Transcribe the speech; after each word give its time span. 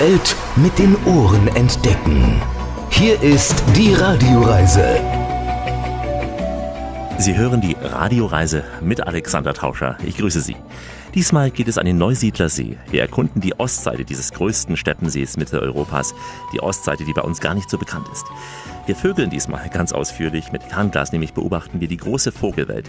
Welt 0.00 0.34
mit 0.56 0.78
den 0.78 0.96
Ohren 1.04 1.46
entdecken. 1.48 2.40
Hier 2.88 3.20
ist 3.20 3.62
die 3.76 3.92
Radioreise. 3.92 4.98
Sie 7.18 7.36
hören 7.36 7.60
die 7.60 7.76
Radioreise 7.78 8.64
mit 8.80 9.06
Alexander 9.06 9.52
Tauscher. 9.52 9.98
Ich 10.02 10.16
grüße 10.16 10.40
Sie. 10.40 10.56
Diesmal 11.14 11.50
geht 11.50 11.66
es 11.66 11.76
an 11.76 11.86
den 11.86 11.98
Neusiedlersee. 11.98 12.76
Wir 12.88 13.00
erkunden 13.00 13.40
die 13.40 13.58
Ostseite 13.58 14.04
dieses 14.04 14.32
größten 14.32 14.76
Steppensees 14.76 15.36
Mitteleuropas. 15.36 16.14
Die 16.52 16.60
Ostseite, 16.60 17.04
die 17.04 17.12
bei 17.12 17.22
uns 17.22 17.40
gar 17.40 17.54
nicht 17.54 17.68
so 17.68 17.78
bekannt 17.78 18.06
ist. 18.12 18.24
Wir 18.86 18.94
vögeln 18.94 19.28
diesmal 19.28 19.68
ganz 19.72 19.92
ausführlich. 19.92 20.52
Mit 20.52 20.62
Fernglas 20.62 21.10
nämlich 21.10 21.32
beobachten 21.32 21.80
wir 21.80 21.88
die 21.88 21.96
große 21.96 22.30
Vogelwelt. 22.30 22.88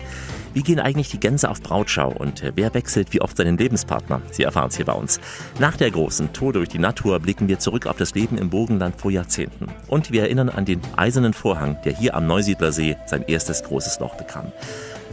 Wie 0.54 0.62
gehen 0.62 0.80
eigentlich 0.80 1.10
die 1.10 1.20
Gänse 1.20 1.50
auf 1.50 1.62
Brautschau 1.62 2.10
und 2.12 2.44
wer 2.56 2.74
wechselt 2.76 3.12
wie 3.12 3.22
oft 3.22 3.38
seinen 3.38 3.58
Lebenspartner? 3.58 4.22
Sie 4.30 4.44
erfahren 4.44 4.70
es 4.70 4.76
hier 4.76 4.86
bei 4.86 4.94
uns. 4.94 5.20
Nach 5.58 5.76
der 5.76 5.90
großen 5.90 6.32
Tour 6.32 6.54
durch 6.54 6.70
die 6.70 6.80
Natur 6.80 7.20
blicken 7.20 7.48
wir 7.48 7.58
zurück 7.58 7.88
auf 7.88 7.98
das 7.98 8.14
Leben 8.14 8.38
im 8.38 8.52
Burgenland 8.52 9.00
vor 9.00 9.10
Jahrzehnten. 9.10 9.68
Und 9.88 10.12
wir 10.12 10.22
erinnern 10.22 10.50
an 10.50 10.66
den 10.66 10.82
eisernen 10.96 11.34
Vorhang, 11.34 11.78
der 11.86 11.96
hier 11.96 12.16
am 12.16 12.28
Neusiedlersee 12.28 12.98
sein 13.08 13.24
erstes 13.24 13.64
großes 13.64 14.00
Loch 14.00 14.16
bekam. 14.16 14.52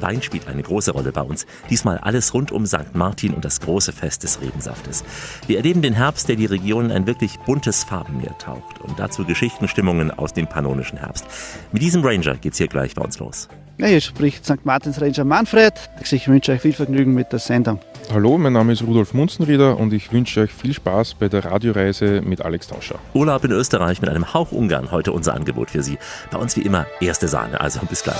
Wein 0.02 0.22
spielt 0.22 0.48
eine 0.48 0.62
große 0.62 0.92
Rolle 0.92 1.12
bei 1.12 1.22
uns. 1.22 1.46
Diesmal 1.70 1.98
alles 1.98 2.34
rund 2.34 2.52
um 2.52 2.66
St. 2.66 2.94
Martin 2.94 3.34
und 3.34 3.44
das 3.44 3.60
große 3.60 3.92
Fest 3.92 4.22
des 4.22 4.40
Rebensaftes. 4.40 5.04
Wir 5.46 5.56
erleben 5.56 5.82
den 5.82 5.94
Herbst, 5.94 6.28
der 6.28 6.36
die 6.36 6.46
Region 6.46 6.86
in 6.86 6.92
ein 6.92 7.06
wirklich 7.06 7.38
buntes 7.40 7.84
Farbenmeer 7.84 8.36
taucht. 8.38 8.80
Und 8.80 8.98
dazu 8.98 9.24
Geschichtenstimmungen 9.24 10.10
aus 10.10 10.32
dem 10.32 10.46
pannonischen 10.46 10.98
Herbst. 10.98 11.26
Mit 11.72 11.82
diesem 11.82 12.04
Ranger 12.04 12.36
geht's 12.36 12.58
hier 12.58 12.68
gleich 12.68 12.94
bei 12.94 13.02
uns 13.02 13.18
los. 13.18 13.48
Ja, 13.80 13.86
hier 13.86 14.00
spricht 14.00 14.44
St. 14.44 14.64
Martins 14.64 15.00
Ranger 15.00 15.22
Manfred. 15.22 15.72
Ich 16.00 16.26
wünsche 16.26 16.50
euch 16.50 16.60
viel 16.60 16.72
Vergnügen 16.72 17.14
mit 17.14 17.30
der 17.30 17.38
Sendung. 17.38 17.78
Hallo, 18.12 18.36
mein 18.36 18.52
Name 18.52 18.72
ist 18.72 18.82
Rudolf 18.82 19.14
Munzenrieder 19.14 19.78
und 19.78 19.92
ich 19.92 20.12
wünsche 20.12 20.40
euch 20.40 20.50
viel 20.50 20.74
Spaß 20.74 21.14
bei 21.14 21.28
der 21.28 21.44
Radioreise 21.44 22.20
mit 22.20 22.40
Alex 22.40 22.66
Tauscher. 22.66 22.96
Urlaub 23.14 23.44
in 23.44 23.52
Österreich 23.52 24.00
mit 24.00 24.10
einem 24.10 24.34
Hauch 24.34 24.50
Ungarn, 24.50 24.90
heute 24.90 25.12
unser 25.12 25.34
Angebot 25.34 25.70
für 25.70 25.84
Sie. 25.84 25.96
Bei 26.32 26.38
uns 26.38 26.56
wie 26.56 26.62
immer 26.62 26.86
erste 27.00 27.28
Sahne, 27.28 27.60
also 27.60 27.78
bis 27.88 28.02
gleich. 28.02 28.16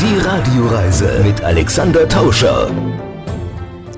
Die 0.00 0.26
Radioreise 0.26 1.20
mit 1.22 1.42
Alexander 1.42 2.08
Tauscher. 2.08 2.70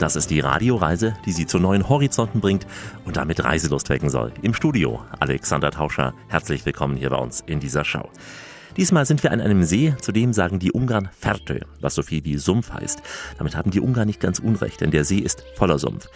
Das 0.01 0.17
ist 0.17 0.31
die 0.31 0.41
Radioreise, 0.41 1.15
die 1.25 1.31
Sie 1.31 1.47
zu 1.47 1.61
neuen 1.61 1.89
Horizonten 1.89 2.41
bringt 2.41 2.67
und 3.05 3.17
damit 3.17 3.45
Reiselust 3.45 3.91
wecken 3.91 4.11
soll. 4.11 4.33
Im 4.43 4.55
Studio 4.55 5.05
Alexander 5.21 5.71
Tauscher. 5.71 6.15
Herzlich 6.27 6.67
willkommen 6.67 6.97
hier 6.97 7.11
bei 7.11 7.19
uns 7.19 7.45
in 7.47 7.61
dieser 7.61 7.85
Show. 7.85 8.09
Diesmal 8.77 9.05
sind 9.05 9.23
wir 9.23 9.33
an 9.33 9.41
einem 9.41 9.65
See, 9.65 9.95
zu 10.01 10.13
dem 10.13 10.33
sagen 10.33 10.59
die 10.59 10.73
Ungarn 10.73 11.11
Fertö, 11.19 11.61
was 11.81 11.95
so 11.95 12.03
viel 12.03 12.25
wie 12.25 12.39
Sumpf 12.39 12.73
heißt. 12.73 13.03
Damit 13.37 13.55
haben 13.55 13.71
die 13.71 13.81
Ungarn 13.81 14.07
nicht 14.07 14.21
ganz 14.21 14.39
unrecht, 14.39 14.81
denn 14.81 14.91
der 14.91 15.05
See 15.05 15.19
ist 15.19 15.45
voller 15.57 15.79
Sumpf. 15.79 16.09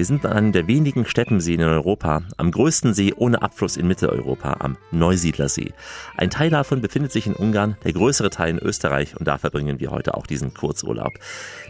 Wir 0.00 0.06
sind 0.06 0.24
an 0.24 0.32
einem 0.32 0.52
der 0.52 0.66
wenigen 0.66 1.04
Steppenseen 1.04 1.60
in 1.60 1.68
Europa, 1.68 2.22
am 2.38 2.50
größten 2.52 2.94
See 2.94 3.12
ohne 3.14 3.42
Abfluss 3.42 3.76
in 3.76 3.86
Mitteleuropa, 3.86 4.56
am 4.60 4.78
Neusiedlersee. 4.92 5.74
Ein 6.16 6.30
Teil 6.30 6.48
davon 6.48 6.80
befindet 6.80 7.12
sich 7.12 7.26
in 7.26 7.34
Ungarn, 7.34 7.76
der 7.84 7.92
größere 7.92 8.30
Teil 8.30 8.48
in 8.48 8.58
Österreich 8.58 9.14
und 9.18 9.28
da 9.28 9.36
verbringen 9.36 9.78
wir 9.78 9.90
heute 9.90 10.14
auch 10.14 10.26
diesen 10.26 10.54
Kurzurlaub. 10.54 11.12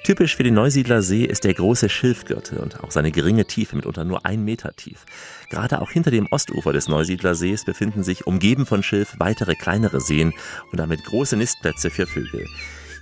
Typisch 0.05 0.37
für 0.37 0.45
den 0.45 0.55
Neusiedlersee 0.55 1.25
ist 1.25 1.43
der 1.43 1.55
große 1.55 1.89
Schilfgürtel 1.89 2.59
und 2.59 2.85
auch 2.85 2.93
seine 2.93 3.11
geringe 3.11 3.47
Tiefe, 3.47 3.75
mitunter 3.75 4.05
nur 4.05 4.25
ein 4.25 4.45
Meter 4.45 4.77
tief. 4.77 5.07
Gerade 5.51 5.83
auch 5.83 5.91
hinter 5.91 6.13
dem 6.13 6.29
Ostufer 6.31 6.73
des 6.73 6.87
Neusiedlersees 6.87 7.65
befinden 7.65 8.05
sich, 8.05 8.29
umgeben 8.29 8.65
von 8.65 8.85
Schilf, 8.85 9.17
weitere 9.19 9.57
kleinere 9.57 10.01
Seen 10.01 10.35
und 10.71 10.79
damit 10.79 11.03
große 11.03 11.37
Nistplätze 11.37 11.91
für 11.91 12.07
Vögel. 12.07 12.47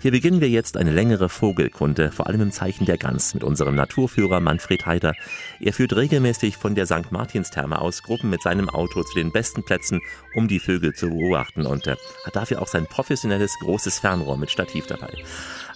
Hier 0.00 0.12
beginnen 0.12 0.40
wir 0.40 0.48
jetzt 0.48 0.76
eine 0.76 0.92
längere 0.92 1.28
Vogelkunde, 1.28 2.12
vor 2.12 2.28
allem 2.28 2.40
im 2.40 2.52
Zeichen 2.52 2.84
der 2.84 2.98
Gans, 2.98 3.34
mit 3.34 3.42
unserem 3.42 3.74
Naturführer 3.74 4.38
Manfred 4.38 4.86
Heider. 4.86 5.12
Er 5.58 5.72
führt 5.72 5.96
regelmäßig 5.96 6.56
von 6.56 6.76
der 6.76 6.86
St. 6.86 7.10
Martinstherme 7.10 7.80
aus 7.80 8.04
Gruppen 8.04 8.30
mit 8.30 8.40
seinem 8.40 8.68
Auto 8.68 9.02
zu 9.02 9.14
den 9.16 9.32
besten 9.32 9.64
Plätzen, 9.64 10.00
um 10.36 10.46
die 10.46 10.60
Vögel 10.60 10.94
zu 10.94 11.08
beobachten 11.08 11.66
und 11.66 11.88
äh, 11.88 11.96
hat 12.24 12.36
dafür 12.36 12.62
auch 12.62 12.68
sein 12.68 12.86
professionelles 12.86 13.52
großes 13.58 13.98
Fernrohr 13.98 14.36
mit 14.36 14.52
Stativ 14.52 14.86
dabei. 14.86 15.12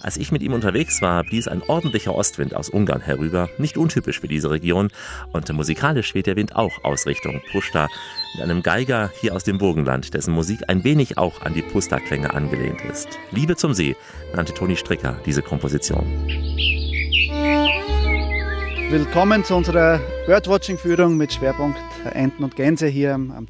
Als 0.03 0.17
ich 0.17 0.33
mit 0.33 0.41
ihm 0.43 0.51
unterwegs 0.51 1.01
war, 1.01 1.23
blies 1.23 1.47
ein 1.47 1.63
ordentlicher 1.63 2.13
Ostwind 2.13 2.53
aus 2.53 2.67
Ungarn 2.69 2.99
herüber, 2.99 3.47
nicht 3.57 3.77
untypisch 3.77 4.19
für 4.19 4.27
diese 4.27 4.51
Region. 4.51 4.89
Und 5.31 5.51
musikalisch 5.53 6.13
weht 6.13 6.27
der 6.27 6.35
Wind 6.35 6.57
auch 6.57 6.83
aus 6.83 7.07
Richtung 7.07 7.41
Pushta, 7.53 7.87
mit 8.33 8.43
einem 8.43 8.63
Geiger 8.63 9.11
hier 9.21 9.33
aus 9.33 9.45
dem 9.45 9.57
Burgenland, 9.57 10.13
dessen 10.13 10.33
Musik 10.33 10.59
ein 10.67 10.83
wenig 10.83 11.17
auch 11.17 11.41
an 11.41 11.53
die 11.53 11.61
Pusta-Klänge 11.61 12.33
angelehnt 12.33 12.81
ist. 12.81 13.07
Liebe 13.31 13.55
zum 13.55 13.73
See 13.73 13.95
nannte 14.35 14.53
Toni 14.53 14.75
Stricker 14.75 15.15
diese 15.25 15.41
Komposition. 15.41 16.05
Willkommen 18.89 19.45
zu 19.45 19.55
unserer 19.55 20.01
Birdwatching-Führung 20.25 21.15
mit 21.15 21.31
Schwerpunkt 21.31 21.79
Enten 22.11 22.43
und 22.43 22.57
Gänse 22.57 22.87
hier 22.87 23.13
am, 23.13 23.31
am 23.31 23.47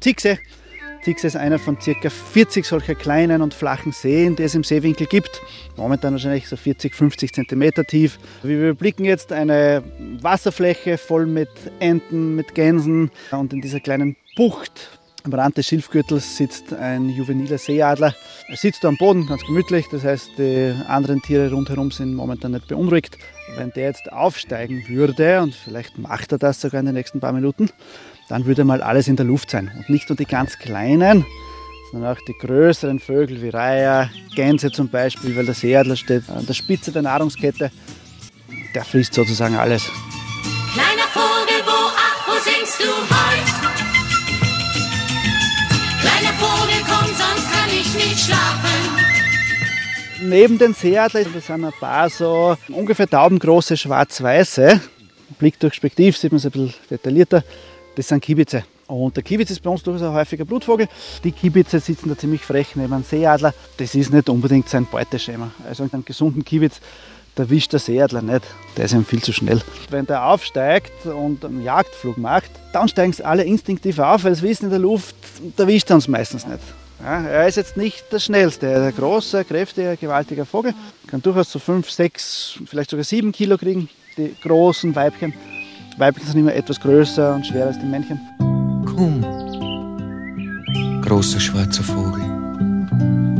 Tixe 1.04 1.26
ist 1.26 1.36
einer 1.36 1.58
von 1.58 1.76
ca. 1.78 2.08
40 2.08 2.64
solcher 2.64 2.94
kleinen 2.94 3.42
und 3.42 3.52
flachen 3.52 3.92
Seen, 3.92 4.36
die 4.36 4.42
es 4.42 4.54
im 4.54 4.64
Seewinkel 4.64 5.06
gibt. 5.06 5.42
Momentan 5.76 6.14
wahrscheinlich 6.14 6.48
so 6.48 6.56
40, 6.56 6.94
50 6.94 7.30
cm 7.34 7.72
tief. 7.86 8.18
Wir 8.42 8.56
überblicken 8.56 9.04
jetzt 9.04 9.30
eine 9.30 9.82
Wasserfläche 10.22 10.96
voll 10.96 11.26
mit 11.26 11.50
Enten, 11.78 12.34
mit 12.34 12.54
Gänsen 12.54 13.10
und 13.32 13.52
in 13.52 13.60
dieser 13.60 13.80
kleinen 13.80 14.16
Bucht 14.34 14.98
am 15.24 15.32
Rand 15.32 15.56
des 15.56 15.66
Schilfgürtels 15.66 16.36
sitzt 16.36 16.74
ein 16.74 17.08
juveniler 17.08 17.56
Seeadler. 17.56 18.14
Er 18.48 18.56
sitzt 18.56 18.84
am 18.84 18.98
Boden, 18.98 19.26
ganz 19.26 19.42
gemütlich, 19.46 19.86
das 19.90 20.04
heißt, 20.04 20.32
die 20.36 20.74
anderen 20.86 21.22
Tiere 21.22 21.50
rundherum 21.50 21.90
sind 21.90 22.14
momentan 22.14 22.52
nicht 22.52 22.68
beunruhigt. 22.68 23.16
Wenn 23.56 23.70
der 23.70 23.84
jetzt 23.84 24.12
aufsteigen 24.12 24.84
würde, 24.86 25.40
und 25.40 25.54
vielleicht 25.54 25.96
macht 25.96 26.32
er 26.32 26.38
das 26.38 26.60
sogar 26.60 26.80
in 26.80 26.86
den 26.86 26.94
nächsten 26.94 27.20
paar 27.20 27.32
Minuten, 27.32 27.70
dann 28.28 28.46
würde 28.46 28.64
mal 28.64 28.82
alles 28.82 29.08
in 29.08 29.16
der 29.16 29.26
Luft 29.26 29.50
sein. 29.50 29.70
Und 29.76 29.88
nicht 29.88 30.08
nur 30.08 30.16
die 30.16 30.24
ganz 30.24 30.58
kleinen, 30.58 31.26
sondern 31.92 32.16
auch 32.16 32.20
die 32.26 32.34
größeren 32.34 32.98
Vögel 32.98 33.42
wie 33.42 33.50
Reiher, 33.50 34.10
Gänse 34.34 34.72
zum 34.72 34.88
Beispiel, 34.88 35.36
weil 35.36 35.44
der 35.44 35.54
Seeadler 35.54 35.96
steht 35.96 36.28
an 36.28 36.46
der 36.46 36.54
Spitze 36.54 36.90
der 36.90 37.02
Nahrungskette. 37.02 37.70
Der 38.74 38.84
frisst 38.84 39.14
sozusagen 39.14 39.56
alles. 39.56 39.90
Kleiner 40.72 41.08
Vogel, 41.12 41.62
wo, 41.64 41.90
ach, 41.96 42.26
wo 42.26 42.32
singst 42.42 42.80
du 42.80 42.88
heut? 42.88 43.46
Kleiner 46.00 46.32
Vogel, 46.38 46.80
komm, 46.84 47.06
sonst 47.06 47.52
kann 47.52 47.70
ich 47.70 47.94
nicht 47.94 48.18
schlafen. 48.18 49.04
Neben 50.22 50.58
den 50.58 50.74
Seeadler 50.74 51.24
das 51.24 51.46
sind 51.46 51.64
ein 51.64 51.72
paar 51.78 52.08
so 52.08 52.56
ungefähr 52.68 53.08
taubengroße 53.08 53.76
schwarz-weiße. 53.76 54.80
Blick 55.38 55.60
durch 55.60 55.74
Spektiv 55.74 56.16
sieht 56.16 56.32
man 56.32 56.38
es 56.38 56.46
ein 56.46 56.50
bisschen 56.50 56.74
detaillierter. 56.90 57.44
Das 57.96 58.08
sind 58.08 58.20
Kiebitze. 58.20 58.64
Und 58.86 59.16
der 59.16 59.22
Kiebitz 59.22 59.50
ist 59.50 59.62
bei 59.62 59.70
uns 59.70 59.82
durchaus 59.82 60.02
ein 60.02 60.12
häufiger 60.12 60.44
Blutvogel. 60.44 60.88
Die 61.22 61.32
Kiebitze 61.32 61.80
sitzen 61.80 62.08
da 62.08 62.18
ziemlich 62.18 62.42
frech 62.42 62.76
neben 62.76 62.92
einem 62.92 63.04
Seeadler. 63.04 63.54
Das 63.78 63.94
ist 63.94 64.12
nicht 64.12 64.28
unbedingt 64.28 64.68
sein 64.68 64.86
Beuteschema. 64.86 65.52
Also 65.66 65.88
einen 65.90 66.04
gesunden 66.04 66.44
Kiebitz, 66.44 66.80
der 67.36 67.48
wischt 67.48 67.72
der 67.72 67.80
Seeadler 67.80 68.20
nicht. 68.20 68.42
Der 68.76 68.84
ist 68.84 68.92
ihm 68.92 69.04
viel 69.04 69.22
zu 69.22 69.32
schnell. 69.32 69.62
Wenn 69.90 70.06
der 70.06 70.26
aufsteigt 70.26 71.06
und 71.06 71.44
einen 71.44 71.62
Jagdflug 71.62 72.18
macht, 72.18 72.50
dann 72.72 72.88
steigen 72.88 73.12
sie 73.12 73.24
alle 73.24 73.44
instinktiv 73.44 73.98
auf, 73.98 74.24
weil 74.24 74.34
sie 74.34 74.42
wissen, 74.42 74.64
in 74.66 74.70
der 74.70 74.80
Luft, 74.80 75.16
da 75.56 75.66
wischt 75.66 75.90
er 75.90 75.96
uns 75.96 76.08
meistens 76.08 76.46
nicht. 76.46 76.60
Ja, 77.02 77.22
er 77.22 77.48
ist 77.48 77.56
jetzt 77.56 77.76
nicht 77.76 78.04
der 78.12 78.18
schnellste. 78.18 78.66
Er 78.66 78.88
ist 78.88 78.94
ein 78.94 78.96
großer, 78.96 79.44
kräftiger, 79.44 79.96
gewaltiger 79.96 80.44
Vogel. 80.44 80.74
Kann 81.06 81.22
durchaus 81.22 81.50
so 81.50 81.58
5, 81.58 81.90
6, 81.90 82.60
vielleicht 82.66 82.90
sogar 82.90 83.04
7 83.04 83.32
Kilo 83.32 83.56
kriegen, 83.56 83.88
die 84.16 84.34
großen 84.42 84.94
Weibchen. 84.94 85.34
Weibchen 85.96 86.26
sind 86.26 86.40
immer 86.40 86.54
etwas 86.54 86.80
größer 86.80 87.36
und 87.36 87.46
schwerer 87.46 87.68
als 87.68 87.78
die 87.78 87.86
Männchen. 87.86 88.20
Komm, 88.84 89.22
großer 91.02 91.38
schwarzer 91.38 91.84
Vogel, 91.84 92.20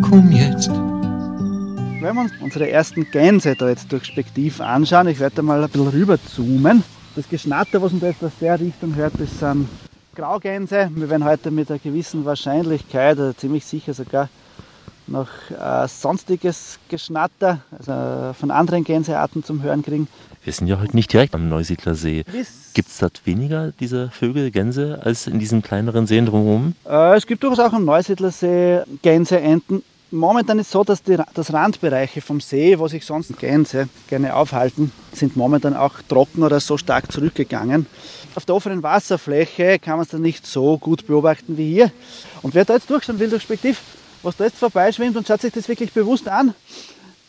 komm 0.08 0.30
jetzt. 0.30 0.68
Wenn 0.68 2.14
wir 2.14 2.20
uns 2.22 2.32
unsere 2.40 2.70
ersten 2.70 3.10
Gänse 3.10 3.56
da 3.56 3.68
jetzt 3.68 3.90
durch 3.90 4.04
Spektiv 4.04 4.60
anschauen, 4.60 5.08
ich 5.08 5.18
werde 5.18 5.36
da 5.36 5.42
mal 5.42 5.64
ein 5.64 5.68
bisschen 5.70 5.88
rüber 5.88 6.18
zoomen. 6.22 6.84
Das 7.16 7.28
Geschnatter, 7.28 7.82
was 7.82 7.92
man 7.92 8.02
da 8.02 8.08
jetzt 8.08 8.22
aus 8.22 8.32
der 8.40 8.60
Richtung 8.60 8.94
hört, 8.94 9.14
das 9.18 9.38
sind 9.38 9.68
Graugänse. 10.14 10.90
Wir 10.94 11.10
werden 11.10 11.24
heute 11.24 11.50
mit 11.50 11.70
einer 11.70 11.80
gewissen 11.80 12.24
Wahrscheinlichkeit, 12.24 13.18
also 13.18 13.32
ziemlich 13.32 13.64
sicher 13.64 13.94
sogar, 13.94 14.28
noch 15.06 15.28
äh, 15.50 15.88
sonstiges 15.88 16.78
Geschnatter, 16.88 17.60
also 17.76 18.32
von 18.38 18.50
anderen 18.50 18.84
Gänsearten 18.84 19.42
zum 19.42 19.62
Hören 19.62 19.82
kriegen. 19.82 20.08
Wir 20.44 20.52
sind 20.52 20.66
ja 20.66 20.78
heute 20.78 20.94
nicht 20.94 21.10
direkt 21.10 21.34
am 21.34 21.48
Neusiedlersee. 21.48 22.24
Gibt 22.74 22.88
es 22.90 22.98
dort 22.98 23.22
weniger 23.24 23.72
diese 23.80 24.10
Vögel, 24.10 24.50
Gänse, 24.50 25.00
als 25.02 25.26
in 25.26 25.38
diesen 25.38 25.62
kleineren 25.62 26.06
Seen 26.06 26.26
drumherum? 26.26 26.74
Äh, 26.86 27.16
es 27.16 27.26
gibt 27.26 27.42
durchaus 27.42 27.60
auch 27.60 27.72
am 27.72 27.86
Neusiedlersee 27.86 28.82
Gänse, 29.00 29.40
Enten. 29.40 29.82
Momentan 30.10 30.58
ist 30.58 30.66
es 30.66 30.72
so, 30.72 30.84
dass 30.84 31.02
die, 31.02 31.16
das 31.32 31.52
Randbereiche 31.52 32.20
vom 32.20 32.42
See, 32.42 32.78
wo 32.78 32.86
sich 32.88 33.06
sonst 33.06 33.38
Gänse 33.38 33.88
gerne 34.08 34.36
aufhalten, 34.36 34.92
sind 35.14 35.34
momentan 35.34 35.74
auch 35.74 35.94
trocken 36.08 36.42
oder 36.42 36.60
so 36.60 36.76
stark 36.76 37.10
zurückgegangen. 37.10 37.86
Auf 38.34 38.44
der 38.44 38.54
offenen 38.54 38.82
Wasserfläche 38.82 39.78
kann 39.78 39.94
man 39.94 40.02
es 40.02 40.10
dann 40.10 40.20
nicht 40.20 40.46
so 40.46 40.76
gut 40.76 41.06
beobachten 41.06 41.56
wie 41.56 41.72
hier. 41.72 41.90
Und 42.42 42.54
wer 42.54 42.66
da 42.66 42.74
jetzt 42.74 42.90
durchschauen 42.90 43.18
will 43.18 43.30
durch 43.30 43.42
Spektiv, 43.42 43.80
was 44.22 44.36
da 44.36 44.44
jetzt 44.44 44.58
vorbeischwimmt 44.58 45.16
und 45.16 45.26
schaut 45.26 45.40
sich 45.40 45.54
das 45.54 45.68
wirklich 45.68 45.92
bewusst 45.92 46.28
an, 46.28 46.54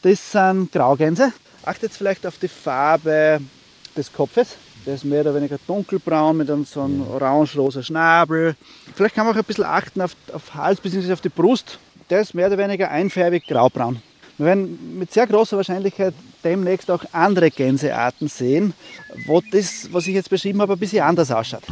das 0.02 0.34
sind 0.34 0.74
Graugänse. 0.74 1.32
Achtet 1.66 1.92
vielleicht 1.92 2.26
auf 2.28 2.38
die 2.38 2.48
Farbe 2.48 3.42
des 3.98 4.14
Kopfes. 4.14 4.56
Der 4.86 4.96
ist 4.96 5.04
mehr 5.04 5.22
oder 5.22 5.34
weniger 5.34 5.58
dunkelbraun 5.66 6.38
mit 6.38 6.50
einem 6.50 6.64
so 6.64 6.82
einem 6.82 7.02
orange-rosa 7.08 7.82
Schnabel. 7.82 8.56
Vielleicht 8.94 9.16
kann 9.16 9.26
man 9.26 9.34
auch 9.34 9.40
ein 9.40 9.44
bisschen 9.44 9.64
achten 9.64 10.02
auf, 10.02 10.16
auf 10.32 10.54
Hals 10.54 10.80
bzw. 10.80 11.14
auf 11.14 11.22
die 11.22 11.30
Brust. 11.30 11.80
Der 12.12 12.22
ist 12.22 12.36
mehr 12.36 12.48
oder 12.48 12.60
weniger 12.60 12.92
einfärbig 12.92 13.48
graubraun. 13.48 14.00
Wir 14.38 14.48
werden 14.48 15.00
mit 15.00 15.12
sehr 15.12 15.26
großer 15.26 15.58
Wahrscheinlichkeit 15.58 16.14
demnächst 16.44 16.92
auch 16.92 17.04
andere 17.14 17.50
Gänsearten 17.50 18.28
sehen, 18.28 18.74
wo 19.26 19.42
das, 19.42 19.88
was 19.92 20.06
ich 20.08 20.14
jetzt 20.14 20.30
beschrieben 20.30 20.62
habe, 20.62 20.74
ein 20.74 20.80
bisschen 20.80 21.04
anders 21.04 21.32
ausschaut. 21.32 21.64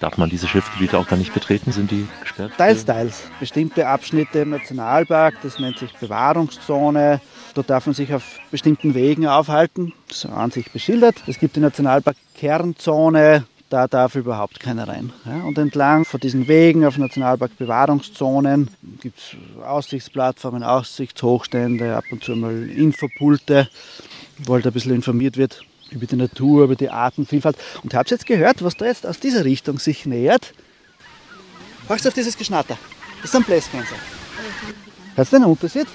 Darf 0.00 0.16
man 0.16 0.30
diese 0.30 0.48
Schiffgebiete 0.48 0.98
auch 0.98 1.06
gar 1.06 1.18
nicht 1.18 1.34
betreten? 1.34 1.72
Sind 1.72 1.90
die 1.90 2.08
gesperrt? 2.22 2.52
Teils, 2.56 2.86
teils. 2.86 3.24
Bestimmte 3.38 3.86
Abschnitte 3.86 4.40
im 4.40 4.50
Nationalpark, 4.50 5.34
das 5.42 5.58
nennt 5.58 5.78
sich 5.78 5.92
Bewahrungszone. 5.92 7.20
Dort 7.54 7.68
darf 7.68 7.84
man 7.84 7.94
sich 7.94 8.14
auf 8.14 8.38
bestimmten 8.50 8.94
Wegen 8.94 9.26
aufhalten. 9.26 9.92
Das 10.08 10.24
ist 10.24 10.30
an 10.30 10.50
sich 10.50 10.70
beschildert. 10.72 11.22
Es 11.26 11.38
gibt 11.38 11.56
die 11.56 11.60
Nationalpark 11.60 12.16
Kernzone, 12.34 13.44
da 13.68 13.88
darf 13.88 14.14
überhaupt 14.14 14.58
keiner 14.58 14.88
rein. 14.88 15.12
Ja, 15.26 15.42
und 15.42 15.58
entlang 15.58 16.06
von 16.06 16.18
diesen 16.18 16.48
Wegen 16.48 16.86
auf 16.86 16.96
Nationalpark 16.96 17.58
Bewahrungszonen 17.58 18.70
gibt 19.02 19.18
es 19.18 19.36
Aussichtsplattformen, 19.62 20.62
Aussichtshochstände, 20.62 21.94
ab 21.94 22.04
und 22.10 22.24
zu 22.24 22.34
mal 22.36 22.70
Infopulte, 22.70 23.68
wo 24.38 24.54
halt 24.54 24.66
ein 24.66 24.72
bisschen 24.72 24.94
informiert 24.94 25.36
wird 25.36 25.62
über 25.90 26.06
die 26.06 26.16
Natur, 26.16 26.64
über 26.64 26.76
die 26.76 26.90
Artenvielfalt. 26.90 27.56
Und 27.82 27.94
habt 27.94 28.10
ihr 28.10 28.16
jetzt 28.16 28.26
gehört, 28.26 28.62
was 28.62 28.76
da 28.76 28.86
jetzt 28.86 29.06
aus 29.06 29.20
dieser 29.20 29.44
Richtung 29.44 29.78
sich 29.78 30.06
nähert? 30.06 30.52
Hörst 31.88 32.06
auf 32.06 32.14
dieses 32.14 32.36
Geschnatter? 32.36 32.78
Das 33.22 33.32
sind 33.32 33.46
Bläsgänse. 33.46 33.94
Hörst 35.14 35.32
du 35.32 35.38
den 35.38 35.44
Unterschied? 35.44 35.86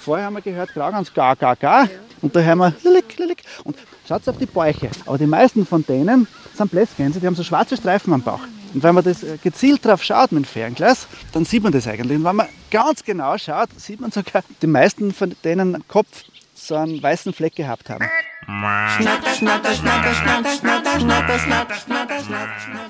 Vorher 0.00 0.26
haben 0.26 0.34
wir 0.34 0.42
gehört 0.42 0.72
Graugans 0.72 1.12
ga, 1.12 1.34
ga, 1.34 1.54
ga. 1.54 1.88
Und 2.22 2.34
da 2.34 2.40
hören 2.40 2.58
wir 2.58 2.74
lilik, 2.82 3.18
lilik. 3.18 3.42
Und 3.64 3.76
schaut 4.06 4.26
auf 4.28 4.38
die 4.38 4.46
Bäuche. 4.46 4.90
Aber 5.06 5.18
die 5.18 5.26
meisten 5.26 5.66
von 5.66 5.84
denen 5.86 6.26
sind 6.54 6.70
Bläsgänse, 6.70 7.20
die 7.20 7.26
haben 7.26 7.34
so 7.34 7.44
schwarze 7.44 7.76
Streifen 7.76 8.12
am 8.12 8.22
Bauch. 8.22 8.40
Und 8.72 8.82
wenn 8.82 8.94
man 8.94 9.04
das 9.04 9.22
äh, 9.22 9.36
gezielt 9.42 9.84
drauf 9.84 10.02
schaut 10.02 10.32
mit 10.32 10.44
dem 10.44 10.46
Fernglas, 10.46 11.06
dann 11.32 11.44
sieht 11.44 11.62
man 11.62 11.72
das 11.72 11.86
eigentlich. 11.86 12.18
Und 12.18 12.24
wenn 12.24 12.36
man 12.36 12.48
ganz 12.70 13.04
genau 13.04 13.36
schaut, 13.36 13.68
sieht 13.76 14.00
man 14.00 14.10
sogar, 14.10 14.42
die 14.62 14.66
meisten 14.66 15.12
von 15.12 15.34
denen 15.44 15.86
Kopf 15.88 16.24
so 16.66 16.76
einen 16.76 17.02
weißen 17.02 17.32
Fleck 17.32 17.54
gehabt 17.54 17.90
haben. 17.90 18.04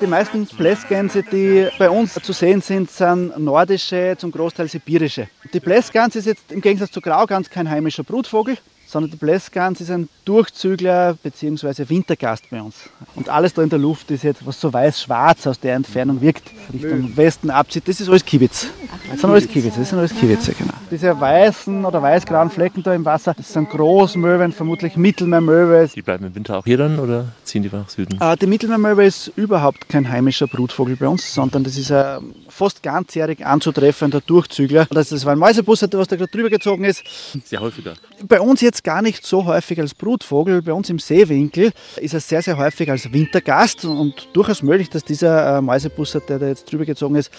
Die 0.00 0.06
meisten 0.06 0.46
Blässgänse, 0.46 1.22
die 1.22 1.69
bei 1.78 1.90
uns 1.90 2.14
zu 2.14 2.32
sehen 2.32 2.61
sind, 2.61 2.90
sind 2.90 3.38
nordische, 3.38 4.17
zum 4.19 4.31
Großteil 4.31 4.69
sibirische. 4.69 5.28
Die 5.52 5.61
Blässgans 5.61 6.17
ist 6.17 6.26
jetzt 6.26 6.52
im 6.52 6.61
Gegensatz 6.61 6.93
zu 6.93 7.00
Graugans 7.00 7.50
kein 7.50 7.69
heimischer 7.69 8.05
Brutvogel, 8.05 8.56
sondern 8.91 9.11
die 9.11 9.17
Blässgans 9.17 9.81
ist 9.81 9.91
ein 9.91 10.09
Durchzügler 10.25 11.17
bzw. 11.23 11.89
Wintergast 11.89 12.51
bei 12.51 12.61
uns. 12.61 12.75
Und 13.15 13.29
alles 13.29 13.55
da 13.55 13.63
in 13.63 13.69
der 13.69 13.79
Luft 13.79 14.11
ist 14.11 14.25
jetzt, 14.25 14.45
was 14.47 14.61
so 14.61 14.73
weiß-schwarz 14.73 15.47
aus 15.47 15.61
der 15.61 15.75
Entfernung 15.75 16.21
wirkt, 16.21 16.51
Richtung 16.73 17.17
Westen 17.17 17.51
abzieht, 17.51 17.87
das 17.87 18.01
ist 18.01 18.09
alles 18.09 18.25
Kiewitz. 18.25 18.67
Das 19.11 19.21
sind 19.21 19.31
alles 19.31 19.49
Kiewitze, 19.49 19.81
das 19.81 19.89
sind 19.91 19.99
alles 19.99 20.15
Kiewitze, 20.15 20.53
genau. 20.53 20.73
Diese 20.91 21.21
weißen 21.21 21.85
oder 21.85 22.03
weißgrauen 22.03 22.51
Flecken 22.51 22.83
da 22.83 22.95
im 22.95 23.05
Wasser, 23.05 23.35
das 23.35 23.53
sind 23.53 23.71
Großmöwen, 23.71 24.53
vermutlich 24.53 24.97
Mittelmeermöwe. 24.97 25.89
Die 25.95 26.03
bleiben 26.03 26.27
im 26.27 26.35
Winter 26.35 26.59
auch 26.59 26.65
hier 26.65 26.79
dann 26.79 26.99
oder 26.99 27.27
ziehen 27.45 27.63
die 27.63 27.71
nach 27.73 27.89
Süden? 27.89 28.21
Äh, 28.21 28.37
Die 28.37 28.47
Mittelmeermöwe 28.47 29.05
ist 29.05 29.29
überhaupt 29.37 29.89
kein 29.89 30.09
heimischer 30.09 30.47
Brutvogel 30.47 30.97
bei 30.97 31.09
uns, 31.09 31.33
sondern 31.33 31.65
das 31.65 31.77
ist 31.77 31.93
ein 31.93 32.35
fast 32.61 32.83
ganzjährig 32.83 33.47
anzutreffender 33.47 34.21
Durchzügler. 34.21 34.87
Das, 34.91 35.25
war 35.25 35.33
ein 35.33 35.39
Mäusebus, 35.39 35.81
was 35.81 36.09
da 36.09 36.17
gerade 36.17 36.31
drüber 36.31 36.51
gezogen 36.51 36.85
ist. 36.85 37.03
Sehr 37.47 37.59
häufiger. 37.59 37.95
Bei 38.29 38.39
uns 38.39 38.61
jetzt 38.61 38.85
gar 38.85 39.01
nicht 39.01 39.25
so 39.25 39.47
häufig 39.47 39.81
als 39.81 39.95
Brutvogel. 39.95 40.61
Bei 40.61 40.75
uns 40.75 40.91
im 40.91 40.99
Seewinkel 40.99 41.73
ist 41.97 42.12
er 42.12 42.21
sehr, 42.21 42.43
sehr 42.43 42.59
häufig 42.59 42.91
als 42.91 43.11
Wintergast 43.15 43.87
und 43.87 44.29
durchaus 44.35 44.62
möglich, 44.62 44.91
dass 44.91 45.05
dieser 45.05 45.57
äh, 45.57 45.62
Mäusebusser, 45.62 46.21
der 46.21 46.39
da 46.39 46.49
jetzt 46.49 46.71
drüber 46.71 46.85
gezogen 46.85 47.15
ist, 47.15 47.31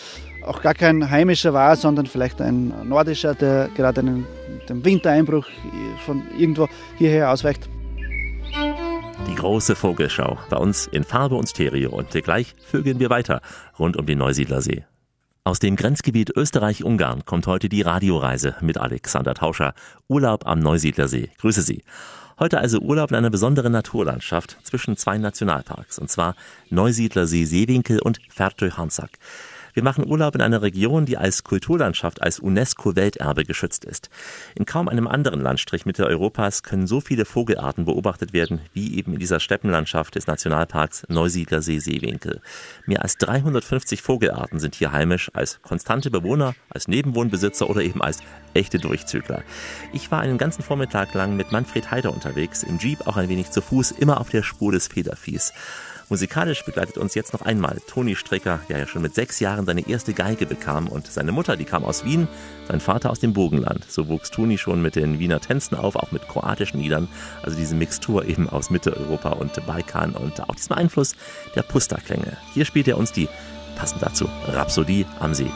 auch 0.43 0.59
gar 0.63 0.73
kein 0.73 1.11
heimischer 1.11 1.53
war, 1.53 1.75
sondern 1.75 2.07
vielleicht 2.07 2.41
ein 2.41 2.73
nordischer, 2.89 3.35
der 3.35 3.69
gerade 3.77 4.01
einen, 4.01 4.25
dem 4.69 4.83
Wintereinbruch 4.83 5.45
von 6.03 6.23
irgendwo 6.35 6.67
hierher 6.97 7.29
ausweicht. 7.29 7.69
Die 9.27 9.35
große 9.35 9.75
Vogelschau 9.75 10.39
bei 10.49 10.57
uns 10.57 10.87
in 10.87 11.03
Farbe 11.03 11.35
und 11.35 11.47
Stereo 11.47 11.91
und 11.91 12.09
gleich 12.09 12.55
vögeln 12.65 12.99
wir 12.99 13.11
weiter 13.11 13.43
rund 13.77 13.97
um 13.97 14.07
den 14.07 14.17
Neusiedlersee. 14.17 14.83
Aus 15.43 15.57
dem 15.57 15.75
Grenzgebiet 15.75 16.29
Österreich-Ungarn 16.37 17.25
kommt 17.25 17.47
heute 17.47 17.67
die 17.67 17.81
Radioreise 17.81 18.55
mit 18.61 18.77
Alexander 18.77 19.33
Tauscher. 19.33 19.73
Urlaub 20.07 20.45
am 20.45 20.59
Neusiedlersee. 20.59 21.31
Grüße 21.39 21.63
Sie. 21.63 21.83
Heute 22.37 22.59
also 22.59 22.77
Urlaub 22.77 23.09
in 23.09 23.17
einer 23.17 23.31
besonderen 23.31 23.71
Naturlandschaft 23.71 24.59
zwischen 24.61 24.97
zwei 24.97 25.17
Nationalparks, 25.17 25.97
und 25.97 26.11
zwar 26.11 26.35
Neusiedlersee 26.69 27.45
Seewinkel 27.45 27.99
und 28.01 28.19
Fertö-Hansak. 28.29 29.17
Wir 29.73 29.83
machen 29.83 30.05
Urlaub 30.07 30.35
in 30.35 30.41
einer 30.41 30.61
Region, 30.61 31.05
die 31.05 31.17
als 31.17 31.43
Kulturlandschaft, 31.43 32.21
als 32.21 32.39
UNESCO-Welterbe 32.39 33.45
geschützt 33.45 33.85
ist. 33.85 34.09
In 34.55 34.65
kaum 34.65 34.89
einem 34.89 35.07
anderen 35.07 35.41
Landstrich 35.41 35.85
Mitteleuropas 35.85 36.63
können 36.63 36.87
so 36.87 36.99
viele 36.99 37.25
Vogelarten 37.25 37.85
beobachtet 37.85 38.33
werden, 38.33 38.59
wie 38.73 38.97
eben 38.97 39.13
in 39.13 39.19
dieser 39.19 39.39
Steppenlandschaft 39.39 40.15
des 40.15 40.27
Nationalparks 40.27 41.03
Neusiedlersee-Seewinkel. 41.07 42.41
Mehr 42.85 43.01
als 43.01 43.17
350 43.17 44.01
Vogelarten 44.01 44.59
sind 44.59 44.75
hier 44.75 44.91
heimisch, 44.91 45.31
als 45.33 45.61
konstante 45.61 46.11
Bewohner, 46.11 46.53
als 46.69 46.87
Nebenwohnbesitzer 46.87 47.69
oder 47.69 47.81
eben 47.81 48.01
als 48.01 48.19
echte 48.53 48.79
Durchzügler. 48.79 49.43
Ich 49.93 50.11
war 50.11 50.21
einen 50.21 50.37
ganzen 50.37 50.63
Vormittag 50.63 51.13
lang 51.13 51.35
mit 51.35 51.51
Manfred 51.51 51.91
Heider 51.91 52.13
unterwegs, 52.13 52.63
im 52.63 52.77
Jeep 52.77 53.07
auch 53.07 53.17
ein 53.17 53.29
wenig 53.29 53.51
zu 53.51 53.61
Fuß, 53.61 53.91
immer 53.91 54.19
auf 54.19 54.29
der 54.29 54.43
Spur 54.43 54.71
des 54.71 54.87
Federviehs. 54.87 55.53
Musikalisch 56.11 56.65
begleitet 56.65 56.97
uns 56.97 57.15
jetzt 57.15 57.31
noch 57.31 57.43
einmal 57.43 57.77
Toni 57.87 58.17
Strecker, 58.17 58.59
der 58.67 58.79
ja 58.79 58.85
schon 58.85 59.01
mit 59.01 59.15
sechs 59.15 59.39
Jahren 59.39 59.65
seine 59.65 59.87
erste 59.87 60.11
Geige 60.11 60.45
bekam 60.45 60.89
und 60.89 61.07
seine 61.07 61.31
Mutter, 61.31 61.55
die 61.55 61.63
kam 61.63 61.85
aus 61.85 62.03
Wien, 62.03 62.27
sein 62.67 62.81
Vater 62.81 63.11
aus 63.11 63.21
dem 63.21 63.31
Burgenland. 63.31 63.89
So 63.89 64.09
wuchs 64.09 64.29
Toni 64.29 64.57
schon 64.57 64.81
mit 64.81 64.97
den 64.97 65.19
Wiener 65.19 65.39
Tänzen 65.39 65.77
auf, 65.77 65.95
auch 65.95 66.11
mit 66.11 66.27
kroatischen 66.27 66.81
Liedern, 66.81 67.07
also 67.43 67.55
diese 67.55 67.75
Mixtur 67.75 68.25
eben 68.25 68.49
aus 68.49 68.69
Mitteleuropa 68.69 69.29
und 69.29 69.65
Balkan 69.65 70.11
und 70.11 70.41
auch 70.41 70.53
diesem 70.53 70.75
Einfluss 70.75 71.15
der 71.55 71.61
Pusta-Klänge. 71.61 72.35
Hier 72.53 72.65
spielt 72.65 72.89
er 72.89 72.97
uns 72.97 73.13
die, 73.13 73.29
passend 73.77 74.03
dazu, 74.03 74.27
Rhapsodie 74.49 75.05
am 75.21 75.33
See. 75.33 75.49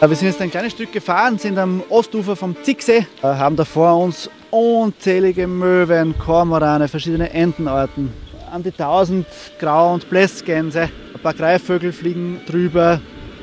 Wir 0.00 0.16
sind 0.16 0.28
jetzt 0.28 0.40
ein 0.40 0.50
kleines 0.50 0.72
Stück 0.72 0.92
gefahren, 0.92 1.36
sind 1.36 1.58
am 1.58 1.82
Ostufer 1.90 2.34
vom 2.34 2.56
Zicksee, 2.62 3.06
äh, 3.20 3.26
haben 3.26 3.56
da 3.56 3.66
vor 3.66 3.98
uns 3.98 4.30
unzählige 4.50 5.46
Möwen, 5.46 6.16
Kormorane, 6.18 6.88
verschiedene 6.88 7.30
Entenarten, 7.30 8.12
an 8.50 8.62
die 8.62 8.72
1000 8.72 9.26
Grau- 9.58 9.94
und 9.94 10.08
Blässgänse, 10.08 10.82
ein 11.14 11.20
paar 11.22 11.34
Greifvögel 11.34 11.92
fliegen 11.92 12.40
drüber, 12.46 13.00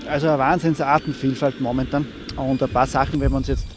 also 0.10 0.28
eine 0.28 0.40
Wahnsinnsartenvielfalt 0.40 1.62
momentan. 1.62 2.08
Und 2.36 2.62
ein 2.62 2.70
paar 2.70 2.88
Sachen 2.88 3.20
werden 3.22 3.34
wir 3.34 3.38
uns 3.38 3.48
jetzt 3.48 3.68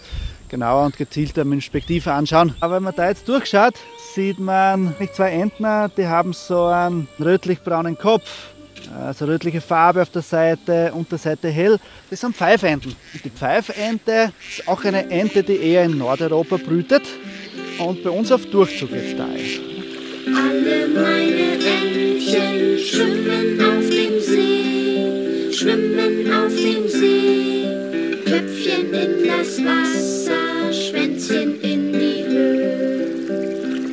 genauer 0.48 0.86
und 0.86 0.96
gezielter 0.96 1.44
mit 1.44 1.58
dem 1.58 1.60
Spektiv 1.60 2.06
anschauen. 2.06 2.54
Aber 2.60 2.76
wenn 2.76 2.82
man 2.82 2.94
da 2.96 3.08
jetzt 3.08 3.28
durchschaut, 3.28 3.74
sieht 4.14 4.38
man 4.38 4.94
nicht 4.98 5.14
zwei 5.14 5.30
Entner, 5.32 5.90
die 5.94 6.06
haben 6.06 6.32
so 6.32 6.64
einen 6.64 7.08
rötlich-braunen 7.20 7.98
Kopf, 7.98 8.54
also 8.94 9.24
rötliche 9.24 9.60
Farbe 9.60 10.02
auf 10.02 10.10
der 10.10 10.22
Seite, 10.22 10.92
Unterseite 10.94 11.48
hell. 11.48 11.78
Das 12.10 12.20
sind 12.20 12.36
Pfeifenten. 12.36 12.94
Die 13.24 13.30
Pfeifente 13.30 14.32
ist 14.48 14.66
auch 14.68 14.84
eine 14.84 15.10
Ente, 15.10 15.42
die 15.42 15.56
eher 15.56 15.84
in 15.84 15.98
Nordeuropa 15.98 16.56
brütet 16.56 17.02
und 17.78 18.02
bei 18.02 18.10
uns 18.10 18.32
auf 18.32 18.46
Durchzug 18.46 18.90
jetzt 18.90 19.18
da 19.18 19.26
ist. 19.26 19.60
Alle 20.26 20.88
meine 20.88 21.54
Entchen 21.54 22.78
schwimmen 22.78 23.60
auf 23.60 23.88
dem 23.88 24.20
See, 24.20 25.52
schwimmen 25.52 26.32
auf 26.32 26.54
dem 26.54 26.88
See. 26.88 27.48
Köpfchen 28.28 28.92
in 28.92 29.24
das 29.26 29.58
Wasser, 29.64 30.47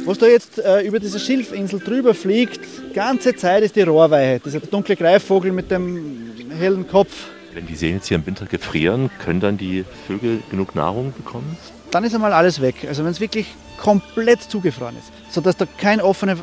Was 0.05 0.19
da 0.19 0.27
jetzt 0.27 0.59
äh, 0.59 0.81
über 0.81 0.99
diese 0.99 1.19
Schilfinsel 1.19 1.79
drüber 1.79 2.13
fliegt, 2.13 2.59
ganze 2.93 3.35
Zeit 3.35 3.63
ist 3.63 3.75
die 3.75 3.81
Rohrweihe, 3.81 4.39
dieser 4.39 4.59
dunkle 4.59 4.95
Greifvogel 4.95 5.51
mit 5.51 5.71
dem 5.71 6.31
hellen 6.59 6.87
Kopf. 6.87 7.11
Wenn 7.55 7.65
die 7.65 7.73
Seen 7.73 7.95
jetzt 7.95 8.07
hier 8.07 8.17
im 8.17 8.25
Winter 8.27 8.45
gefrieren, 8.45 9.09
können 9.23 9.39
dann 9.39 9.57
die 9.57 9.83
Vögel 10.05 10.43
genug 10.51 10.75
Nahrung 10.75 11.11
bekommen? 11.17 11.57
Dann 11.89 12.03
ist 12.03 12.13
einmal 12.13 12.33
alles 12.33 12.61
weg. 12.61 12.75
Also 12.87 13.03
wenn 13.03 13.11
es 13.11 13.19
wirklich 13.19 13.47
komplett 13.77 14.43
zugefroren 14.43 14.95
ist, 14.95 15.11
sodass 15.33 15.57
da 15.57 15.65
kein 15.65 15.99
offenes 15.99 16.39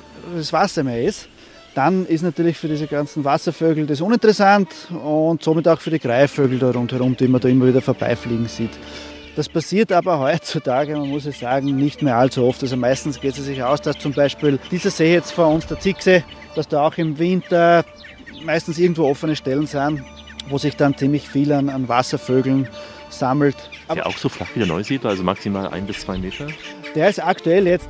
Wasser 0.50 0.82
mehr 0.82 1.00
ist, 1.00 1.28
dann 1.76 2.04
ist 2.06 2.22
natürlich 2.22 2.58
für 2.58 2.66
diese 2.66 2.88
ganzen 2.88 3.24
Wasservögel 3.24 3.86
das 3.86 4.00
uninteressant 4.00 4.68
und 4.90 5.40
somit 5.42 5.68
auch 5.68 5.80
für 5.80 5.90
die 5.90 6.00
Greifvögel 6.00 6.58
da 6.58 6.72
rundherum, 6.72 7.16
die 7.16 7.28
man 7.28 7.40
da 7.40 7.48
immer 7.48 7.68
wieder 7.68 7.80
vorbeifliegen 7.80 8.48
sieht. 8.48 8.72
Das 9.34 9.48
passiert 9.48 9.92
aber 9.92 10.18
heutzutage, 10.18 10.94
man 10.96 11.08
muss 11.08 11.24
es 11.24 11.40
sagen, 11.40 11.76
nicht 11.76 12.02
mehr 12.02 12.16
allzu 12.16 12.44
oft. 12.44 12.62
Also 12.62 12.76
meistens 12.76 13.20
geht 13.20 13.38
es 13.38 13.44
sich 13.44 13.62
aus, 13.62 13.80
dass 13.80 13.98
zum 13.98 14.12
Beispiel 14.12 14.58
dieser 14.70 14.90
See 14.90 15.12
jetzt 15.12 15.32
vor 15.32 15.48
uns, 15.48 15.66
der 15.66 15.80
Zicksee, 15.80 16.22
dass 16.54 16.68
da 16.68 16.86
auch 16.86 16.98
im 16.98 17.18
Winter 17.18 17.84
meistens 18.44 18.78
irgendwo 18.78 19.08
offene 19.08 19.34
Stellen 19.34 19.66
sind, 19.66 20.04
wo 20.48 20.58
sich 20.58 20.76
dann 20.76 20.96
ziemlich 20.96 21.28
viel 21.28 21.50
an, 21.52 21.70
an 21.70 21.88
Wasservögeln 21.88 22.68
sammelt. 23.08 23.56
Ist 23.88 23.96
ja 23.96 24.06
auch 24.06 24.18
so 24.18 24.28
flach 24.28 24.48
wie 24.54 24.60
der 24.60 24.68
Neusiedler, 24.68 25.10
also 25.10 25.22
maximal 25.22 25.68
ein 25.68 25.86
bis 25.86 26.00
zwei 26.00 26.18
Meter. 26.18 26.48
Der 26.94 27.08
ist 27.08 27.24
aktuell 27.24 27.66
jetzt 27.66 27.88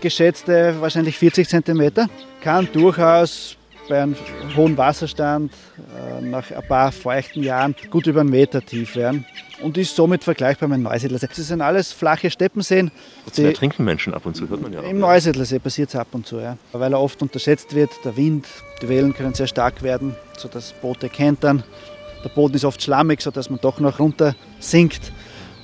geschätzte 0.00 0.80
wahrscheinlich 0.80 1.18
40 1.18 1.48
cm, 1.48 2.08
kann 2.40 2.68
durchaus 2.72 3.56
bei 3.88 4.02
einem 4.02 4.16
hohen 4.56 4.76
Wasserstand 4.76 5.52
äh, 5.96 6.20
nach 6.22 6.50
ein 6.50 6.66
paar 6.66 6.92
feuchten 6.92 7.42
Jahren 7.42 7.74
gut 7.90 8.06
über 8.06 8.20
einen 8.20 8.30
Meter 8.30 8.64
tief 8.64 8.96
werden 8.96 9.24
und 9.62 9.78
ist 9.78 9.94
somit 9.94 10.24
vergleichbar 10.24 10.68
mit 10.68 10.78
dem 10.78 10.82
Neusiedlersee. 10.84 11.28
Das 11.28 11.36
sind 11.36 11.60
alles 11.60 11.92
flache 11.92 12.30
Steppenseen. 12.30 12.90
Wozu 13.24 13.42
ertrinken 13.42 13.84
Menschen 13.84 14.14
ab 14.14 14.26
und 14.26 14.36
zu, 14.36 14.48
hört 14.48 14.62
man 14.62 14.72
ja 14.72 14.80
auch. 14.80 14.84
Im 14.84 14.98
Neusiedlersee 14.98 15.58
passiert 15.58 15.88
es 15.90 15.96
ab 15.96 16.08
und 16.12 16.26
zu, 16.26 16.38
ja. 16.38 16.56
weil 16.72 16.92
er 16.92 17.00
oft 17.00 17.22
unterschätzt 17.22 17.74
wird. 17.74 17.90
Der 18.04 18.16
Wind, 18.16 18.46
die 18.80 18.88
Wellen 18.88 19.14
können 19.14 19.34
sehr 19.34 19.46
stark 19.46 19.82
werden, 19.82 20.14
sodass 20.36 20.72
Boote 20.72 21.08
kentern. 21.08 21.62
Der 22.24 22.28
Boden 22.28 22.54
ist 22.54 22.64
oft 22.64 22.82
schlammig, 22.82 23.20
sodass 23.20 23.50
man 23.50 23.60
doch 23.60 23.80
noch 23.80 23.98
runter 23.98 24.34
sinkt. 24.58 25.12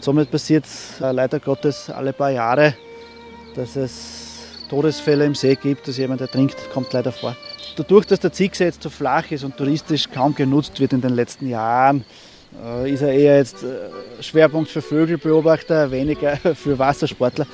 Somit 0.01 0.31
passiert 0.31 0.65
es 0.65 1.01
äh, 1.01 1.13
leider 1.13 1.41
Gottes 1.41 1.91
alle 1.91 2.13
paar 2.13 2.31
Jahre, 2.31 2.75
dass 3.55 3.77
es 3.77 4.29
Todesfälle 4.69 5.25
im 5.25 5.35
See 5.35 5.55
gibt, 5.55 5.89
dass 5.89 5.97
jemand 5.97 6.21
ertrinkt, 6.21 6.57
kommt 6.73 6.93
leider 6.93 7.11
vor. 7.11 7.37
Dadurch, 7.77 8.07
dass 8.07 8.21
der 8.21 8.33
Ziegsee 8.33 8.65
jetzt 8.65 8.83
so 8.83 8.91
flach 8.91 9.31
ist 9.31 9.45
und 9.45 9.57
touristisch 9.57 10.11
kaum 10.11 10.35
genutzt 10.35 10.81
wird 10.81 10.93
in 10.93 11.01
den 11.01 11.15
letzten 11.15 11.49
Jahren, 11.49 12.05
äh, 12.65 12.93
ist 12.93 13.03
er 13.03 13.13
eher 13.13 13.37
jetzt 13.37 13.63
äh, 13.63 14.23
Schwerpunkt 14.23 14.71
für 14.71 14.83
Vögelbeobachter, 14.83 15.91
weniger 15.91 16.37
für 16.55 16.79
Wassersportler. 16.79 17.47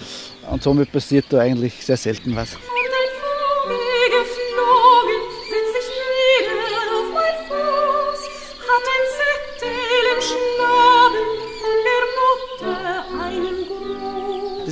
Und 0.50 0.62
somit 0.62 0.92
passiert 0.92 1.26
da 1.30 1.40
eigentlich 1.40 1.84
sehr 1.84 1.96
selten 1.96 2.34
was. 2.36 2.56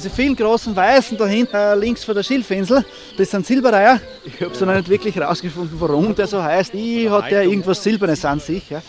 Diese 0.03 0.17
vielen 0.17 0.35
großen 0.35 0.75
Weißen 0.75 1.17
da 1.17 1.29
hinten, 1.29 1.55
äh, 1.55 1.77
links 1.77 2.03
vor 2.03 2.13
der 2.13 2.25
Schilfinsel, 2.25 2.85
das 3.17 3.31
sind 3.31 3.47
Silbereier. 3.47 4.01
Ich 4.25 4.41
habe 4.41 4.53
so 4.53 4.65
noch 4.65 4.75
nicht 4.75 4.89
wirklich 4.89 5.15
herausgefunden, 5.15 5.81
warum 5.81 6.13
der 6.13 6.27
so 6.27 6.43
heißt. 6.43 6.75
Ich 6.75 7.09
hat 7.09 7.31
der 7.31 7.45
irgendwas 7.45 7.85
Silbernes 7.85 8.25
an 8.25 8.41
sich. 8.41 8.69
Ja. 8.69 8.83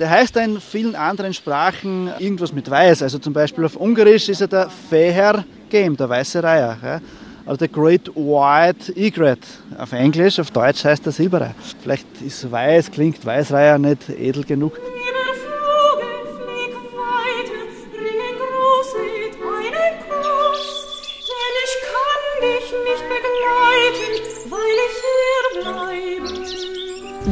Der 0.00 0.10
heißt 0.10 0.36
in 0.38 0.60
vielen 0.60 0.96
anderen 0.96 1.32
Sprachen 1.32 2.10
irgendwas 2.18 2.52
mit 2.52 2.68
Weiß. 2.68 3.04
Also 3.04 3.20
zum 3.20 3.32
Beispiel 3.32 3.66
auf 3.66 3.76
Ungarisch 3.76 4.28
ist 4.30 4.40
er 4.40 4.48
der 4.48 4.68
Feher 4.90 5.44
Game, 5.70 5.96
der 5.96 6.08
weiße 6.08 6.42
Reiher. 6.42 6.76
Ja. 6.82 7.00
Also 7.46 7.58
der 7.58 7.68
Great 7.68 8.08
White 8.16 8.96
Egret 8.96 9.38
auf 9.78 9.92
Englisch, 9.92 10.40
auf 10.40 10.50
Deutsch 10.50 10.84
heißt 10.84 11.06
der 11.06 11.12
Silbereier. 11.12 11.54
Vielleicht 11.80 12.06
ist 12.20 12.50
weiß, 12.50 12.90
klingt 12.90 13.24
Weißreiher 13.24 13.78
nicht 13.78 14.08
edel 14.08 14.42
genug. 14.42 14.72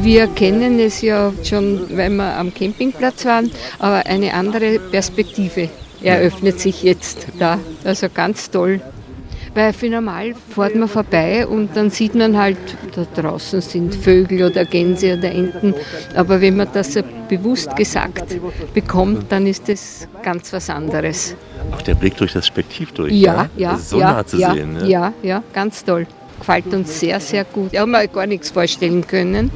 Wir 0.07 0.27
kennen 0.27 0.79
es 0.79 1.01
ja 1.01 1.33
schon, 1.43 1.81
weil 1.97 2.09
wir 2.11 2.37
am 2.37 2.53
Campingplatz 2.53 3.25
waren, 3.25 3.51
aber 3.77 4.05
eine 4.05 4.33
andere 4.33 4.79
Perspektive 4.79 5.67
eröffnet 6.01 6.61
sich 6.61 6.81
jetzt 6.81 7.27
da. 7.37 7.59
Also 7.83 8.07
ganz 8.13 8.49
toll. 8.49 8.79
Weil 9.53 9.73
für 9.73 9.89
normal 9.89 10.33
fährt 10.55 10.75
man 10.75 10.87
vorbei 10.87 11.45
und 11.45 11.75
dann 11.75 11.89
sieht 11.89 12.15
man 12.15 12.37
halt, 12.37 12.57
da 12.95 13.21
draußen 13.21 13.59
sind 13.59 13.95
Vögel 13.95 14.49
oder 14.49 14.63
Gänse 14.63 15.17
oder 15.17 15.29
Enten. 15.29 15.73
Aber 16.15 16.39
wenn 16.39 16.55
man 16.55 16.69
das 16.71 16.97
bewusst 17.27 17.75
gesagt 17.75 18.33
bekommt, 18.73 19.29
dann 19.29 19.45
ist 19.45 19.67
das 19.67 20.07
ganz 20.23 20.53
was 20.53 20.69
anderes. 20.69 21.35
Auch 21.73 21.81
der 21.81 21.95
Blick 21.95 22.15
durch 22.15 22.31
das 22.31 22.47
Spektiv 22.47 22.93
durch. 22.93 23.11
Ja, 23.11 23.49
ja, 23.57 23.77
so 23.77 23.99
ja, 23.99 24.13
nah 24.13 24.25
zu 24.25 24.37
ja, 24.37 24.53
sehen. 24.53 24.71
Ne? 24.71 24.87
ja, 24.87 25.11
ja, 25.21 25.43
ganz 25.51 25.83
toll. 25.83 26.07
Gefällt 26.39 26.67
uns 26.73 26.99
sehr, 26.99 27.19
sehr 27.19 27.43
gut. 27.45 27.71
Wir 27.71 27.81
haben 27.81 27.91
mir 27.91 28.07
gar 28.07 28.25
nichts 28.27 28.51
vorstellen 28.51 29.05
können. 29.05 29.51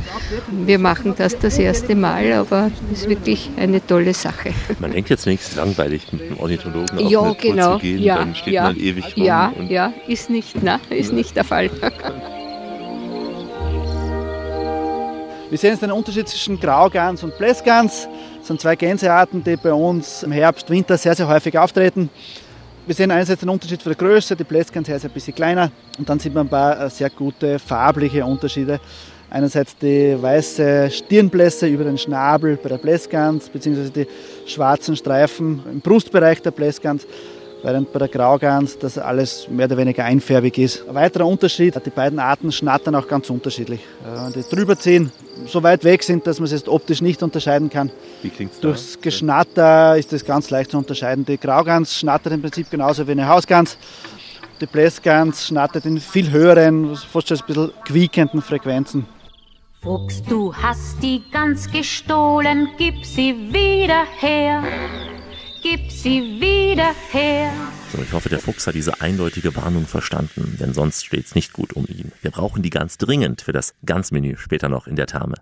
Wir 0.49 0.79
machen 0.79 1.13
das 1.17 1.37
das 1.37 1.57
erste 1.59 1.95
Mal, 1.95 2.31
aber 2.33 2.71
es 2.91 3.01
ist 3.01 3.09
wirklich 3.09 3.49
eine 3.57 3.85
tolle 3.85 4.13
Sache. 4.13 4.51
Man 4.79 4.91
denkt 4.91 5.09
jetzt 5.09 5.25
nichts 5.27 5.55
langweilig 5.55 6.11
mit 6.11 6.21
einem 6.23 6.39
Ornithologen 6.39 6.97
auf 6.97 7.09
Ja, 7.11 7.21
eine 7.21 7.37
Tour 7.37 7.51
genau. 7.51 7.73
zu 7.75 7.79
gehen, 7.81 7.99
Ja, 7.99 8.17
dann 8.17 8.35
steht 8.35 8.53
ja, 8.53 8.63
man 8.63 8.77
ewig 8.77 9.15
rum. 9.15 9.23
ja, 9.23 9.53
und 9.57 9.69
ja, 9.69 9.93
ist 10.07 10.29
nicht, 10.29 10.55
na, 10.61 10.79
ist 10.89 11.13
nicht 11.13 11.35
der 11.35 11.43
Fall. 11.43 11.69
Wir 15.49 15.57
sehen 15.57 15.71
jetzt 15.71 15.83
den 15.83 15.91
Unterschied 15.91 16.27
zwischen 16.29 16.59
Graugans 16.59 17.23
und 17.23 17.37
Blässgans. 17.37 18.07
Das 18.39 18.47
sind 18.47 18.61
zwei 18.61 18.75
Gänsearten, 18.75 19.43
die 19.43 19.57
bei 19.57 19.73
uns 19.73 20.23
im 20.23 20.31
Herbst, 20.31 20.69
Winter 20.69 20.97
sehr, 20.97 21.13
sehr 21.13 21.27
häufig 21.27 21.57
auftreten. 21.57 22.09
Wir 22.87 22.95
sehen 22.95 23.11
einerseits 23.11 23.41
den 23.41 23.49
Unterschied 23.49 23.83
von 23.83 23.91
der 23.91 23.97
Größe, 23.97 24.35
die 24.35 24.43
Blässgans 24.43 24.89
ist 24.89 25.05
ein 25.05 25.11
bisschen 25.11 25.35
kleiner 25.35 25.71
und 25.99 26.09
dann 26.09 26.17
sieht 26.17 26.33
man 26.33 26.47
ein 26.47 26.49
paar 26.49 26.81
äh, 26.81 26.89
sehr 26.89 27.11
gute 27.11 27.59
farbliche 27.59 28.25
Unterschiede. 28.25 28.79
Einerseits 29.29 29.77
die 29.77 30.19
weiße 30.19 30.89
Stirnblässe 30.89 31.67
über 31.67 31.83
den 31.83 31.99
Schnabel 31.99 32.57
bei 32.57 32.69
der 32.69 32.79
Blässgans, 32.79 33.49
beziehungsweise 33.49 33.91
die 33.91 34.07
schwarzen 34.47 34.95
Streifen 34.95 35.61
im 35.71 35.79
Brustbereich 35.79 36.41
der 36.41 36.49
Blässgans, 36.49 37.05
während 37.63 37.91
bei 37.93 37.99
der 37.99 38.07
Graugans 38.07 38.77
das 38.77 38.97
alles 38.97 39.47
mehr 39.49 39.65
oder 39.65 39.77
weniger 39.77 40.03
einfärbig 40.03 40.57
ist. 40.57 40.87
Ein 40.87 40.95
weiterer 40.95 41.27
Unterschied, 41.27 41.79
die 41.85 41.89
beiden 41.89 42.19
Arten 42.19 42.51
schnattern 42.51 42.95
auch 42.95 43.07
ganz 43.07 43.29
unterschiedlich. 43.29 43.81
Äh, 44.03 44.33
Wenn 44.33 44.43
die 44.43 44.49
drüber 44.49 44.77
ziehen, 44.77 45.11
so 45.47 45.63
weit 45.63 45.83
weg 45.83 46.03
sind, 46.03 46.27
dass 46.27 46.39
man 46.39 46.45
es 46.45 46.51
jetzt 46.51 46.67
optisch 46.67 47.01
nicht 47.01 47.23
unterscheiden 47.23 47.69
kann. 47.69 47.91
Wie 48.21 48.29
klingt's 48.29 48.59
da? 48.59 48.69
Durchs 48.69 48.99
Geschnatter 49.01 49.97
ist 49.97 50.11
das 50.13 50.25
ganz 50.25 50.49
leicht 50.49 50.71
zu 50.71 50.77
unterscheiden. 50.77 51.25
Die 51.25 51.37
Graugans 51.37 51.97
schnattert 51.97 52.33
im 52.33 52.41
Prinzip 52.41 52.69
genauso 52.69 53.07
wie 53.07 53.11
eine 53.11 53.27
Hausgans. 53.27 53.77
Die 54.59 54.67
Blässgans 54.67 55.47
schnattert 55.47 55.85
in 55.85 55.99
viel 55.99 56.29
höheren, 56.29 56.95
fast 56.95 57.29
schon 57.29 57.39
ein 57.39 57.45
bisschen 57.47 57.71
quiekenden 57.83 58.41
Frequenzen. 58.41 59.07
Fuchs, 59.81 60.21
du 60.21 60.53
hast 60.53 61.01
die 61.01 61.23
Gans 61.31 61.71
gestohlen, 61.71 62.69
gib 62.77 63.03
sie 63.03 63.33
wieder 63.51 64.03
her. 64.19 64.61
Gib 65.61 65.91
sie 65.91 66.41
wieder 66.41 66.95
her. 67.11 67.51
So, 67.91 68.01
ich 68.01 68.11
hoffe, 68.13 68.29
der 68.29 68.39
Fuchs 68.39 68.65
hat 68.65 68.73
diese 68.73 68.99
eindeutige 68.99 69.55
Warnung 69.55 69.85
verstanden, 69.85 70.57
denn 70.59 70.73
sonst 70.73 71.05
steht's 71.05 71.35
nicht 71.35 71.53
gut 71.53 71.73
um 71.73 71.85
ihn. 71.87 72.11
Wir 72.21 72.31
brauchen 72.31 72.63
die 72.63 72.71
Gans 72.71 72.97
dringend 72.97 73.41
für 73.41 73.51
das 73.51 73.75
Gansmenü 73.85 74.37
später 74.37 74.69
noch 74.69 74.87
in 74.87 74.95
der 74.95 75.05
Therme. 75.05 75.35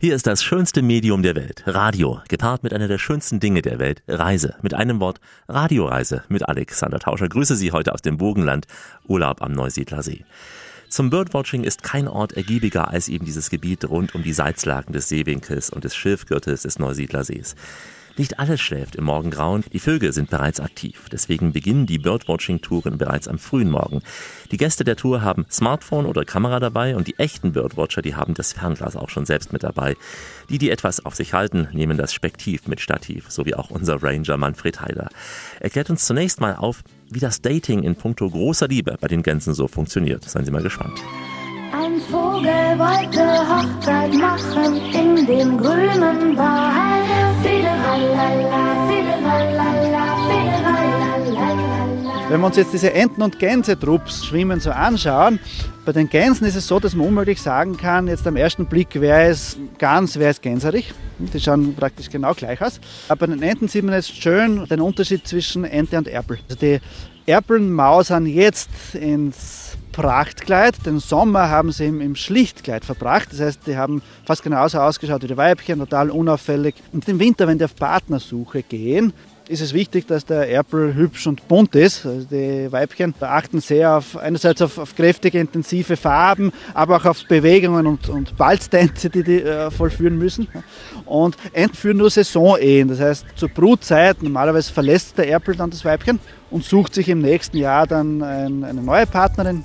Hier 0.00 0.14
ist 0.14 0.28
das 0.28 0.44
schönste 0.44 0.80
Medium 0.80 1.24
der 1.24 1.34
Welt, 1.34 1.64
Radio, 1.66 2.20
gepaart 2.28 2.62
mit 2.62 2.72
einer 2.72 2.86
der 2.86 2.98
schönsten 2.98 3.40
Dinge 3.40 3.62
der 3.62 3.80
Welt, 3.80 4.04
Reise. 4.06 4.54
Mit 4.62 4.74
einem 4.74 5.00
Wort, 5.00 5.18
Radioreise 5.48 6.22
mit 6.28 6.48
Alexander 6.48 7.00
Tauscher. 7.00 7.28
Grüße 7.28 7.56
Sie 7.56 7.72
heute 7.72 7.92
aus 7.92 8.02
dem 8.02 8.16
Burgenland, 8.16 8.68
Urlaub 9.08 9.42
am 9.42 9.50
Neusiedlersee. 9.50 10.24
Zum 10.88 11.10
Birdwatching 11.10 11.64
ist 11.64 11.82
kein 11.82 12.06
Ort 12.06 12.34
ergiebiger 12.34 12.88
als 12.88 13.08
eben 13.08 13.24
dieses 13.24 13.50
Gebiet 13.50 13.84
rund 13.88 14.14
um 14.14 14.22
die 14.22 14.32
Salzlaken 14.32 14.92
des 14.92 15.08
Seewinkels 15.08 15.68
und 15.68 15.82
des 15.82 15.96
Schilfgürtels 15.96 16.62
des 16.62 16.78
Neusiedlersees. 16.78 17.56
Nicht 18.18 18.40
alles 18.40 18.60
schläft 18.60 18.96
im 18.96 19.04
Morgengrauen, 19.04 19.62
die 19.72 19.78
Vögel 19.78 20.12
sind 20.12 20.28
bereits 20.28 20.58
aktiv. 20.58 21.06
Deswegen 21.12 21.52
beginnen 21.52 21.86
die 21.86 21.98
Birdwatching-Touren 21.98 22.98
bereits 22.98 23.28
am 23.28 23.38
frühen 23.38 23.70
Morgen. 23.70 24.02
Die 24.50 24.56
Gäste 24.56 24.82
der 24.82 24.96
Tour 24.96 25.22
haben 25.22 25.46
Smartphone 25.48 26.04
oder 26.04 26.24
Kamera 26.24 26.58
dabei 26.58 26.96
und 26.96 27.06
die 27.06 27.16
echten 27.18 27.52
Birdwatcher, 27.52 28.02
die 28.02 28.16
haben 28.16 28.34
das 28.34 28.52
Fernglas 28.52 28.96
auch 28.96 29.08
schon 29.08 29.24
selbst 29.24 29.52
mit 29.52 29.62
dabei. 29.62 29.96
Die, 30.50 30.58
die 30.58 30.70
etwas 30.70 31.06
auf 31.06 31.14
sich 31.14 31.32
halten, 31.32 31.68
nehmen 31.72 31.96
das 31.96 32.12
Spektiv 32.12 32.66
mit 32.66 32.80
Stativ, 32.80 33.30
so 33.30 33.46
wie 33.46 33.54
auch 33.54 33.70
unser 33.70 34.02
Ranger 34.02 34.36
Manfred 34.36 34.80
Heider. 34.80 35.10
Er 35.60 35.70
klärt 35.70 35.88
uns 35.88 36.04
zunächst 36.04 36.40
mal 36.40 36.56
auf, 36.56 36.82
wie 37.08 37.20
das 37.20 37.40
Dating 37.40 37.84
in 37.84 37.94
puncto 37.94 38.28
großer 38.28 38.66
Liebe 38.66 38.96
bei 39.00 39.06
den 39.06 39.22
Gänsen 39.22 39.54
so 39.54 39.68
funktioniert. 39.68 40.28
Seien 40.28 40.44
Sie 40.44 40.50
mal 40.50 40.62
gespannt. 40.62 41.00
Ein 41.72 42.00
Vogel 42.00 42.78
wollte 42.78 43.24
Hochzeit 43.48 44.14
machen 44.14 44.76
in 44.92 45.26
dem 45.26 45.58
grünen 45.58 46.36
Wald. 46.36 46.78
Wenn 52.30 52.40
wir 52.40 52.46
uns 52.46 52.56
jetzt 52.56 52.74
diese 52.74 52.92
Enten- 52.92 53.22
und 53.22 53.38
Gänsetrupps 53.38 54.26
schwimmen 54.26 54.60
so 54.60 54.70
anschauen, 54.70 55.40
bei 55.86 55.92
den 55.92 56.10
Gänsen 56.10 56.46
ist 56.46 56.56
es 56.56 56.66
so, 56.66 56.78
dass 56.78 56.94
man 56.94 57.06
unmöglich 57.06 57.40
sagen 57.40 57.78
kann, 57.78 58.06
jetzt 58.06 58.26
am 58.26 58.36
ersten 58.36 58.66
Blick, 58.66 58.88
wer 58.92 59.30
ist 59.30 59.58
Gans, 59.78 60.18
wer 60.18 60.30
ist 60.30 60.42
Gänserich. 60.42 60.92
Die 61.18 61.40
schauen 61.40 61.74
praktisch 61.74 62.10
genau 62.10 62.34
gleich 62.34 62.60
aus. 62.60 62.80
Aber 63.08 63.26
bei 63.26 63.32
den 63.32 63.42
Enten 63.42 63.68
sieht 63.68 63.82
man 63.82 63.94
jetzt 63.94 64.14
schön 64.14 64.66
den 64.66 64.80
Unterschied 64.82 65.26
zwischen 65.26 65.64
Ente 65.64 65.96
und 65.96 66.06
Erpel. 66.06 66.38
Also 66.48 66.60
die 66.60 66.80
Erpeln 67.24 67.72
mausern 67.72 68.26
jetzt 68.26 68.94
ins 68.94 69.67
Prachtkleid. 69.98 70.86
Den 70.86 71.00
Sommer 71.00 71.50
haben 71.50 71.72
sie 71.72 71.86
im, 71.86 72.14
Schlichtkleid 72.14 72.84
verbracht. 72.84 73.32
Das 73.32 73.40
heißt, 73.40 73.66
die 73.66 73.76
haben 73.76 74.00
fast 74.24 74.44
genauso 74.44 74.78
ausgeschaut 74.78 75.24
wie 75.24 75.26
die 75.26 75.36
Weibchen, 75.36 75.80
total 75.80 76.10
unauffällig. 76.10 76.76
Und 76.92 77.08
im 77.08 77.18
Winter, 77.18 77.48
wenn 77.48 77.58
die 77.58 77.64
auf 77.64 77.74
Partnersuche 77.74 78.62
gehen, 78.62 79.12
ist 79.48 79.60
es 79.60 79.72
wichtig, 79.72 80.06
dass 80.06 80.24
der 80.24 80.48
Erpel 80.48 80.94
hübsch 80.94 81.26
und 81.26 81.48
bunt 81.48 81.74
ist. 81.74 82.06
Also 82.06 82.26
die 82.30 82.70
Weibchen 82.70 83.12
achten 83.18 83.60
sehr 83.60 83.96
auf 83.96 84.16
einerseits 84.16 84.62
auf, 84.62 84.78
auf 84.78 84.94
kräftige, 84.94 85.40
intensive 85.40 85.96
Farben, 85.96 86.52
aber 86.74 86.98
auch 86.98 87.06
auf 87.06 87.26
Bewegungen 87.26 87.88
und, 87.88 88.08
und 88.08 88.36
Balztänze, 88.36 89.10
die 89.10 89.24
die 89.24 89.42
äh, 89.42 89.68
vollführen 89.72 90.16
müssen. 90.16 90.46
Und 91.06 91.36
Enten 91.52 91.74
führen 91.74 91.96
nur 91.96 92.10
Saisonehen. 92.10 92.86
Das 92.86 93.00
heißt, 93.00 93.26
zur 93.34 93.48
Brutzeit 93.48 94.22
normalerweise 94.22 94.72
verlässt 94.72 95.18
der 95.18 95.28
Erpel 95.28 95.56
dann 95.56 95.70
das 95.70 95.84
Weibchen 95.84 96.20
und 96.50 96.62
sucht 96.62 96.94
sich 96.94 97.08
im 97.08 97.20
nächsten 97.20 97.56
Jahr 97.56 97.88
dann 97.88 98.22
ein, 98.22 98.62
eine 98.62 98.80
neue 98.80 99.06
Partnerin. 99.06 99.64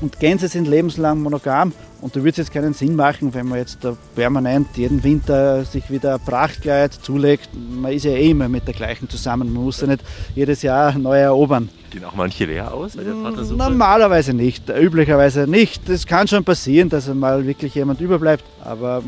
Und 0.00 0.20
Gänse 0.20 0.46
sind 0.46 0.68
lebenslang 0.68 1.20
monogam 1.20 1.72
und 2.00 2.14
da 2.14 2.20
würde 2.20 2.30
es 2.30 2.36
jetzt 2.36 2.52
keinen 2.52 2.72
Sinn 2.72 2.94
machen, 2.94 3.34
wenn 3.34 3.48
man 3.48 3.58
jetzt 3.58 3.78
da 3.82 3.96
permanent 4.14 4.76
jeden 4.76 5.02
Winter 5.02 5.64
sich 5.64 5.90
wieder 5.90 6.14
ein 6.14 6.20
Prachtkleid 6.20 6.94
zulegt. 6.94 7.50
Man 7.54 7.92
ist 7.92 8.04
ja 8.04 8.12
eh 8.12 8.30
immer 8.30 8.48
mit 8.48 8.66
der 8.68 8.74
gleichen 8.74 9.08
zusammen. 9.08 9.52
Man 9.52 9.64
muss 9.64 9.80
ja 9.80 9.88
nicht 9.88 10.04
jedes 10.36 10.62
Jahr 10.62 10.96
neu 10.96 11.18
erobern. 11.18 11.68
Gehen 11.90 12.04
auch 12.04 12.14
manche 12.14 12.44
leer 12.44 12.72
aus 12.72 12.96
bei 12.96 13.02
der 13.02 13.12
Partnersuche? 13.12 13.56
Normalerweise 13.56 14.34
nicht, 14.34 14.68
üblicherweise 14.68 15.48
nicht. 15.48 15.88
Es 15.88 16.06
kann 16.06 16.28
schon 16.28 16.44
passieren, 16.44 16.88
dass 16.88 17.12
mal 17.12 17.44
wirklich 17.44 17.74
jemand 17.74 18.00
überbleibt, 18.00 18.44
aber 18.62 19.02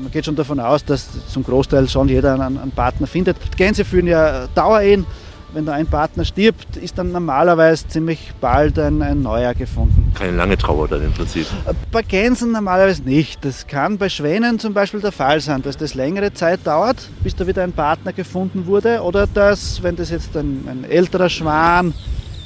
man 0.00 0.12
geht 0.12 0.26
schon 0.26 0.36
davon 0.36 0.60
aus, 0.60 0.84
dass 0.84 1.08
zum 1.28 1.42
Großteil 1.42 1.88
schon 1.88 2.08
jeder 2.08 2.34
einen, 2.34 2.58
einen 2.58 2.70
Partner 2.70 3.08
findet. 3.08 3.36
Gänse 3.56 3.84
führen 3.84 4.06
ja 4.06 4.46
Dauerehen. 4.54 5.06
Wenn 5.52 5.66
da 5.66 5.72
ein 5.72 5.86
Partner 5.86 6.24
stirbt, 6.24 6.76
ist 6.76 6.96
dann 6.96 7.10
normalerweise 7.10 7.88
ziemlich 7.88 8.32
bald 8.40 8.78
ein, 8.78 9.02
ein 9.02 9.22
neuer 9.22 9.54
gefunden. 9.54 10.12
Keine 10.14 10.36
lange 10.36 10.56
Trauer 10.56 10.86
dann 10.86 11.02
im 11.04 11.12
Prinzip. 11.12 11.46
Bei 11.90 12.02
Gänsen 12.02 12.52
normalerweise 12.52 13.02
nicht. 13.02 13.44
Das 13.44 13.66
kann 13.66 13.98
bei 13.98 14.08
Schwänen 14.08 14.58
zum 14.58 14.74
Beispiel 14.74 15.00
der 15.00 15.12
Fall 15.12 15.40
sein, 15.40 15.62
dass 15.62 15.76
das 15.76 15.94
längere 15.94 16.32
Zeit 16.32 16.60
dauert, 16.64 17.08
bis 17.22 17.34
da 17.34 17.46
wieder 17.46 17.64
ein 17.64 17.72
Partner 17.72 18.12
gefunden 18.12 18.66
wurde. 18.66 19.02
Oder 19.02 19.26
dass, 19.26 19.82
wenn 19.82 19.96
das 19.96 20.10
jetzt 20.10 20.36
ein, 20.36 20.64
ein 20.68 20.84
älterer 20.84 21.28
Schwan 21.28 21.94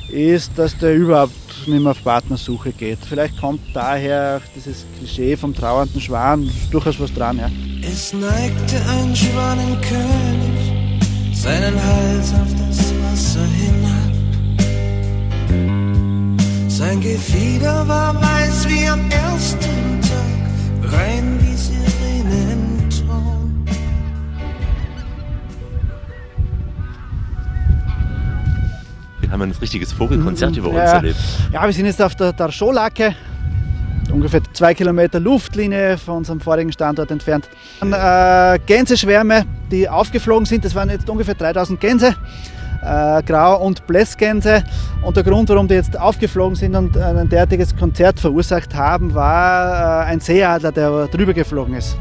ist, 0.09 0.53
dass 0.57 0.77
der 0.79 0.95
überhaupt 0.95 1.33
nicht 1.67 1.83
mehr 1.83 1.91
auf 1.91 2.03
Partnersuche 2.03 2.73
geht. 2.73 2.99
Vielleicht 3.07 3.39
kommt 3.41 3.61
daher 3.75 4.41
auch 4.41 4.53
dieses 4.55 4.85
Klischee 4.99 5.37
vom 5.37 5.55
trauernden 5.55 6.01
Schwan 6.01 6.51
durchaus 6.71 6.99
was 7.01 7.13
dran. 7.13 7.39
Ja. 7.39 7.51
Es 7.83 8.13
neigte 8.13 8.77
ein 8.89 9.15
Schwanenkönig 9.15 10.85
seinen 11.33 11.75
Hals 11.75 12.33
auf 12.33 12.49
das 12.69 12.84
Wasser 13.15 13.47
hinab. 13.47 14.13
Sein 16.69 17.01
Gefieder 17.01 17.87
war 17.87 18.13
weiß 18.21 18.69
wie 18.69 18.89
am 18.89 19.09
ersten 19.09 20.01
Tag, 20.03 20.91
rein 20.93 21.39
wie 21.41 21.55
Sirenenton. 21.55 23.65
Wir 29.21 29.31
haben 29.31 29.43
ein 29.43 29.53
richtiges 29.53 29.93
Vogelkonzert 29.93 30.57
über 30.57 30.71
uns 30.71 30.79
Ja. 30.79 30.93
erlebt. 30.97 31.17
Ja, 31.53 31.65
wir 31.65 31.73
sind 31.73 31.87
jetzt 31.87 32.03
auf 32.03 32.17
der 32.17 32.33
Darscholacke, 32.33 33.15
ungefähr 34.15 34.41
zwei 34.53 34.75
Kilometer 34.75 35.21
Luftlinie 35.21 35.99
von 35.99 36.19
unserem 36.19 36.41
vorigen 36.41 36.73
Standort 36.73 37.11
entfernt. 37.11 37.49
Dann, 37.81 37.93
äh, 37.93 38.59
Gänseschwärme, 38.65 39.45
die 39.71 39.89
aufgeflogen 39.89 40.47
sind, 40.47 40.65
das 40.65 40.75
waren 40.75 40.89
jetzt 40.89 41.11
ungefähr 41.11 41.35
3000 41.35 41.81
Gänse. 41.81 42.15
Äh, 42.83 43.23
Grau- 43.23 43.65
und 43.65 43.87
Blässgänse. 43.87 44.63
Und 45.03 45.17
der 45.17 45.25
Grund, 45.25 45.49
warum 45.49 45.67
die 45.67 45.75
jetzt 45.75 45.99
aufgeflogen 45.99 46.55
sind 46.55 46.77
und 46.77 46.97
ein 46.97 47.29
derartiges 47.29 47.75
Konzert 47.75 48.21
verursacht 48.21 48.75
haben, 48.75 49.15
war 49.15 50.05
äh, 50.05 50.11
ein 50.11 50.21
Seeadler, 50.21 50.71
der 50.71 51.07
drüber 51.09 51.33
geflogen 51.33 51.75
ist. 51.75 51.97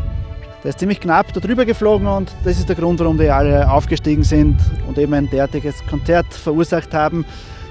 Der 0.64 0.70
ist 0.70 0.80
ziemlich 0.80 1.00
knapp 1.00 1.34
da 1.34 1.40
drüber 1.40 1.66
geflogen 1.66 2.08
und 2.08 2.32
das 2.44 2.60
ist 2.60 2.70
der 2.70 2.76
Grund, 2.76 3.00
warum 3.00 3.18
die 3.18 3.30
alle 3.30 3.70
aufgestiegen 3.70 4.24
sind 4.24 4.58
und 4.88 4.98
eben 4.98 5.14
ein 5.14 5.30
derartiges 5.30 5.76
Konzert 5.90 6.34
verursacht 6.34 6.94
haben. 6.94 7.26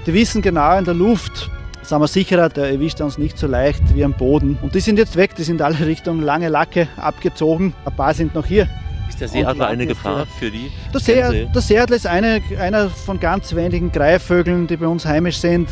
Die 0.05 0.13
wissen 0.13 0.41
genau, 0.41 0.77
in 0.77 0.85
der 0.85 0.93
Luft 0.93 1.49
sind 1.85 1.99
wir 1.99 2.07
sicherer, 2.07 2.49
der 2.49 2.71
erwischt 2.71 3.01
uns 3.01 3.17
nicht 3.17 3.37
so 3.37 3.47
leicht 3.47 3.81
wie 3.93 4.03
am 4.03 4.13
Boden. 4.13 4.57
Und 4.61 4.75
die 4.75 4.79
sind 4.79 4.97
jetzt 4.97 5.15
weg, 5.15 5.35
die 5.35 5.43
sind 5.43 5.61
alle 5.61 5.85
Richtung 5.85 6.21
Lange 6.21 6.49
Lacke 6.49 6.87
abgezogen. 6.97 7.73
Ein 7.85 7.95
paar 7.95 8.13
sind 8.13 8.35
noch 8.35 8.45
hier. 8.45 8.67
Ist 9.09 9.21
der 9.21 9.27
Seeadler 9.27 9.67
eine 9.67 9.85
Gefahr 9.85 10.25
für 10.39 10.49
die? 10.49 10.71
Der, 10.93 10.99
See, 10.99 11.47
der 11.53 11.61
Seeadler 11.61 11.95
ist 11.95 12.07
eine, 12.07 12.41
einer 12.59 12.89
von 12.89 13.19
ganz 13.19 13.53
wenigen 13.53 13.91
Greifvögeln, 13.91 14.65
die 14.67 14.77
bei 14.77 14.87
uns 14.87 15.05
heimisch 15.05 15.37
sind, 15.37 15.69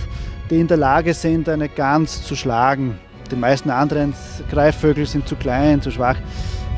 die 0.50 0.60
in 0.60 0.67
der 0.67 0.78
Lage 0.78 1.13
sind, 1.13 1.50
eine 1.50 1.69
Gans 1.69 2.24
zu 2.24 2.36
schlagen. 2.36 3.00
Die 3.32 3.36
meisten 3.36 3.69
anderen 3.69 4.13
Greifvögel 4.52 5.06
sind 5.06 5.28
zu 5.28 5.36
klein, 5.36 5.82
zu 5.82 5.89
schwach 5.89 6.17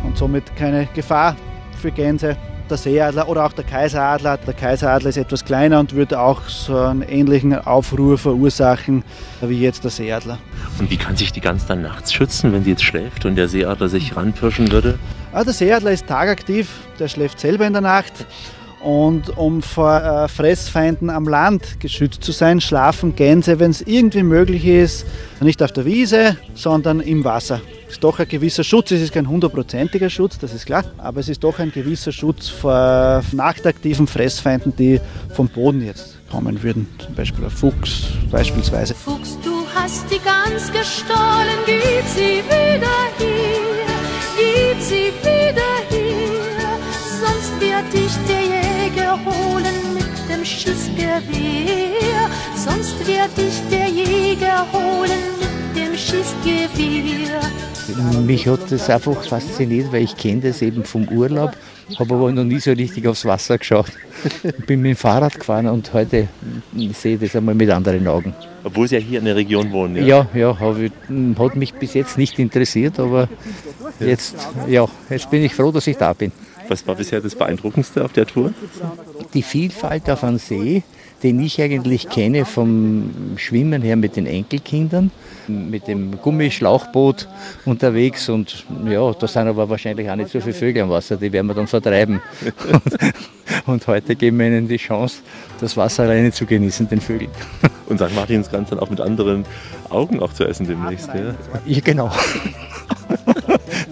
und 0.04 0.17
somit 0.17 0.56
keine 0.56 0.88
Gefahr 0.93 1.36
für 1.82 1.91
Gänse. 1.91 2.38
Der 2.69 2.78
Seeadler 2.78 3.28
oder 3.28 3.45
auch 3.45 3.54
der 3.54 3.65
Kaiseradler. 3.65 4.38
Der 4.38 4.54
Kaiseradler 4.54 5.10
ist 5.10 5.17
etwas 5.17 5.43
kleiner 5.43 5.80
und 5.80 5.93
würde 5.93 6.19
auch 6.19 6.47
so 6.47 6.78
einen 6.78 7.02
ähnlichen 7.02 7.54
Aufruhr 7.54 8.17
verursachen 8.17 9.04
wie 9.41 9.60
jetzt 9.60 9.84
der 9.84 9.91
Seeadler. 9.91 10.39
Und 10.80 10.89
wie 10.89 10.97
kann 10.97 11.17
sich 11.17 11.34
die 11.34 11.41
Gans 11.41 11.65
dann 11.65 11.82
nachts 11.82 12.13
schützen, 12.13 12.54
wenn 12.54 12.63
sie 12.63 12.71
jetzt 12.71 12.84
schläft 12.84 13.26
und 13.26 13.36
der 13.36 13.49
Seeadler 13.49 13.89
sich 13.89 14.15
ranpirschen 14.15 14.71
würde? 14.71 14.97
Ah, 15.34 15.43
der 15.43 15.54
Seeadler 15.54 15.91
ist 15.91 16.08
tagaktiv, 16.08 16.69
der 16.99 17.10
schläft 17.10 17.39
selber 17.39 17.67
in 17.67 17.73
der 17.73 17.82
Nacht. 17.82 18.26
Und 18.84 19.38
um 19.38 19.62
vor 19.62 20.04
äh, 20.04 20.28
Fressfeinden 20.28 21.10
am 21.10 21.26
Land 21.26 21.80
geschützt 21.80 22.22
zu 22.22 22.34
sein, 22.34 22.60
schlafen 22.60 23.15
Gänse, 23.15 23.58
wenn 23.60 23.72
es 23.72 23.82
irgendwie 23.82 24.24
möglich 24.24 24.65
ist, 24.65 25.06
nicht 25.39 25.63
auf 25.63 25.72
der 25.72 25.86
Wiese, 25.86 26.36
sondern 26.54 27.00
im 27.00 27.24
Wasser. 27.24 27.62
Ist 27.89 28.04
doch 28.04 28.19
ein 28.19 28.28
gewisser 28.28 28.65
Schutz. 28.65 28.91
Es 28.91 29.02
ist 29.02 29.13
kein 29.13 29.30
hundertprozentiger 29.30 30.10
Schutz, 30.10 30.38
das 30.38 30.54
ist 30.54 30.65
klar, 30.65 30.84
aber 30.98 31.22
es 31.22 31.30
ist 31.30 31.43
doch 31.46 31.60
ein 31.60 31.72
gewisser 31.72 32.12
Schutz 32.12 32.50
vor 32.50 33.24
nachtaktiven 33.32 34.06
Fressfeinden, 34.06 34.76
die 34.76 35.00
vom 35.34 35.48
Boden 35.48 35.86
jetzt 35.86 36.17
kommen 36.30 36.62
würden. 36.62 36.89
Zum 36.98 37.15
Beispiel 37.15 37.46
ein 37.46 37.52
Fuchs 37.52 38.08
beispielsweise. 38.32 38.96
Fuchs, 38.96 39.38
du 39.43 39.63
hast 39.74 40.06
die 40.12 40.19
Gans 40.19 40.72
gestohlen, 40.74 41.60
gib 41.65 42.06
sie 42.13 42.43
wieder 42.50 42.98
hier, 43.17 43.86
gib 44.36 44.82
sie 44.82 45.13
wieder 45.22 45.74
hier, 45.89 46.80
sonst 47.22 47.62
wird 47.62 47.93
dich 47.93 48.12
der 48.28 48.41
Jäger 48.41 48.62
holen 49.01 49.93
mit 49.93 50.29
dem 50.29 50.43
Schießgewehr, 50.45 52.29
sonst 52.56 52.99
wird 53.06 53.38
dich 53.38 53.62
der 53.71 53.88
Jäger 53.88 54.65
holen 54.71 55.10
mit 55.39 55.84
dem 55.84 55.97
Schießgewehr. 55.97 57.41
Mich 58.25 58.47
hat 58.47 58.71
das 58.71 58.89
einfach 58.89 59.21
fasziniert, 59.23 59.91
weil 59.91 60.03
ich 60.03 60.15
kenne 60.15 60.41
das 60.41 60.62
eben 60.62 60.84
vom 60.84 61.08
Urlaub, 61.10 61.51
habe 61.99 62.13
aber 62.15 62.32
noch 62.32 62.43
nie 62.43 62.60
so 62.60 62.71
richtig 62.71 63.08
aufs 63.08 63.25
Wasser 63.25 63.58
geschaut. 63.58 63.91
Bin 64.65 64.82
mit 64.82 64.91
dem 64.91 64.95
Fahrrad 64.95 65.38
gefahren 65.38 65.67
und 65.67 65.93
heute 65.93 66.27
sehe 66.93 67.15
ich 67.15 67.19
das 67.19 67.36
einmal 67.36 67.56
mit 67.56 67.69
anderen 67.69 68.08
Augen. 68.08 68.34
Obwohl 68.63 68.88
sie 68.88 68.95
ja 68.95 69.01
hier 69.01 69.19
in 69.19 69.25
der 69.25 69.36
Region 69.36 69.71
wohnen. 69.71 70.06
Ja, 70.06 70.27
ja, 70.34 70.58
hab 70.58 70.77
ich, 70.77 70.91
hat 71.38 71.56
mich 71.56 71.73
bis 71.73 71.93
jetzt 71.93 72.17
nicht 72.17 72.39
interessiert, 72.39 72.99
aber 72.99 73.27
jetzt, 73.99 74.36
ja, 74.67 74.88
jetzt 75.10 75.29
bin 75.29 75.43
ich 75.43 75.53
froh, 75.53 75.71
dass 75.71 75.86
ich 75.86 75.97
da 75.97 76.13
bin. 76.13 76.32
Was 76.67 76.88
war 76.88 76.95
bisher 76.95 77.21
das 77.21 77.36
Beeindruckendste 77.36 78.04
auf 78.04 78.13
der 78.13 78.26
Tour? 78.26 78.54
Die 79.34 79.43
Vielfalt 79.43 80.10
auf 80.10 80.23
einem 80.23 80.38
See, 80.38 80.84
den 81.23 81.39
ich 81.39 81.62
eigentlich 81.62 82.10
kenne 82.10 82.45
vom 82.45 83.36
Schwimmen 83.38 83.82
her 83.82 83.95
mit 83.95 84.15
den 84.15 84.28
Enkelkindern, 84.28 85.12
mit 85.47 85.88
dem 85.88 86.19
Gummischlauchboot 86.21 87.28
unterwegs 87.65 88.28
und 88.30 88.65
ja, 88.86 89.12
da 89.13 89.28
sind 89.28 89.47
aber 89.47 89.69
wahrscheinlich 89.69 90.10
auch 90.10 90.15
nicht 90.15 90.30
so 90.30 90.41
viele 90.41 90.54
Vögel 90.54 90.84
am 90.84 90.89
Wasser, 90.89 91.15
die 91.15 91.32
werden 91.32 91.47
wir 91.47 91.54
dann 91.54 91.67
vertreiben. 91.67 92.21
Und, 92.71 92.97
und 93.67 93.88
heute 93.88 94.15
geben 94.15 94.39
wir 94.39 94.47
ihnen 94.47 94.67
die 94.67 94.78
Chance, 94.78 95.21
das 95.60 95.78
Wasser 95.78 96.04
alleine 96.04 96.32
zu 96.32 96.45
genießen, 96.45 96.89
den 96.89 97.02
Vögeln. 97.02 97.32
Und 97.88 97.99
St. 97.99 98.15
Martins 98.15 98.49
ganz 98.49 98.69
dann 98.69 98.80
auch 98.80 98.89
mit 98.89 99.02
anderen 99.02 99.45
Augen 99.89 100.21
auch 100.21 100.32
zu 100.32 100.45
essen 100.45 100.65
demnächst. 100.65 101.10
Ja? 101.10 101.36
Ja, 101.65 101.80
genau. 101.84 102.12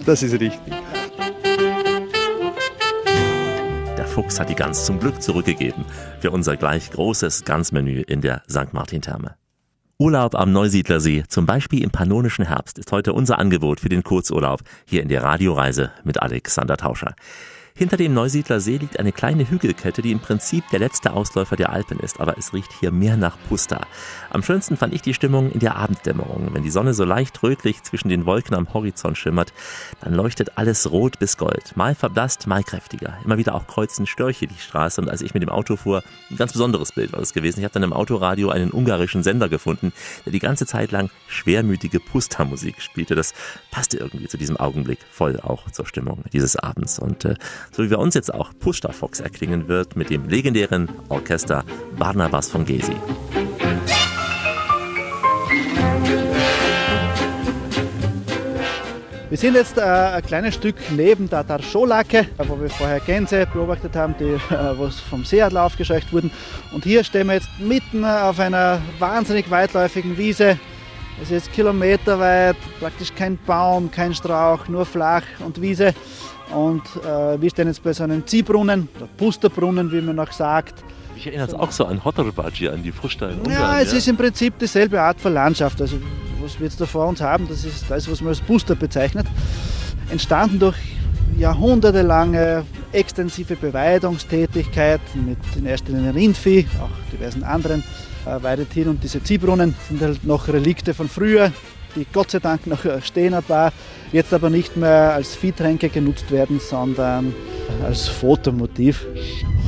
Das 0.04 0.22
ist 0.22 0.32
richtig. 0.32 0.72
Fuchs 4.12 4.38
hat 4.38 4.50
die 4.50 4.54
Gans 4.54 4.84
zum 4.84 5.00
Glück 5.00 5.22
zurückgegeben 5.22 5.86
für 6.20 6.30
unser 6.30 6.58
gleich 6.58 6.90
großes 6.90 7.44
Gansmenü 7.46 8.02
in 8.02 8.20
der 8.20 8.42
St. 8.46 8.74
Martin-Therme. 8.74 9.36
Urlaub 9.98 10.34
am 10.34 10.52
Neusiedlersee, 10.52 11.24
zum 11.28 11.46
Beispiel 11.46 11.82
im 11.82 11.90
pannonischen 11.90 12.44
Herbst, 12.44 12.78
ist 12.78 12.92
heute 12.92 13.14
unser 13.14 13.38
Angebot 13.38 13.80
für 13.80 13.88
den 13.88 14.02
Kurzurlaub 14.02 14.60
hier 14.84 15.02
in 15.02 15.08
der 15.08 15.22
Radioreise 15.22 15.92
mit 16.04 16.20
Alexander 16.20 16.76
Tauscher. 16.76 17.14
Hinter 17.74 17.96
dem 17.96 18.12
Neusiedler 18.12 18.60
See 18.60 18.76
liegt 18.76 18.98
eine 18.98 19.12
kleine 19.12 19.48
Hügelkette, 19.48 20.02
die 20.02 20.12
im 20.12 20.20
Prinzip 20.20 20.64
der 20.70 20.80
letzte 20.80 21.14
Ausläufer 21.14 21.56
der 21.56 21.70
Alpen 21.70 21.98
ist, 21.98 22.20
aber 22.20 22.36
es 22.36 22.52
riecht 22.52 22.70
hier 22.80 22.92
mehr 22.92 23.16
nach 23.16 23.38
Pusta. 23.48 23.80
Am 24.32 24.42
schönsten 24.42 24.78
fand 24.78 24.94
ich 24.94 25.02
die 25.02 25.12
Stimmung 25.12 25.52
in 25.52 25.60
der 25.60 25.76
Abenddämmerung. 25.76 26.54
Wenn 26.54 26.62
die 26.62 26.70
Sonne 26.70 26.94
so 26.94 27.04
leicht 27.04 27.42
rötlich 27.42 27.82
zwischen 27.82 28.08
den 28.08 28.24
Wolken 28.24 28.56
am 28.56 28.72
Horizont 28.72 29.18
schimmert, 29.18 29.52
dann 30.00 30.14
leuchtet 30.14 30.56
alles 30.56 30.90
rot 30.90 31.18
bis 31.18 31.36
gold. 31.36 31.76
Mal 31.76 31.94
verblasst, 31.94 32.46
mal 32.46 32.64
kräftiger. 32.64 33.18
Immer 33.26 33.36
wieder 33.36 33.54
auch 33.54 33.66
kreuzen 33.66 34.06
Störche 34.06 34.46
die 34.46 34.58
Straße 34.58 35.02
und 35.02 35.10
als 35.10 35.20
ich 35.20 35.34
mit 35.34 35.42
dem 35.42 35.50
Auto 35.50 35.76
fuhr, 35.76 36.02
ein 36.30 36.38
ganz 36.38 36.52
besonderes 36.52 36.92
Bild 36.92 37.12
war 37.12 37.20
das 37.20 37.34
gewesen. 37.34 37.60
Ich 37.60 37.64
habe 37.64 37.74
dann 37.74 37.82
im 37.82 37.92
Autoradio 37.92 38.48
einen 38.48 38.70
ungarischen 38.70 39.22
Sender 39.22 39.50
gefunden, 39.50 39.92
der 40.24 40.32
die 40.32 40.38
ganze 40.38 40.64
Zeit 40.64 40.92
lang 40.92 41.10
schwermütige 41.28 42.00
Pusta-Musik 42.00 42.80
spielte. 42.80 43.14
Das 43.14 43.34
passte 43.70 43.98
irgendwie 43.98 44.28
zu 44.28 44.38
diesem 44.38 44.56
Augenblick 44.56 45.00
voll 45.10 45.38
auch 45.40 45.70
zur 45.70 45.86
Stimmung 45.86 46.24
dieses 46.32 46.56
Abends 46.56 46.98
und 46.98 47.26
äh, 47.26 47.34
so 47.70 47.82
wie 47.82 47.88
bei 47.88 47.96
uns 47.96 48.14
jetzt 48.14 48.32
auch 48.32 48.52
Pusta 48.58 48.94
erklingen 49.22 49.68
wird 49.68 49.94
mit 49.94 50.08
dem 50.08 50.26
legendären 50.30 50.88
Orchester 51.10 51.64
Barnabas 51.98 52.48
von 52.48 52.64
Gesi. 52.64 52.96
Wir 59.32 59.38
sind 59.38 59.54
jetzt 59.54 59.78
äh, 59.78 59.80
ein 59.80 60.22
kleines 60.22 60.56
Stück 60.56 60.74
neben 60.90 61.26
der 61.26 61.42
Darscholake, 61.42 62.26
wo 62.36 62.60
wir 62.60 62.68
vorher 62.68 63.00
Gänse 63.00 63.46
beobachtet 63.50 63.96
haben, 63.96 64.14
die 64.20 64.24
äh, 64.24 64.38
was 64.78 65.00
vom 65.00 65.24
Seeadler 65.24 65.64
aufgescheucht 65.64 66.12
wurden. 66.12 66.30
Und 66.70 66.84
hier 66.84 67.02
stehen 67.02 67.28
wir 67.28 67.36
jetzt 67.36 67.48
mitten 67.58 68.04
auf 68.04 68.38
einer 68.38 68.82
wahnsinnig 68.98 69.50
weitläufigen 69.50 70.18
Wiese. 70.18 70.58
Es 71.22 71.30
ist 71.30 71.50
kilometerweit, 71.50 72.56
praktisch 72.78 73.14
kein 73.14 73.38
Baum, 73.46 73.90
kein 73.90 74.14
Strauch, 74.14 74.68
nur 74.68 74.84
flach 74.84 75.24
und 75.38 75.62
Wiese. 75.62 75.94
Und 76.54 76.82
äh, 77.02 77.40
wir 77.40 77.48
stehen 77.48 77.68
jetzt 77.68 77.82
bei 77.82 77.94
so 77.94 78.04
einem 78.04 78.26
Ziehbrunnen, 78.26 78.86
oder 78.96 79.08
Pusterbrunnen, 79.16 79.90
wie 79.92 80.02
man 80.02 80.16
noch 80.16 80.32
sagt. 80.32 80.84
Mich 81.14 81.26
erinnert 81.26 81.48
es 81.48 81.54
auch 81.54 81.72
so 81.72 81.86
an 81.86 82.04
Hotterbaci, 82.04 82.68
an 82.68 82.82
die 82.82 82.92
Ungarn. 82.92 83.40
Ja, 83.48 83.80
es 83.80 83.94
ist 83.94 84.08
im 84.08 84.16
Prinzip 84.18 84.58
dieselbe 84.58 85.00
Art 85.00 85.18
von 85.18 85.32
Landschaft. 85.32 85.80
Also 85.80 85.96
was 86.42 86.58
wir 86.58 86.66
jetzt 86.66 86.80
da 86.80 86.86
vor 86.86 87.06
uns 87.06 87.20
haben, 87.20 87.46
das 87.48 87.64
ist 87.64 87.84
das, 87.88 88.10
was 88.10 88.20
man 88.20 88.30
als 88.30 88.40
Booster 88.40 88.74
bezeichnet. 88.74 89.26
Entstanden 90.10 90.58
durch 90.58 90.76
jahrhundertelange 91.38 92.64
extensive 92.92 93.56
Beweidungstätigkeit 93.56 95.00
mit 95.14 95.38
in 95.56 95.66
erster 95.66 95.92
Linie 95.92 96.14
Rindvieh, 96.14 96.66
auch 96.80 96.90
diversen 97.12 97.42
anderen 97.42 97.82
äh, 98.26 98.42
Weidetieren 98.42 98.90
und 98.90 99.02
diese 99.02 99.22
Ziehbrunnen 99.22 99.74
sind 99.88 100.02
halt 100.02 100.24
noch 100.24 100.48
Relikte 100.48 100.92
von 100.94 101.08
früher, 101.08 101.52
die 101.96 102.06
Gott 102.12 102.30
sei 102.30 102.38
Dank 102.38 102.66
noch 102.66 102.80
stehen 103.02 103.34
ein 103.34 103.42
paar, 103.42 103.72
jetzt 104.12 104.32
aber 104.34 104.50
nicht 104.50 104.76
mehr 104.76 105.14
als 105.14 105.34
Viehtränke 105.34 105.88
genutzt 105.88 106.30
werden, 106.30 106.60
sondern 106.60 107.34
als 107.84 108.08
Fotomotiv. 108.08 109.06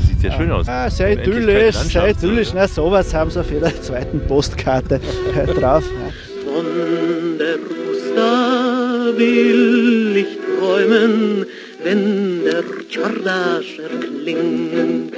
Sieht 0.07 0.21
sehr 0.21 0.33
schön 0.33 0.51
aus. 0.51 0.69
Ah, 0.69 0.91
sehr 0.91 1.13
idyllisch, 1.13 1.77
sehr 1.77 2.15
so, 2.15 2.27
idyllisch. 2.27 2.53
Na, 2.55 2.69
sowas 2.69 3.13
haben 3.15 3.31
sie 3.31 3.41
auf 3.41 3.51
jeder 3.51 3.75
zweiten 3.81 4.27
Postkarte 4.27 5.01
äh, 5.35 5.47
drauf. 5.47 5.85
Ja. 5.85 6.24
Von 6.55 7.37
der 7.37 7.57
Pusta 7.59 9.13
will 9.17 10.17
ich 10.19 10.39
träumen, 10.57 11.47
wenn 11.83 12.45
der 12.45 12.63
Tschardasch 12.89 13.81
erklingt. 13.81 15.13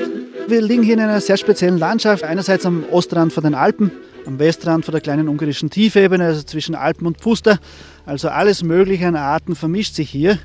Wir 0.49 0.63
liegen 0.63 0.83
hier 0.83 0.95
in 0.95 1.01
einer 1.01 1.21
sehr 1.21 1.37
speziellen 1.37 1.77
Landschaft. 1.77 2.25
Einerseits 2.25 2.65
am 2.65 2.85
Ostrand 2.91 3.35
von 3.35 3.45
den 3.45 3.55
Alpen, 3.55 3.91
am 4.27 4.39
Westrand 4.39 4.87
von 4.87 4.93
der 4.93 5.03
kleinen 5.03 5.29
ungarischen 5.29 5.69
Tiefebene, 5.69 6.25
also 6.25 6.43
zwischen 6.43 6.75
Alpen 6.75 7.07
und 7.07 7.19
Puster. 7.19 7.59
Also 8.07 8.31
alles 8.31 8.63
Mögliche 8.63 9.07
an 9.07 9.17
Arten 9.17 9.57
vermischt 9.57 9.95
sich 9.95 10.09
hier. 10.09 10.39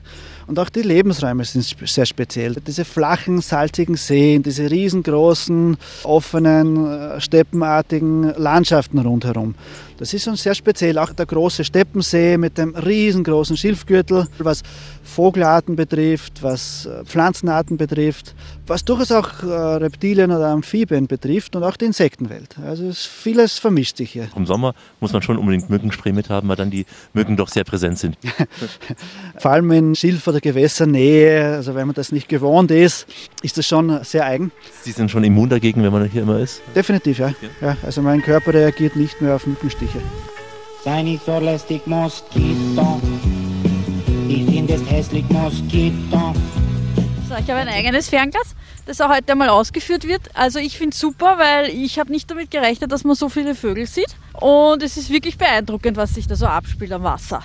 Und 0.47 0.59
auch 0.59 0.69
die 0.69 0.81
Lebensräume 0.81 1.45
sind 1.45 1.63
sehr 1.63 2.05
speziell. 2.05 2.55
Diese 2.67 2.83
flachen, 2.83 3.39
salzigen 3.39 3.95
Seen, 3.95 4.43
diese 4.43 4.69
riesengroßen, 4.69 5.77
offenen, 6.03 6.85
äh, 6.85 7.21
steppenartigen 7.21 8.33
Landschaften 8.35 8.99
rundherum. 8.99 9.55
Das 10.01 10.15
ist 10.15 10.27
uns 10.27 10.41
sehr 10.41 10.55
speziell. 10.55 10.97
Auch 10.97 11.13
der 11.13 11.27
große 11.27 11.63
Steppensee 11.63 12.35
mit 12.35 12.57
dem 12.57 12.73
riesengroßen 12.73 13.55
Schilfgürtel, 13.55 14.27
was 14.39 14.63
Vogelarten 15.03 15.75
betrifft, 15.75 16.41
was 16.41 16.87
äh, 16.87 17.05
Pflanzenarten 17.05 17.77
betrifft, 17.77 18.33
was 18.65 18.83
durchaus 18.83 19.11
auch 19.11 19.43
äh, 19.43 19.45
Reptilien 19.45 20.31
oder 20.31 20.47
Amphibien 20.47 21.05
betrifft 21.05 21.55
und 21.55 21.63
auch 21.63 21.77
die 21.77 21.85
Insektenwelt. 21.85 22.55
Also 22.65 22.87
es, 22.87 23.05
vieles 23.05 23.59
vermischt 23.59 23.97
sich 23.97 24.11
hier. 24.11 24.29
Im 24.35 24.47
Sommer 24.47 24.73
muss 24.99 25.13
man 25.13 25.21
schon 25.21 25.37
unbedingt 25.37 25.69
Mückenspray 25.69 26.13
mit 26.13 26.29
haben, 26.29 26.47
weil 26.47 26.55
dann 26.55 26.71
die 26.71 26.85
Mücken 27.13 27.37
doch 27.37 27.49
sehr 27.49 27.63
präsent 27.63 27.99
sind. 27.99 28.17
Vor 29.37 29.51
allem 29.51 29.69
in 29.71 29.95
Schilf- 29.95 30.27
oder 30.27 30.39
Gewässernähe, 30.39 31.55
also 31.55 31.75
wenn 31.75 31.85
man 31.85 31.93
das 31.93 32.11
nicht 32.11 32.27
gewohnt 32.27 32.71
ist, 32.71 33.05
ist 33.43 33.57
das 33.57 33.67
schon 33.67 34.03
sehr 34.03 34.25
eigen. 34.25 34.51
Sie 34.81 34.93
sind 34.93 35.11
schon 35.11 35.23
immun 35.23 35.49
dagegen, 35.49 35.83
wenn 35.83 35.91
man 35.91 36.09
hier 36.09 36.23
immer 36.23 36.39
ist. 36.39 36.61
Definitiv, 36.75 37.19
ja. 37.19 37.33
ja. 37.61 37.77
Also 37.83 38.01
mein 38.01 38.23
Körper 38.23 38.53
reagiert 38.53 38.95
nicht 38.95 39.21
mehr 39.21 39.35
auf 39.35 39.45
Mückenstiche. 39.45 39.90
Sei 40.83 41.03
nicht 41.03 41.25
so 41.25 41.39
lästig, 41.39 41.85
Moskito. 41.85 43.01
Ich 44.27 44.45
finde 44.45 44.73
es 44.73 44.89
hässlich, 44.89 45.25
Moskito. 45.29 46.33
So, 47.29 47.35
ich 47.35 47.49
habe 47.49 47.59
ein 47.59 47.67
eigenes 47.67 48.09
Fernglas, 48.09 48.55
das 48.85 48.99
auch 48.99 49.09
heute 49.09 49.31
einmal 49.33 49.49
ausgeführt 49.49 50.07
wird. 50.07 50.21
Also 50.33 50.59
ich 50.59 50.77
finde 50.77 50.93
es 50.93 50.99
super, 50.99 51.37
weil 51.37 51.69
ich 51.69 51.99
habe 51.99 52.11
nicht 52.11 52.29
damit 52.29 52.51
gerechnet, 52.51 52.91
dass 52.91 53.03
man 53.03 53.15
so 53.15 53.29
viele 53.29 53.55
Vögel 53.55 53.85
sieht. 53.85 54.15
Und 54.33 54.83
es 54.83 54.97
ist 54.97 55.09
wirklich 55.09 55.37
beeindruckend, 55.37 55.97
was 55.97 56.15
sich 56.15 56.27
da 56.27 56.35
so 56.35 56.47
abspielt 56.47 56.91
am 56.91 57.03
Wasser. 57.03 57.43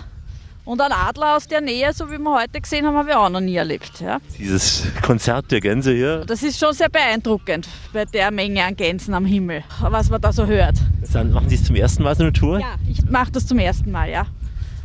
Und 0.67 0.81
ein 0.81 0.91
Adler 0.91 1.37
aus 1.37 1.47
der 1.47 1.61
Nähe, 1.61 1.93
so 1.93 2.11
wie 2.11 2.19
wir 2.19 2.41
heute 2.41 2.61
gesehen 2.61 2.85
haben, 2.85 2.97
habe 2.97 3.11
ich 3.11 3.15
auch 3.15 3.29
noch 3.31 3.41
nie 3.41 3.55
erlebt. 3.55 4.01
Ja. 4.01 4.19
Dieses 4.37 4.83
Konzert 5.01 5.53
der 5.53 5.61
Gänse 5.61 5.95
hier. 5.95 6.25
Das 6.27 6.43
ist 6.43 6.59
schon 6.59 6.75
sehr 6.75 6.89
beeindruckend 6.89 7.69
bei 7.93 8.05
der 8.05 8.33
Menge 8.33 8.65
an 8.65 8.75
Gänsen 8.75 9.15
am 9.15 9.25
Himmel, 9.25 9.63
was 9.81 10.11
man 10.11 10.21
da 10.21 10.33
so 10.33 10.45
hört. 10.45 10.75
Dann 11.13 11.31
machen 11.31 11.49
Sie 11.49 11.55
es 11.55 11.63
zum 11.63 11.77
ersten 11.77 12.03
Mal 12.03 12.17
so 12.17 12.25
eine 12.25 12.33
Tour? 12.33 12.59
Ja, 12.59 12.75
ich 12.91 13.09
mache 13.09 13.31
das 13.31 13.47
zum 13.47 13.61
ersten 13.61 13.93
Mal, 13.93 14.11
ja. 14.11 14.27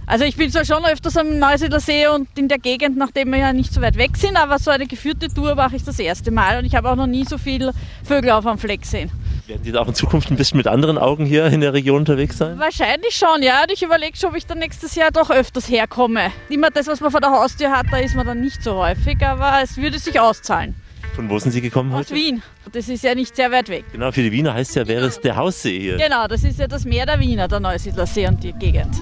Also 0.05 0.23
ich 0.23 0.35
bin 0.35 0.51
zwar 0.51 0.65
schon 0.65 0.85
öfters 0.85 1.17
am 1.17 1.39
Neusiedler 1.39 1.79
See 1.79 2.07
und 2.07 2.27
in 2.37 2.47
der 2.47 2.59
Gegend, 2.59 2.97
nachdem 2.97 3.31
wir 3.31 3.39
ja 3.39 3.51
nicht 3.51 3.73
so 3.73 3.81
weit 3.81 3.97
weg 3.97 4.17
sind, 4.17 4.37
aber 4.37 4.59
so 4.59 4.69
eine 4.69 4.85
geführte 4.85 5.29
Tour 5.29 5.55
mache 5.55 5.77
ich 5.77 5.83
das 5.83 5.97
erste 5.97 6.29
Mal 6.29 6.59
und 6.59 6.65
ich 6.65 6.75
habe 6.75 6.91
auch 6.91 6.95
noch 6.95 7.07
nie 7.07 7.25
so 7.25 7.39
viele 7.39 7.73
Vögel 8.03 8.29
auf 8.31 8.45
einem 8.45 8.59
Fleck 8.59 8.81
gesehen. 8.81 9.09
Werden 9.51 9.65
Sie 9.65 9.73
da 9.73 9.81
auch 9.81 9.87
in 9.89 9.95
Zukunft 9.95 10.31
ein 10.31 10.37
bisschen 10.37 10.55
mit 10.55 10.67
anderen 10.67 10.97
Augen 10.97 11.25
hier 11.25 11.47
in 11.47 11.59
der 11.59 11.73
Region 11.73 11.97
unterwegs 11.97 12.37
sein? 12.37 12.57
Wahrscheinlich 12.57 13.13
schon, 13.13 13.43
ja. 13.43 13.63
Und 13.63 13.71
ich 13.73 13.83
überlege 13.83 14.15
schon, 14.15 14.29
ob 14.29 14.37
ich 14.37 14.45
dann 14.45 14.59
nächstes 14.59 14.95
Jahr 14.95 15.11
doch 15.11 15.29
öfters 15.29 15.69
herkomme. 15.69 16.31
Immer 16.47 16.69
das, 16.69 16.87
was 16.87 17.01
man 17.01 17.11
vor 17.11 17.19
der 17.19 17.31
Haustür 17.31 17.69
hat, 17.69 17.87
da 17.91 17.97
ist 17.97 18.15
man 18.15 18.25
dann 18.25 18.39
nicht 18.39 18.63
so 18.63 18.75
häufig, 18.75 19.21
aber 19.21 19.59
es 19.61 19.75
würde 19.75 19.99
sich 19.99 20.17
auszahlen. 20.21 20.73
Von 21.15 21.29
wo 21.29 21.37
sind 21.37 21.51
Sie 21.51 21.59
gekommen 21.59 21.91
Aus 21.91 22.05
heute? 22.05 22.15
Wien. 22.15 22.41
Das 22.71 22.87
ist 22.87 23.03
ja 23.03 23.13
nicht 23.13 23.35
sehr 23.35 23.51
weit 23.51 23.67
weg. 23.67 23.83
Genau, 23.91 24.13
für 24.13 24.21
die 24.21 24.31
Wiener 24.31 24.53
heißt 24.53 24.73
ja, 24.77 24.87
wäre 24.87 25.07
es 25.07 25.19
der 25.19 25.35
Haussee 25.35 25.77
hier. 25.77 25.97
Genau, 25.97 26.27
das 26.27 26.45
ist 26.45 26.57
ja 26.57 26.67
das 26.67 26.85
Meer 26.85 27.05
der 27.05 27.19
Wiener, 27.19 27.49
der 27.49 27.59
Neusiedler 27.59 28.05
See 28.05 28.25
und 28.25 28.41
die 28.41 28.53
Gegend. 28.53 28.95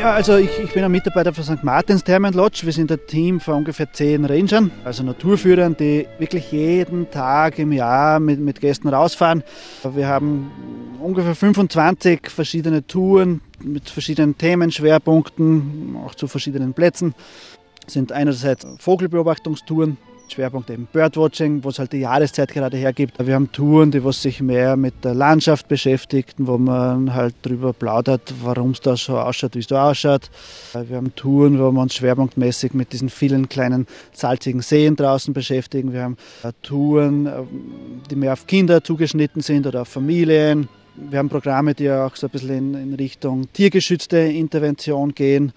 Ja, 0.00 0.12
also 0.12 0.38
ich, 0.38 0.58
ich 0.58 0.72
bin 0.72 0.82
ein 0.82 0.90
Mitarbeiter 0.90 1.34
von 1.34 1.44
St. 1.44 1.62
Martins 1.62 2.02
Thermen 2.02 2.32
Lodge. 2.32 2.62
Wir 2.64 2.72
sind 2.72 2.90
ein 2.90 3.00
Team 3.06 3.38
von 3.38 3.56
ungefähr 3.56 3.92
zehn 3.92 4.24
Rangern, 4.24 4.70
also 4.82 5.02
Naturführern, 5.02 5.76
die 5.76 6.06
wirklich 6.18 6.50
jeden 6.52 7.10
Tag 7.10 7.58
im 7.58 7.70
Jahr 7.70 8.18
mit, 8.18 8.40
mit 8.40 8.62
Gästen 8.62 8.88
rausfahren. 8.88 9.44
Wir 9.84 10.08
haben 10.08 10.50
ungefähr 11.02 11.34
25 11.34 12.30
verschiedene 12.30 12.86
Touren 12.86 13.42
mit 13.62 13.90
verschiedenen 13.90 14.38
Themenschwerpunkten, 14.38 15.98
auch 16.02 16.14
zu 16.14 16.28
verschiedenen 16.28 16.72
Plätzen. 16.72 17.14
Das 17.84 17.92
sind 17.92 18.10
einerseits 18.10 18.66
Vogelbeobachtungstouren, 18.78 19.98
Schwerpunkt 20.30 20.70
eben 20.70 20.86
Birdwatching, 20.92 21.64
wo 21.64 21.68
es 21.68 21.78
halt 21.78 21.92
die 21.92 22.00
Jahreszeit 22.00 22.52
gerade 22.52 22.76
hergibt. 22.76 23.14
Wir 23.18 23.34
haben 23.34 23.50
Touren, 23.52 23.90
die 23.90 24.02
was 24.04 24.22
sich 24.22 24.40
mehr 24.40 24.76
mit 24.76 25.04
der 25.04 25.14
Landschaft 25.14 25.68
beschäftigen, 25.68 26.46
wo 26.46 26.58
man 26.58 27.14
halt 27.14 27.34
darüber 27.42 27.72
plaudert, 27.72 28.34
warum 28.42 28.70
es 28.70 28.80
da 28.80 28.96
so 28.96 29.18
ausschaut, 29.18 29.54
wie 29.54 29.60
es 29.60 29.66
da 29.66 29.90
ausschaut. 29.90 30.30
Wir 30.72 30.96
haben 30.96 31.14
Touren, 31.14 31.58
wo 31.58 31.70
wir 31.70 31.80
uns 31.80 31.94
schwerpunktmäßig 31.94 32.74
mit 32.74 32.92
diesen 32.92 33.08
vielen 33.08 33.48
kleinen 33.48 33.86
salzigen 34.12 34.62
Seen 34.62 34.96
draußen 34.96 35.34
beschäftigen. 35.34 35.92
Wir 35.92 36.02
haben 36.02 36.16
äh, 36.42 36.52
Touren, 36.62 37.26
äh, 37.26 37.30
die 38.10 38.16
mehr 38.16 38.32
auf 38.32 38.46
Kinder 38.46 38.82
zugeschnitten 38.82 39.42
sind 39.42 39.66
oder 39.66 39.82
auf 39.82 39.88
Familien. 39.88 40.68
Wir 40.96 41.18
haben 41.18 41.28
Programme, 41.28 41.74
die 41.74 41.90
auch 41.90 42.16
so 42.16 42.26
ein 42.26 42.30
bisschen 42.30 42.74
in 42.74 42.94
Richtung 42.94 43.52
tiergeschützte 43.52 44.18
Intervention 44.18 45.14
gehen 45.14 45.52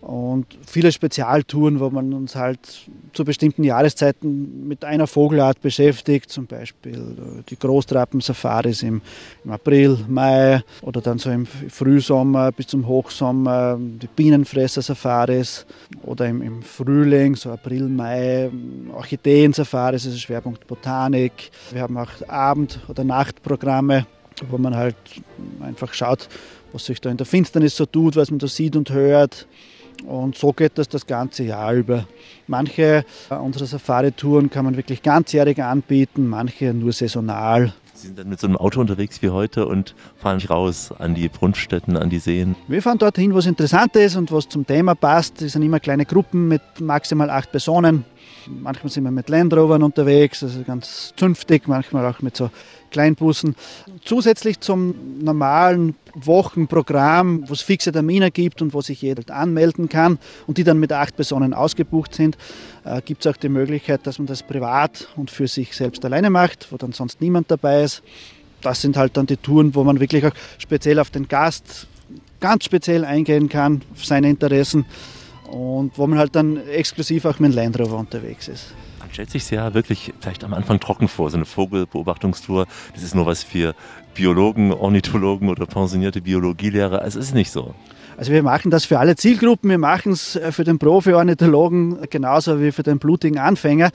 und 0.00 0.46
viele 0.66 0.92
Spezialtouren, 0.92 1.78
wo 1.78 1.90
man 1.90 2.14
uns 2.14 2.34
halt 2.34 2.88
zu 3.12 3.24
bestimmten 3.24 3.64
Jahreszeiten 3.64 4.66
mit 4.66 4.84
einer 4.84 5.06
Vogelart 5.06 5.60
beschäftigt, 5.60 6.30
zum 6.30 6.46
Beispiel 6.46 6.94
äh, 6.94 7.42
die 7.48 7.58
Großtrappen-Safaris 7.58 8.82
im, 8.82 9.02
im 9.44 9.50
April, 9.50 9.98
Mai 10.08 10.62
oder 10.80 11.02
dann 11.02 11.18
so 11.18 11.30
im 11.30 11.44
Frühsommer 11.44 12.50
bis 12.52 12.68
zum 12.68 12.86
Hochsommer 12.86 13.78
die 13.78 14.06
Bienenfresser-Safaris 14.06 15.66
oder 16.02 16.28
im, 16.28 16.40
im 16.40 16.62
Frühling, 16.62 17.36
so 17.36 17.50
April, 17.50 17.88
Mai, 17.88 18.50
Orchideen-Safaris, 18.94 20.06
also 20.06 20.16
Schwerpunkt 20.16 20.66
Botanik. 20.66 21.50
Wir 21.72 21.82
haben 21.82 21.98
auch 21.98 22.10
Abend- 22.26 22.80
oder 22.88 23.04
Nachtprogramme, 23.04 24.06
wo 24.48 24.56
man 24.56 24.74
halt 24.74 24.96
einfach 25.60 25.92
schaut, 25.92 26.28
was 26.72 26.86
sich 26.86 27.00
da 27.00 27.10
in 27.10 27.18
der 27.18 27.26
Finsternis 27.26 27.76
so 27.76 27.84
tut, 27.84 28.16
was 28.16 28.30
man 28.30 28.38
da 28.38 28.46
sieht 28.46 28.76
und 28.76 28.90
hört. 28.90 29.46
Und 30.06 30.36
so 30.36 30.52
geht 30.52 30.78
das 30.78 30.88
das 30.88 31.06
ganze 31.06 31.44
Jahr 31.44 31.74
über. 31.74 32.06
Manche 32.46 33.04
äh, 33.30 33.34
unserer 33.34 33.66
Safari-Touren 33.66 34.50
kann 34.50 34.64
man 34.64 34.76
wirklich 34.76 35.02
ganzjährig 35.02 35.62
anbieten, 35.62 36.26
manche 36.26 36.72
nur 36.74 36.92
saisonal. 36.92 37.72
Sie 38.00 38.06
sind 38.06 38.18
dann 38.18 38.30
mit 38.30 38.40
so 38.40 38.46
einem 38.46 38.56
Auto 38.56 38.80
unterwegs 38.80 39.20
wie 39.20 39.28
heute 39.28 39.66
und 39.66 39.94
fahren 40.16 40.36
nicht 40.36 40.48
raus 40.48 40.90
an 40.98 41.14
die 41.14 41.28
Brunftstätten, 41.28 41.98
an 41.98 42.08
die 42.08 42.18
Seen. 42.18 42.56
Wir 42.66 42.80
fahren 42.80 42.96
dorthin, 42.96 43.34
wo 43.34 43.38
es 43.38 43.46
interessant 43.46 43.94
ist 43.94 44.16
und 44.16 44.32
was 44.32 44.48
zum 44.48 44.66
Thema 44.66 44.94
passt. 44.94 45.42
Das 45.42 45.52
sind 45.52 45.62
immer 45.62 45.80
kleine 45.80 46.06
Gruppen 46.06 46.48
mit 46.48 46.62
maximal 46.80 47.28
acht 47.28 47.50
Personen. 47.50 48.06
Manchmal 48.46 48.90
sind 48.90 49.04
wir 49.04 49.10
mit 49.10 49.28
Land 49.28 49.52
Rovern 49.52 49.82
unterwegs, 49.82 50.42
also 50.42 50.62
ganz 50.62 51.12
zünftig, 51.14 51.68
manchmal 51.68 52.06
auch 52.06 52.22
mit 52.22 52.36
so 52.36 52.48
Kleinbussen. 52.90 53.56
Zusätzlich 54.04 54.60
zum 54.60 54.94
normalen 55.22 55.94
Wochenprogramm, 56.14 57.48
wo 57.48 57.52
es 57.52 57.62
fixe 57.62 57.92
Termine 57.92 58.30
gibt 58.30 58.62
und 58.62 58.74
wo 58.74 58.80
sich 58.80 59.02
jeder 59.02 59.34
anmelden 59.34 59.88
kann 59.88 60.18
und 60.46 60.58
die 60.58 60.64
dann 60.64 60.78
mit 60.78 60.92
acht 60.92 61.16
Personen 61.16 61.54
ausgebucht 61.54 62.14
sind, 62.14 62.36
äh, 62.84 63.00
gibt 63.02 63.24
es 63.24 63.32
auch 63.32 63.36
die 63.36 63.48
Möglichkeit, 63.48 64.06
dass 64.06 64.18
man 64.18 64.26
das 64.26 64.42
privat 64.42 65.08
und 65.16 65.30
für 65.30 65.48
sich 65.48 65.76
selbst 65.76 66.04
alleine 66.04 66.30
macht, 66.30 66.70
wo 66.70 66.76
dann 66.76 66.92
sonst 66.92 67.20
niemand 67.20 67.50
dabei 67.50 67.82
ist. 67.82 68.02
Das 68.60 68.82
sind 68.82 68.96
halt 68.96 69.16
dann 69.16 69.26
die 69.26 69.36
Touren, 69.36 69.74
wo 69.74 69.84
man 69.84 70.00
wirklich 70.00 70.26
auch 70.26 70.34
speziell 70.58 70.98
auf 70.98 71.10
den 71.10 71.28
Gast 71.28 71.86
ganz 72.40 72.64
speziell 72.64 73.04
eingehen 73.04 73.48
kann, 73.48 73.82
auf 73.92 74.04
seine 74.04 74.30
Interessen 74.30 74.86
und 75.50 75.96
wo 75.96 76.06
man 76.06 76.18
halt 76.18 76.34
dann 76.34 76.56
exklusiv 76.68 77.24
auch 77.24 77.38
mit 77.38 77.52
dem 77.52 77.56
Land 77.56 77.78
Rover 77.78 77.98
unterwegs 77.98 78.48
ist. 78.48 78.74
Man 79.10 79.14
stellt 79.14 79.30
sich 79.30 79.50
ja 79.50 79.74
wirklich 79.74 80.14
vielleicht 80.20 80.44
am 80.44 80.54
Anfang 80.54 80.78
trocken 80.78 81.08
vor, 81.08 81.30
so 81.30 81.36
eine 81.36 81.44
Vogelbeobachtungstour, 81.44 82.68
das 82.94 83.02
ist 83.02 83.16
nur 83.16 83.26
was 83.26 83.42
für 83.42 83.74
Biologen, 84.14 84.72
Ornithologen 84.72 85.48
oder 85.48 85.66
pensionierte 85.66 86.20
Biologielehrer. 86.20 87.04
Es 87.04 87.16
ist 87.16 87.34
nicht 87.34 87.50
so. 87.50 87.74
Also 88.20 88.32
wir 88.32 88.42
machen 88.42 88.70
das 88.70 88.84
für 88.84 88.98
alle 88.98 89.16
Zielgruppen. 89.16 89.70
Wir 89.70 89.78
machen 89.78 90.12
es 90.12 90.38
für 90.50 90.62
den 90.62 90.78
Profi-Ornithologen 90.78 92.00
genauso 92.10 92.60
wie 92.60 92.70
für 92.70 92.82
den 92.82 92.98
blutigen 92.98 93.38
Anfänger. 93.38 93.88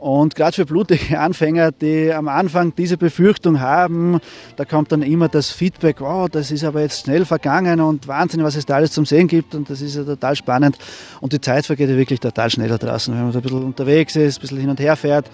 Und 0.00 0.34
gerade 0.34 0.54
für 0.54 0.64
blutige 0.64 1.20
Anfänger, 1.20 1.70
die 1.72 2.10
am 2.10 2.28
Anfang 2.28 2.74
diese 2.74 2.96
Befürchtung 2.96 3.60
haben, 3.60 4.20
da 4.56 4.64
kommt 4.64 4.90
dann 4.90 5.02
immer 5.02 5.28
das 5.28 5.50
Feedback, 5.50 6.00
wow, 6.00 6.30
das 6.30 6.50
ist 6.50 6.64
aber 6.64 6.80
jetzt 6.80 7.04
schnell 7.04 7.26
vergangen 7.26 7.82
und 7.82 8.08
Wahnsinn, 8.08 8.42
was 8.42 8.56
es 8.56 8.64
da 8.64 8.76
alles 8.76 8.92
zum 8.92 9.04
Sehen 9.04 9.28
gibt 9.28 9.54
und 9.54 9.68
das 9.68 9.82
ist 9.82 9.96
ja 9.96 10.04
total 10.04 10.34
spannend. 10.34 10.78
Und 11.20 11.34
die 11.34 11.40
Zeit 11.42 11.66
vergeht 11.66 11.90
ja 11.90 11.96
wirklich 11.96 12.20
total 12.20 12.48
schnell 12.48 12.70
da 12.70 12.78
draußen, 12.78 13.12
wenn 13.12 13.24
man 13.24 13.32
da 13.32 13.40
ein 13.40 13.42
bisschen 13.42 13.64
unterwegs 13.64 14.16
ist, 14.16 14.38
ein 14.38 14.40
bisschen 14.40 14.60
hin 14.60 14.70
und 14.70 14.80
her 14.80 14.96
fährt 14.96 15.26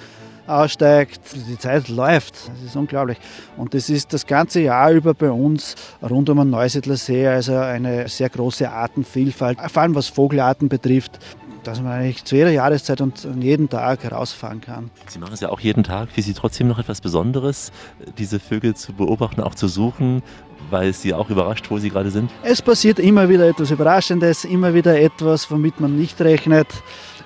aussteigt. 0.47 1.21
Die 1.49 1.59
Zeit 1.59 1.89
läuft. 1.89 2.49
Das 2.49 2.63
ist 2.65 2.77
unglaublich. 2.77 3.19
Und 3.57 3.75
das 3.75 3.89
ist 3.89 4.13
das 4.13 4.27
ganze 4.27 4.61
Jahr 4.61 4.91
über 4.93 5.15
bei 5.15 5.31
uns 5.31 5.75
rund 6.03 6.29
um 6.29 6.39
den 6.39 6.51
Neusiedler 6.51 6.97
See, 6.97 7.27
also 7.27 7.57
eine 7.57 8.09
sehr 8.09 8.29
große 8.29 8.71
Artenvielfalt, 8.71 9.59
vor 9.61 9.83
allem 9.83 9.95
was 9.95 10.09
Vogelarten 10.09 10.69
betrifft 10.69 11.19
dass 11.67 11.81
man 11.81 11.93
eigentlich 11.93 12.25
zu 12.25 12.37
jeder 12.37 12.51
Jahreszeit 12.51 13.01
und 13.01 13.27
jeden 13.41 13.69
Tag 13.69 14.05
herausfahren 14.05 14.61
kann. 14.61 14.91
Sie 15.09 15.19
machen 15.19 15.33
es 15.33 15.41
ja 15.41 15.49
auch 15.49 15.61
jeden 15.61 15.83
Tag. 15.83 16.11
Für 16.11 16.23
Sie 16.23 16.35
trotzdem 16.35 16.69
noch 16.69 16.79
etwas 16.79 17.01
Besonderes, 17.01 17.73
diese 18.19 18.39
Vögel 18.39 18.75
zu 18.75 18.93
beobachten, 18.93 19.41
auch 19.41 19.55
zu 19.55 19.69
suchen, 19.69 20.23
weil 20.71 20.91
es 20.91 21.03
Sie 21.03 21.15
auch 21.15 21.31
überrascht, 21.31 21.71
wo 21.71 21.79
Sie 21.79 21.91
gerade 21.91 22.11
sind? 22.11 22.31
Es 22.43 22.63
passiert 22.63 22.99
immer 22.99 23.29
wieder 23.29 23.49
etwas 23.49 23.71
Überraschendes, 23.71 24.45
immer 24.45 24.75
wieder 24.75 24.99
etwas, 25.01 25.51
womit 25.51 25.81
man 25.81 25.97
nicht 25.97 26.21
rechnet. 26.21 26.69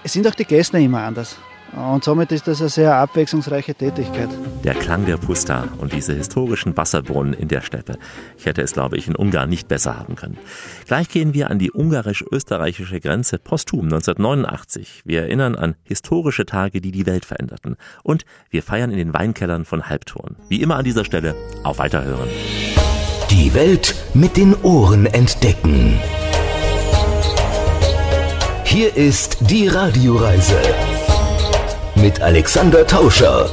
Es 0.05 0.13
sind 0.13 0.27
auch 0.27 0.35
die 0.35 0.45
Gäste 0.45 0.79
immer 0.79 1.01
anders. 1.01 1.37
Und 1.77 2.03
somit 2.03 2.33
ist 2.33 2.49
das 2.49 2.61
eine 2.61 2.71
sehr 2.71 2.97
abwechslungsreiche 2.97 3.75
Tätigkeit. 3.75 4.29
Der 4.65 4.75
Klang 4.75 5.05
der 5.05 5.17
Pusta 5.17 5.69
und 5.79 5.93
diese 5.93 6.15
historischen 6.15 6.77
Wasserbrunnen 6.77 7.35
in 7.35 7.49
der 7.49 7.61
Steppe. 7.61 7.99
Ich 8.39 8.47
hätte 8.47 8.63
es, 8.63 8.73
glaube 8.73 8.97
ich, 8.97 9.07
in 9.07 9.15
Ungarn 9.15 9.49
nicht 9.49 9.69
besser 9.69 9.99
haben 9.99 10.17
können. 10.17 10.39
Gleich 10.87 11.09
gehen 11.09 11.35
wir 11.35 11.51
an 11.51 11.59
die 11.59 11.71
ungarisch-österreichische 11.71 13.01
Grenze 13.01 13.39
posthum 13.39 13.85
1989. 13.85 15.03
Wir 15.05 15.23
erinnern 15.23 15.55
an 15.55 15.77
historische 15.85 16.47
Tage, 16.47 16.81
die 16.81 16.91
die 16.91 17.07
Welt 17.07 17.25
veränderten. 17.25 17.77
Und 18.03 18.25
wir 18.51 18.63
feiern 18.63 18.91
in 18.91 18.99
den 18.99 19.13
Weinkellern 19.13 19.65
von 19.65 19.89
Halbturn. 19.89 20.37
Wie 20.49 20.63
immer 20.63 20.77
an 20.77 20.85
dieser 20.85 21.05
Stelle, 21.05 21.35
auf 21.65 21.79
Weiterhören. 21.79 22.29
Die 23.31 23.53
Welt 23.53 23.95
mit 24.15 24.37
den 24.37 24.55
Ohren 24.63 25.07
entdecken. 25.07 26.01
Hier 28.65 28.97
ist 28.97 29.51
die 29.51 29.69
Radioreise 29.69 30.57
mit 32.01 32.21
Alexander 32.21 32.87
Tauscher. 32.87 33.51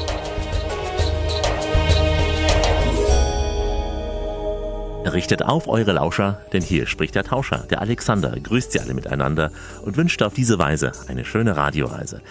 Richtet 5.11 5.43
auf 5.43 5.67
eure 5.67 5.93
Lauscher, 5.93 6.41
denn 6.53 6.61
hier 6.61 6.85
spricht 6.85 7.15
der 7.15 7.23
Tauscher, 7.23 7.65
der 7.69 7.81
Alexander, 7.81 8.39
grüßt 8.39 8.73
sie 8.73 8.79
alle 8.79 8.93
miteinander 8.93 9.51
und 9.83 9.97
wünscht 9.97 10.21
auf 10.21 10.33
diese 10.33 10.59
Weise 10.59 10.91
eine 11.07 11.25
schöne 11.25 11.57
Radioreise. 11.57 12.21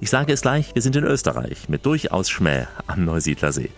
Ich 0.00 0.10
sage 0.10 0.32
es 0.34 0.42
gleich, 0.42 0.74
wir 0.74 0.82
sind 0.82 0.96
in 0.96 1.04
Österreich 1.04 1.68
mit 1.68 1.86
durchaus 1.86 2.28
Schmäh 2.28 2.66
am 2.86 3.04
Neusiedler 3.06 3.52
See. 3.52 3.70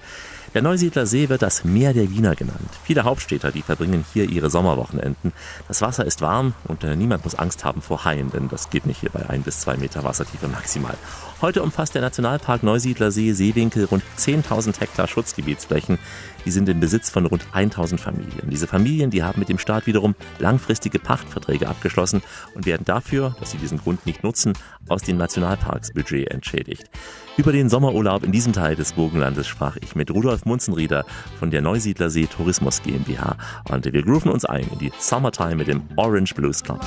Der 0.54 0.62
Neusiedler 0.62 1.07
See 1.07 1.28
wird 1.28 1.42
das 1.42 1.64
Meer 1.64 1.92
der 1.92 2.11
Wiener 2.11 2.35
genannt. 2.35 2.70
Viele 2.85 3.04
Hauptstädter, 3.04 3.52
die 3.52 3.62
verbringen 3.62 4.04
hier 4.12 4.30
ihre 4.30 4.50
Sommerwochenenden. 4.50 5.33
Das 5.66 5.83
Wasser 5.83 6.04
ist 6.04 6.22
warm 6.22 6.54
und 6.68 6.85
äh, 6.85 6.94
niemand 6.94 7.24
muss 7.24 7.35
Angst 7.35 7.64
haben 7.64 7.83
vor 7.83 8.04
Haien, 8.04 8.30
denn 8.30 8.48
das 8.48 8.70
geht 8.70 8.87
nicht 8.87 9.00
hier 9.00 9.11
bei 9.11 9.28
ein 9.28 9.42
bis 9.42 9.59
zwei 9.61 9.76
Meter 9.76 10.04
Wassertiefe 10.04 10.48
maximal. 10.48 10.96
Heute 11.44 11.62
umfasst 11.62 11.94
der 11.94 12.00
Nationalpark 12.00 12.62
Neusiedler 12.62 13.11
See 13.11 13.35
Seewinkel 13.35 13.85
rund 13.85 14.02
10.000 14.16 14.80
Hektar 14.80 15.07
Schutzgebietsflächen. 15.07 15.98
Die 16.46 16.50
sind 16.50 16.70
im 16.70 16.80
Besitz 16.80 17.11
von 17.11 17.26
rund 17.26 17.44
1.000 17.52 17.98
Familien. 17.98 18.48
Diese 18.48 18.66
Familien, 18.66 19.11
die 19.11 19.22
haben 19.22 19.40
mit 19.40 19.50
dem 19.50 19.59
Staat 19.59 19.87
wiederum 19.87 20.14
langfristige 20.38 20.98
Pachtverträge 20.98 21.68
abgeschlossen 21.68 22.22
und 22.54 22.64
werden 22.64 22.87
dafür, 22.87 23.37
dass 23.40 23.50
sie 23.50 23.59
diesen 23.59 23.76
Grund 23.76 24.07
nicht 24.07 24.24
nutzen, 24.24 24.54
aus 24.88 25.02
dem 25.02 25.18
Nationalparksbudget 25.18 26.30
entschädigt. 26.30 26.88
Über 27.37 27.52
den 27.52 27.68
Sommerurlaub 27.68 28.24
in 28.24 28.33
diesem 28.33 28.54
Teil 28.54 28.74
des 28.74 28.94
Burgenlandes 28.94 29.46
sprach 29.46 29.76
ich 29.83 29.94
mit 29.94 30.11
Rudolf 30.11 30.46
Munzenrieder 30.46 31.04
von 31.38 31.50
der 31.50 31.61
Neusiedler 31.61 32.09
See 32.09 32.26
Tourismus 32.26 32.80
GmbH 32.83 33.37
und 33.70 33.85
wir 33.85 34.02
grooven 34.02 34.30
uns 34.30 34.46
ein 34.46 34.66
in 34.72 34.78
die 34.78 34.92
Summertime 34.98 35.57
mit 35.57 35.68
dem 35.68 35.83
Orange 35.96 36.35
Blues 36.35 36.62
Club. 36.62 36.80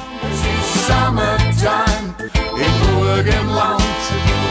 Summertime 0.87 2.15
im 2.55 2.95
Burgenland. 2.95 4.46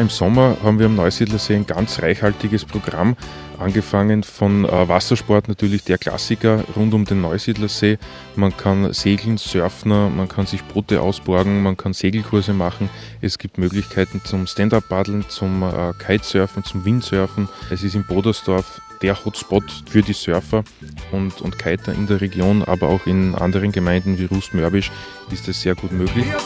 Im 0.00 0.08
Sommer 0.08 0.56
haben 0.62 0.78
wir 0.78 0.86
am 0.86 0.96
Neusiedlersee 0.96 1.56
ein 1.56 1.66
ganz 1.66 2.00
reichhaltiges 2.00 2.64
Programm, 2.64 3.18
angefangen 3.58 4.22
von 4.22 4.64
äh, 4.64 4.88
Wassersport 4.88 5.46
natürlich 5.46 5.84
der 5.84 5.98
Klassiker 5.98 6.64
rund 6.74 6.94
um 6.94 7.04
den 7.04 7.20
Neusiedlersee. 7.20 7.98
Man 8.34 8.56
kann 8.56 8.94
segeln, 8.94 9.36
surfen, 9.36 9.90
man 9.90 10.26
kann 10.26 10.46
sich 10.46 10.62
Boote 10.62 11.02
ausborgen, 11.02 11.62
man 11.62 11.76
kann 11.76 11.92
Segelkurse 11.92 12.54
machen. 12.54 12.88
Es 13.20 13.36
gibt 13.36 13.58
Möglichkeiten 13.58 14.22
zum 14.24 14.46
Stand-Up-Paddeln, 14.46 15.26
zum 15.28 15.62
äh, 15.64 15.92
Kitesurfen, 16.02 16.64
zum 16.64 16.86
Windsurfen. 16.86 17.50
Es 17.68 17.82
ist 17.82 17.94
in 17.94 18.04
Bodersdorf 18.04 18.80
der 19.02 19.24
Hotspot 19.24 19.64
für 19.86 20.02
die 20.02 20.12
Surfer 20.12 20.64
und, 21.12 21.40
und 21.40 21.58
Kiter 21.58 21.92
in 21.92 22.06
der 22.06 22.20
Region, 22.20 22.62
aber 22.62 22.88
auch 22.88 23.06
in 23.06 23.34
anderen 23.34 23.72
Gemeinden 23.72 24.18
wie 24.18 24.26
Rust-Mörbisch 24.26 24.90
ist 25.30 25.48
es 25.48 25.62
sehr 25.62 25.74
gut 25.74 25.92
möglich. 25.92 26.26
Wir 26.26 26.38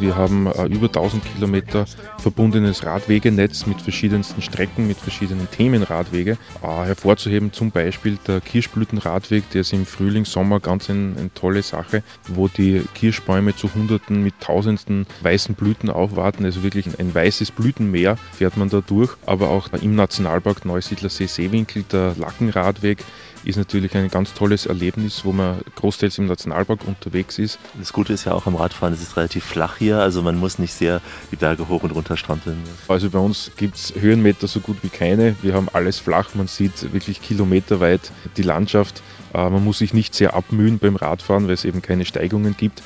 Wir 0.00 0.16
haben 0.16 0.46
äh, 0.46 0.64
über 0.66 0.86
1000 0.86 1.22
Kilometer 1.34 1.84
verbundenes 2.18 2.84
Radwegenetz 2.84 3.66
mit 3.66 3.80
verschiedensten 3.82 4.40
Strecken, 4.42 4.86
mit 4.86 4.96
verschiedenen 4.96 5.48
Themenradwege. 5.50 6.38
Äh, 6.62 6.66
hervorzuheben 6.86 7.52
zum 7.52 7.70
Beispiel 7.70 8.18
der 8.26 8.40
Kirschblütenradweg, 8.40 9.48
der 9.50 9.60
ist 9.62 9.72
im 9.72 9.86
Frühling, 9.86 10.24
Sommer 10.24 10.60
ganz 10.60 10.88
ein- 10.88 11.16
eine 11.18 11.34
tolle 11.34 11.62
Sache, 11.62 12.02
wo 12.28 12.48
die 12.48 12.82
Kirschbäume 12.94 13.54
zu 13.54 13.72
Hunderten 13.74 14.22
mit 14.22 14.40
Tausendsten 14.40 15.06
weißen 15.22 15.54
Blüten 15.54 15.90
aufwarten. 15.90 16.44
Also 16.44 16.62
wirklich 16.62 16.86
ein 16.98 17.14
weißes 17.14 17.50
Blütenmeer 17.50 18.16
fährt 18.32 18.56
man 18.56 18.68
da 18.70 18.80
durch. 18.80 19.10
Aber 19.26 19.50
auch 19.50 19.68
im 19.80 19.94
Nationalpark 19.94 20.64
Neusiedlersee 20.64 21.26
Seewinkel, 21.26 21.84
der 21.92 22.14
Lackenradweg, 22.18 23.04
ist 23.44 23.56
natürlich 23.56 23.94
ein 23.94 24.08
ganz 24.08 24.34
tolles 24.34 24.66
Erlebnis, 24.66 25.24
wo 25.24 25.32
man 25.32 25.60
großteils 25.76 26.18
im 26.18 26.26
Nationalpark 26.26 26.86
unterwegs 26.86 27.38
ist. 27.38 27.58
Das 27.78 27.92
Gute 27.92 28.12
ist 28.12 28.24
ja 28.24 28.32
auch 28.32 28.46
am 28.46 28.56
Radfahren, 28.56 28.94
es 28.94 29.02
ist 29.02 29.16
relativ 29.16 29.44
flach 29.44 29.76
hier, 29.78 29.98
also 29.98 30.22
man 30.22 30.38
muss 30.38 30.58
nicht 30.58 30.72
sehr 30.72 31.00
die 31.30 31.36
Berge 31.36 31.68
hoch 31.68 31.82
und 31.82 31.92
runter 31.92 32.16
strampeln. 32.16 32.58
Also 32.88 33.10
bei 33.10 33.18
uns 33.18 33.50
gibt 33.56 33.76
es 33.76 33.94
Höhenmeter 33.94 34.46
so 34.46 34.60
gut 34.60 34.78
wie 34.82 34.88
keine. 34.88 35.36
Wir 35.42 35.54
haben 35.54 35.68
alles 35.72 35.98
flach, 35.98 36.34
man 36.34 36.48
sieht 36.48 36.92
wirklich 36.92 37.22
kilometerweit 37.22 38.12
die 38.36 38.42
Landschaft. 38.42 39.02
Äh, 39.32 39.48
Man 39.48 39.64
muss 39.64 39.78
sich 39.78 39.94
nicht 39.94 40.14
sehr 40.14 40.34
abmühen 40.34 40.78
beim 40.78 40.96
Radfahren, 40.96 41.46
weil 41.46 41.54
es 41.54 41.64
eben 41.64 41.82
keine 41.82 42.04
Steigungen 42.04 42.56
gibt. 42.56 42.82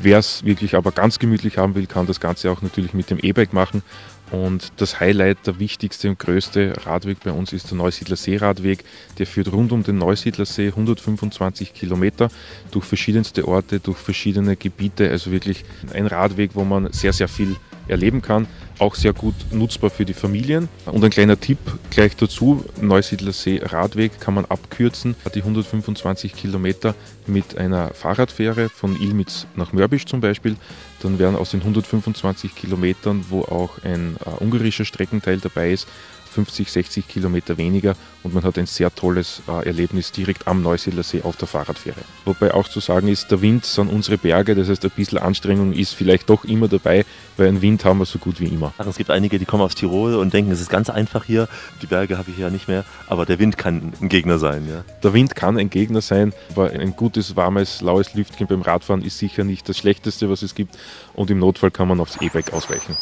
Wer 0.00 0.18
es 0.18 0.44
wirklich 0.44 0.74
aber 0.74 0.92
ganz 0.92 1.18
gemütlich 1.18 1.58
haben 1.58 1.74
will, 1.74 1.86
kann 1.86 2.06
das 2.06 2.20
Ganze 2.20 2.50
auch 2.50 2.62
natürlich 2.62 2.94
mit 2.94 3.10
dem 3.10 3.18
E-Bike 3.18 3.52
machen. 3.52 3.82
Und 4.30 4.72
das 4.76 5.00
Highlight, 5.00 5.38
der 5.46 5.58
wichtigste 5.58 6.08
und 6.08 6.18
größte 6.18 6.74
Radweg 6.84 7.18
bei 7.24 7.32
uns 7.32 7.52
ist 7.52 7.70
der 7.70 7.78
Neusiedler 7.78 8.16
Seeradweg. 8.16 8.84
Der 9.18 9.26
führt 9.26 9.52
rund 9.52 9.72
um 9.72 9.82
den 9.82 9.98
Neusiedler 9.98 10.46
See 10.46 10.68
125 10.68 11.74
Kilometer 11.74 12.30
durch 12.70 12.84
verschiedenste 12.84 13.46
Orte, 13.48 13.80
durch 13.80 13.98
verschiedene 13.98 14.56
Gebiete. 14.56 15.10
Also 15.10 15.32
wirklich 15.32 15.64
ein 15.92 16.06
Radweg, 16.06 16.50
wo 16.54 16.64
man 16.64 16.92
sehr, 16.92 17.12
sehr 17.12 17.28
viel 17.28 17.56
erleben 17.88 18.22
kann. 18.22 18.46
Auch 18.78 18.94
sehr 18.94 19.12
gut 19.12 19.34
nutzbar 19.50 19.90
für 19.90 20.04
die 20.04 20.14
Familien. 20.14 20.68
Und 20.86 21.04
ein 21.04 21.10
kleiner 21.10 21.38
Tipp 21.38 21.58
gleich 21.90 22.16
dazu, 22.16 22.64
Neusiedler 22.80 23.32
See 23.32 23.60
Radweg 23.62 24.20
kann 24.20 24.34
man 24.34 24.44
abkürzen, 24.44 25.16
die 25.34 25.40
125 25.40 26.34
Kilometer 26.34 26.94
mit 27.26 27.58
einer 27.58 27.92
Fahrradfähre 27.92 28.68
von 28.68 28.98
Ilmitz 29.00 29.46
nach 29.56 29.72
Mörbisch 29.72 30.06
zum 30.06 30.20
Beispiel. 30.20 30.56
Dann 31.00 31.18
werden 31.18 31.36
aus 31.36 31.50
den 31.50 31.60
125 31.60 32.54
Kilometern, 32.54 33.24
wo 33.28 33.42
auch 33.42 33.82
ein 33.84 34.16
äh, 34.24 34.42
ungarischer 34.42 34.84
Streckenteil 34.84 35.38
dabei 35.38 35.72
ist, 35.72 35.88
50, 36.30 36.70
60 36.70 37.08
Kilometer 37.08 37.58
weniger 37.58 37.96
und 38.22 38.34
man 38.34 38.44
hat 38.44 38.58
ein 38.58 38.66
sehr 38.66 38.94
tolles 38.94 39.42
äh, 39.48 39.66
Erlebnis 39.66 40.12
direkt 40.12 40.46
am 40.46 40.62
Neusiedler 40.62 41.02
See 41.02 41.22
auf 41.22 41.36
der 41.36 41.48
Fahrradfähre. 41.48 42.00
Wobei 42.24 42.54
auch 42.54 42.68
zu 42.68 42.80
sagen 42.80 43.08
ist, 43.08 43.30
der 43.30 43.40
Wind 43.42 43.64
sind 43.64 43.88
unsere 43.88 44.18
Berge, 44.18 44.54
das 44.54 44.68
heißt 44.68 44.84
ein 44.84 44.90
bisschen 44.90 45.18
Anstrengung 45.18 45.72
ist 45.72 45.94
vielleicht 45.94 46.30
doch 46.30 46.44
immer 46.44 46.68
dabei, 46.68 47.04
weil 47.36 47.48
einen 47.48 47.62
Wind 47.62 47.84
haben 47.84 47.98
wir 47.98 48.06
so 48.06 48.18
gut 48.18 48.40
wie 48.40 48.46
immer. 48.46 48.72
Es 48.78 48.96
gibt 48.96 49.10
einige, 49.10 49.38
die 49.38 49.44
kommen 49.44 49.62
aus 49.62 49.74
Tirol 49.74 50.14
und 50.14 50.32
denken, 50.32 50.52
es 50.52 50.60
ist 50.60 50.70
ganz 50.70 50.90
einfach 50.90 51.24
hier, 51.24 51.48
die 51.82 51.86
Berge 51.86 52.18
habe 52.18 52.30
ich 52.30 52.38
ja 52.38 52.50
nicht 52.50 52.68
mehr, 52.68 52.84
aber 53.08 53.26
der 53.26 53.38
Wind 53.38 53.58
kann 53.58 53.92
ein 54.00 54.08
Gegner 54.08 54.38
sein. 54.38 54.68
Ja. 54.68 54.84
Der 55.02 55.12
Wind 55.12 55.34
kann 55.34 55.58
ein 55.58 55.70
Gegner 55.70 56.00
sein, 56.00 56.32
aber 56.50 56.70
ein 56.70 56.94
gutes, 56.96 57.36
warmes, 57.36 57.80
laues 57.80 58.14
Lüftchen 58.14 58.46
beim 58.46 58.62
Radfahren 58.62 59.02
ist 59.02 59.18
sicher 59.18 59.44
nicht 59.44 59.68
das 59.68 59.78
Schlechteste, 59.78 60.30
was 60.30 60.42
es 60.42 60.54
gibt 60.54 60.76
und 61.14 61.30
im 61.30 61.38
Notfall 61.38 61.70
kann 61.70 61.88
man 61.88 62.00
aufs 62.00 62.16
E-Bike 62.20 62.52
ausweichen. 62.52 62.96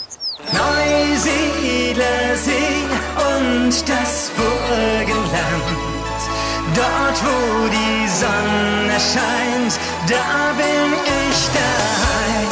Neusiedler 0.52 1.18
See 1.18 1.37
und 3.48 3.88
das 3.88 4.30
Burgenland. 4.36 5.64
Dort, 6.74 7.22
wo 7.24 7.68
die 7.68 8.08
Sonne 8.08 8.98
scheint, 8.98 9.78
da 10.08 10.52
bin 10.56 10.92
ich 11.30 11.48
daheim. 11.54 12.48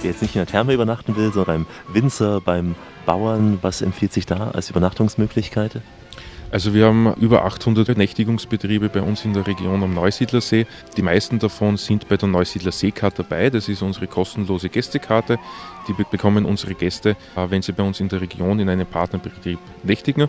Wer 0.00 0.10
jetzt 0.10 0.22
nicht 0.22 0.34
in 0.34 0.40
der 0.40 0.46
Therme 0.46 0.74
übernachten 0.74 1.16
will, 1.16 1.32
sondern 1.32 1.64
beim 1.64 1.94
Winzer, 1.94 2.40
beim 2.40 2.74
Bauern, 3.06 3.58
was 3.62 3.82
empfiehlt 3.82 4.12
sich 4.12 4.26
da 4.26 4.50
als 4.50 4.70
Übernachtungsmöglichkeit? 4.70 5.80
Also 6.52 6.74
wir 6.74 6.86
haben 6.86 7.14
über 7.14 7.44
800 7.44 7.96
Nächtigungsbetriebe 7.96 8.88
bei 8.88 9.02
uns 9.02 9.24
in 9.24 9.34
der 9.34 9.46
Region 9.46 9.84
am 9.84 9.94
Neusiedlersee. 9.94 10.66
Die 10.96 11.02
meisten 11.02 11.38
davon 11.38 11.76
sind 11.76 12.08
bei 12.08 12.16
der 12.16 12.28
Neusiedler 12.28 12.72
Seekarte 12.72 13.22
dabei. 13.22 13.50
Das 13.50 13.68
ist 13.68 13.82
unsere 13.82 14.08
kostenlose 14.08 14.68
Gästekarte. 14.68 15.38
Die 15.88 15.92
bekommen 15.92 16.44
unsere 16.44 16.74
Gäste, 16.74 17.16
äh, 17.36 17.50
wenn 17.50 17.62
sie 17.62 17.72
bei 17.72 17.82
uns 17.82 18.00
in 18.00 18.08
der 18.08 18.20
Region 18.20 18.60
in 18.60 18.68
einem 18.68 18.86
Partnerbetrieb 18.86 19.58
nächtigen. 19.82 20.28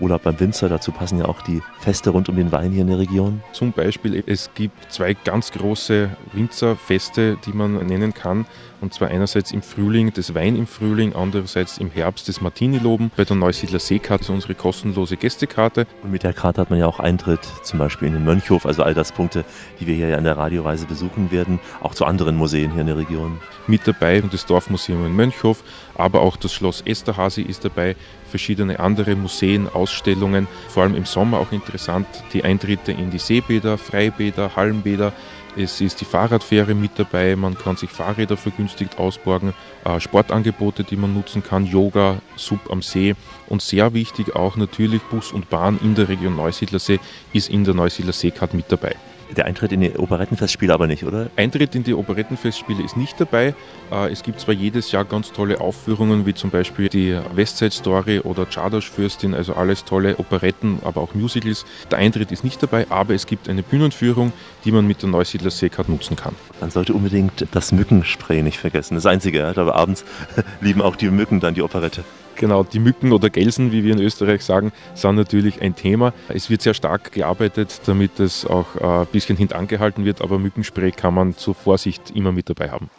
Urlaub 0.00 0.22
beim 0.22 0.38
Winzer, 0.40 0.68
dazu 0.68 0.92
passen 0.92 1.18
ja 1.18 1.26
auch 1.26 1.42
die 1.42 1.62
Feste 1.80 2.10
rund 2.10 2.28
um 2.28 2.36
den 2.36 2.52
Wein 2.52 2.72
hier 2.72 2.82
in 2.82 2.88
der 2.88 2.98
Region. 2.98 3.42
Zum 3.52 3.72
Beispiel, 3.72 4.22
es 4.26 4.50
gibt 4.54 4.92
zwei 4.92 5.14
ganz 5.14 5.52
große 5.52 6.10
Winzerfeste, 6.32 7.38
die 7.44 7.52
man 7.52 7.86
nennen 7.86 8.12
kann. 8.14 8.46
Und 8.80 8.92
zwar 8.92 9.08
einerseits 9.08 9.52
im 9.52 9.62
Frühling 9.62 10.12
das 10.12 10.34
Wein 10.34 10.56
im 10.56 10.66
Frühling, 10.66 11.14
andererseits 11.14 11.78
im 11.78 11.88
Herbst 11.90 12.28
das 12.28 12.40
Martini-Loben. 12.40 13.12
Bei 13.16 13.24
der 13.24 13.36
Neusiedler 13.36 13.78
Seekarte 13.78 14.32
unsere 14.32 14.56
kostenlose 14.56 15.16
Gästekarte. 15.16 15.86
Und 16.02 16.10
mit 16.10 16.24
der 16.24 16.32
Karte 16.32 16.60
hat 16.60 16.70
man 16.70 16.80
ja 16.80 16.86
auch 16.86 16.98
Eintritt, 16.98 17.40
zum 17.62 17.78
Beispiel 17.78 18.08
in 18.08 18.14
den 18.14 18.24
Mönchhof, 18.24 18.66
also 18.66 18.82
all 18.82 18.92
das 18.92 19.12
Punkte, 19.12 19.44
die 19.78 19.86
wir 19.86 19.94
hier 19.94 20.08
ja 20.08 20.18
in 20.18 20.24
der 20.24 20.36
Radioreise 20.36 20.86
besuchen 20.86 21.30
werden, 21.30 21.60
auch 21.80 21.94
zu 21.94 22.04
anderen 22.04 22.36
Museen 22.36 22.72
hier 22.72 22.80
in 22.80 22.88
der 22.88 22.98
Region. 22.98 23.38
Mit 23.68 23.86
dabei 23.86 24.20
und 24.20 24.34
das 24.34 24.46
Dorfmuseum 24.46 25.06
in 25.06 25.14
Mönchhof, 25.14 25.62
aber 25.94 26.20
auch 26.20 26.36
das 26.36 26.52
Schloss 26.52 26.82
Esterhazy 26.84 27.42
ist 27.42 27.64
dabei, 27.64 27.96
verschiedene 28.28 28.80
andere 28.80 29.14
Museen, 29.16 29.68
Ausstellungen, 29.68 30.48
vor 30.68 30.84
allem 30.84 30.94
im 30.94 31.04
Sommer 31.04 31.38
auch 31.38 31.52
interessant, 31.52 32.06
die 32.32 32.44
Eintritte 32.44 32.92
in 32.92 33.10
die 33.10 33.18
Seebäder, 33.18 33.78
Freibäder, 33.78 34.56
Hallenbäder, 34.56 35.12
es 35.54 35.82
ist 35.82 36.00
die 36.00 36.06
Fahrradfähre 36.06 36.74
mit 36.74 36.92
dabei, 36.98 37.36
man 37.36 37.58
kann 37.58 37.76
sich 37.76 37.90
Fahrräder 37.90 38.38
vergünstigt 38.38 38.98
ausborgen, 38.98 39.52
äh, 39.84 40.00
Sportangebote, 40.00 40.82
die 40.82 40.96
man 40.96 41.12
nutzen 41.12 41.42
kann, 41.42 41.66
Yoga, 41.66 42.22
Sub 42.36 42.70
am 42.70 42.80
See. 42.80 43.14
Und 43.48 43.60
sehr 43.60 43.92
wichtig 43.92 44.34
auch 44.34 44.56
natürlich 44.56 45.02
Bus 45.02 45.30
und 45.30 45.50
Bahn 45.50 45.78
in 45.82 45.94
der 45.94 46.08
Region 46.08 46.36
Neusiedlersee. 46.36 47.00
Ist 47.34 47.50
in 47.50 47.64
der 47.64 47.74
Neusiedler 47.74 48.14
Seecard 48.14 48.54
mit 48.54 48.72
dabei. 48.72 48.96
Der 49.36 49.46
Eintritt 49.46 49.72
in 49.72 49.80
die 49.80 49.96
Operettenfestspiele 49.96 50.72
aber 50.72 50.86
nicht, 50.86 51.04
oder? 51.04 51.30
Eintritt 51.36 51.74
in 51.74 51.84
die 51.84 51.94
Operettenfestspiele 51.94 52.82
ist 52.82 52.96
nicht 52.96 53.20
dabei. 53.20 53.54
Äh, 53.90 54.12
Es 54.12 54.22
gibt 54.22 54.40
zwar 54.40 54.54
jedes 54.54 54.92
Jahr 54.92 55.04
ganz 55.04 55.32
tolle 55.32 55.60
Aufführungen, 55.60 56.26
wie 56.26 56.34
zum 56.34 56.50
Beispiel 56.50 56.88
die 56.88 57.16
Westside 57.34 57.70
Story 57.70 58.20
oder 58.20 58.46
Czardas 58.46 58.84
Fürstin, 58.84 59.34
also 59.34 59.54
alles 59.54 59.84
tolle 59.84 60.18
Operetten, 60.18 60.80
aber 60.84 61.00
auch 61.00 61.14
Musicals. 61.14 61.64
Der 61.90 61.98
Eintritt 61.98 62.30
ist 62.30 62.44
nicht 62.44 62.62
dabei, 62.62 62.86
aber 62.90 63.14
es 63.14 63.26
gibt 63.26 63.48
eine 63.48 63.62
Bühnenführung, 63.62 64.32
die 64.64 64.72
man 64.72 64.86
mit 64.86 65.02
der 65.02 65.08
Neusiedler 65.08 65.50
Seekarte 65.50 65.90
nutzen 65.90 66.16
kann. 66.16 66.34
Man 66.60 66.70
sollte 66.70 66.92
unbedingt 66.92 67.46
das 67.52 67.72
Mückenspray 67.72 68.42
nicht 68.42 68.58
vergessen. 68.58 68.94
Das 68.94 69.06
Einzige, 69.06 69.46
aber 69.46 69.74
abends 69.74 70.04
lieben 70.60 70.82
auch 70.82 70.96
die 70.96 71.08
Mücken 71.10 71.40
dann 71.40 71.54
die 71.54 71.62
Operette. 71.62 72.04
Genau, 72.36 72.64
die 72.64 72.78
Mücken 72.78 73.12
oder 73.12 73.30
Gelsen, 73.30 73.72
wie 73.72 73.84
wir 73.84 73.92
in 73.92 74.00
Österreich 74.00 74.42
sagen, 74.42 74.72
sind 74.94 75.16
natürlich 75.16 75.60
ein 75.62 75.76
Thema. 75.76 76.12
Es 76.28 76.50
wird 76.50 76.62
sehr 76.62 76.74
stark 76.74 77.12
gearbeitet, 77.12 77.82
damit 77.86 78.18
es 78.18 78.46
auch 78.46 78.76
äh, 78.76 79.02
ein 79.02 79.06
bisschen 79.06 79.36
hintangehalten 79.36 80.04
wird, 80.04 80.22
aber 80.22 80.38
Mückenspray 80.38 80.92
kann 80.92 81.14
man 81.14 81.36
zur 81.36 81.54
Vorsicht 81.54 82.10
immer 82.14 82.32
mit 82.32 82.48
dabei 82.48 82.70
haben. 82.70 82.90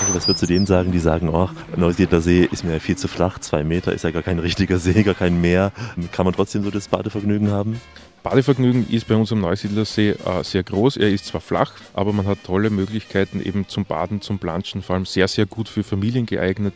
Also 0.00 0.14
was 0.14 0.28
würdest 0.28 0.42
du 0.42 0.46
denen 0.46 0.66
sagen, 0.66 0.92
die 0.92 0.98
sagen, 0.98 1.30
oh, 1.30 1.48
Neusiedler 1.74 2.20
See 2.20 2.46
ist 2.50 2.64
mir 2.64 2.74
ja 2.74 2.78
viel 2.80 2.96
zu 2.96 3.08
flach, 3.08 3.38
zwei 3.38 3.64
Meter 3.64 3.92
ist 3.92 4.04
ja 4.04 4.10
gar 4.10 4.22
kein 4.22 4.38
richtiger 4.38 4.78
See, 4.78 5.02
gar 5.02 5.14
kein 5.14 5.40
Meer. 5.40 5.72
Kann 6.12 6.26
man 6.26 6.34
trotzdem 6.34 6.64
so 6.64 6.70
das 6.70 6.88
Badevergnügen 6.88 7.50
haben? 7.50 7.80
Badevergnügen 8.22 8.88
ist 8.90 9.06
bei 9.06 9.14
uns 9.14 9.30
am 9.30 9.40
Neusiedlersee 9.40 10.10
äh, 10.10 10.42
sehr 10.42 10.64
groß. 10.64 10.96
Er 10.96 11.10
ist 11.10 11.26
zwar 11.26 11.40
flach, 11.40 11.74
aber 11.94 12.12
man 12.12 12.26
hat 12.26 12.42
tolle 12.44 12.70
Möglichkeiten 12.70 13.40
eben 13.40 13.68
zum 13.68 13.84
Baden, 13.84 14.20
zum 14.20 14.40
Planschen, 14.40 14.82
vor 14.82 14.96
allem 14.96 15.06
sehr, 15.06 15.28
sehr 15.28 15.46
gut 15.46 15.68
für 15.68 15.84
Familien 15.84 16.26
geeignet, 16.26 16.74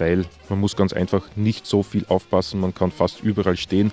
weil 0.00 0.24
man 0.48 0.58
muss 0.58 0.76
ganz 0.76 0.92
einfach 0.92 1.24
nicht 1.36 1.66
so 1.66 1.82
viel 1.82 2.04
aufpassen, 2.08 2.60
man 2.60 2.74
kann 2.74 2.90
fast 2.90 3.22
überall 3.22 3.56
stehen. 3.56 3.92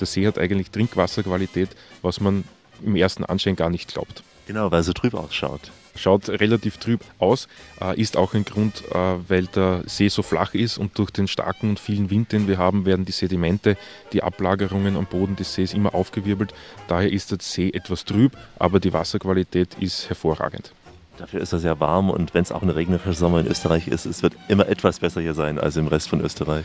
Der 0.00 0.06
See 0.06 0.26
hat 0.26 0.38
eigentlich 0.38 0.70
Trinkwasserqualität, 0.70 1.70
was 2.00 2.20
man 2.20 2.44
im 2.84 2.96
ersten 2.96 3.24
Anschein 3.24 3.56
gar 3.56 3.70
nicht 3.70 3.92
glaubt. 3.92 4.24
Genau, 4.46 4.70
weil 4.70 4.80
er 4.80 4.84
so 4.84 4.92
trüb 4.92 5.14
ausschaut. 5.14 5.70
Schaut 5.94 6.30
relativ 6.30 6.78
trüb 6.78 7.02
aus, 7.18 7.48
äh, 7.80 8.00
ist 8.00 8.16
auch 8.16 8.32
ein 8.32 8.44
Grund, 8.44 8.82
äh, 8.90 8.94
weil 9.28 9.46
der 9.46 9.82
See 9.86 10.08
so 10.08 10.22
flach 10.22 10.54
ist 10.54 10.78
und 10.78 10.98
durch 10.98 11.10
den 11.10 11.28
starken 11.28 11.70
und 11.70 11.78
vielen 11.78 12.08
Wind, 12.08 12.32
den 12.32 12.48
wir 12.48 12.56
haben, 12.56 12.86
werden 12.86 13.04
die 13.04 13.12
Sedimente, 13.12 13.76
die 14.12 14.22
Ablagerungen 14.22 14.96
am 14.96 15.04
Boden 15.04 15.36
des 15.36 15.54
Sees 15.54 15.74
immer 15.74 15.94
aufgewirbelt. 15.94 16.54
Daher 16.88 17.12
ist 17.12 17.30
der 17.30 17.38
See 17.42 17.68
etwas 17.68 18.06
trüb, 18.06 18.36
aber 18.58 18.80
die 18.80 18.92
Wasserqualität 18.92 19.76
ist 19.80 20.08
hervorragend. 20.08 20.72
Dafür 21.22 21.40
ist 21.40 21.52
er 21.52 21.60
sehr 21.60 21.78
warm 21.78 22.10
und 22.10 22.34
wenn 22.34 22.42
es 22.42 22.50
auch 22.50 22.62
ein 22.62 22.68
regnerischer 22.68 23.12
Sommer 23.12 23.38
in 23.38 23.46
Österreich 23.46 23.86
ist, 23.86 24.06
es 24.06 24.24
wird 24.24 24.32
immer 24.48 24.66
etwas 24.66 24.98
besser 24.98 25.20
hier 25.20 25.34
sein 25.34 25.56
als 25.56 25.76
im 25.76 25.86
Rest 25.86 26.08
von 26.08 26.20
Österreich. 26.20 26.64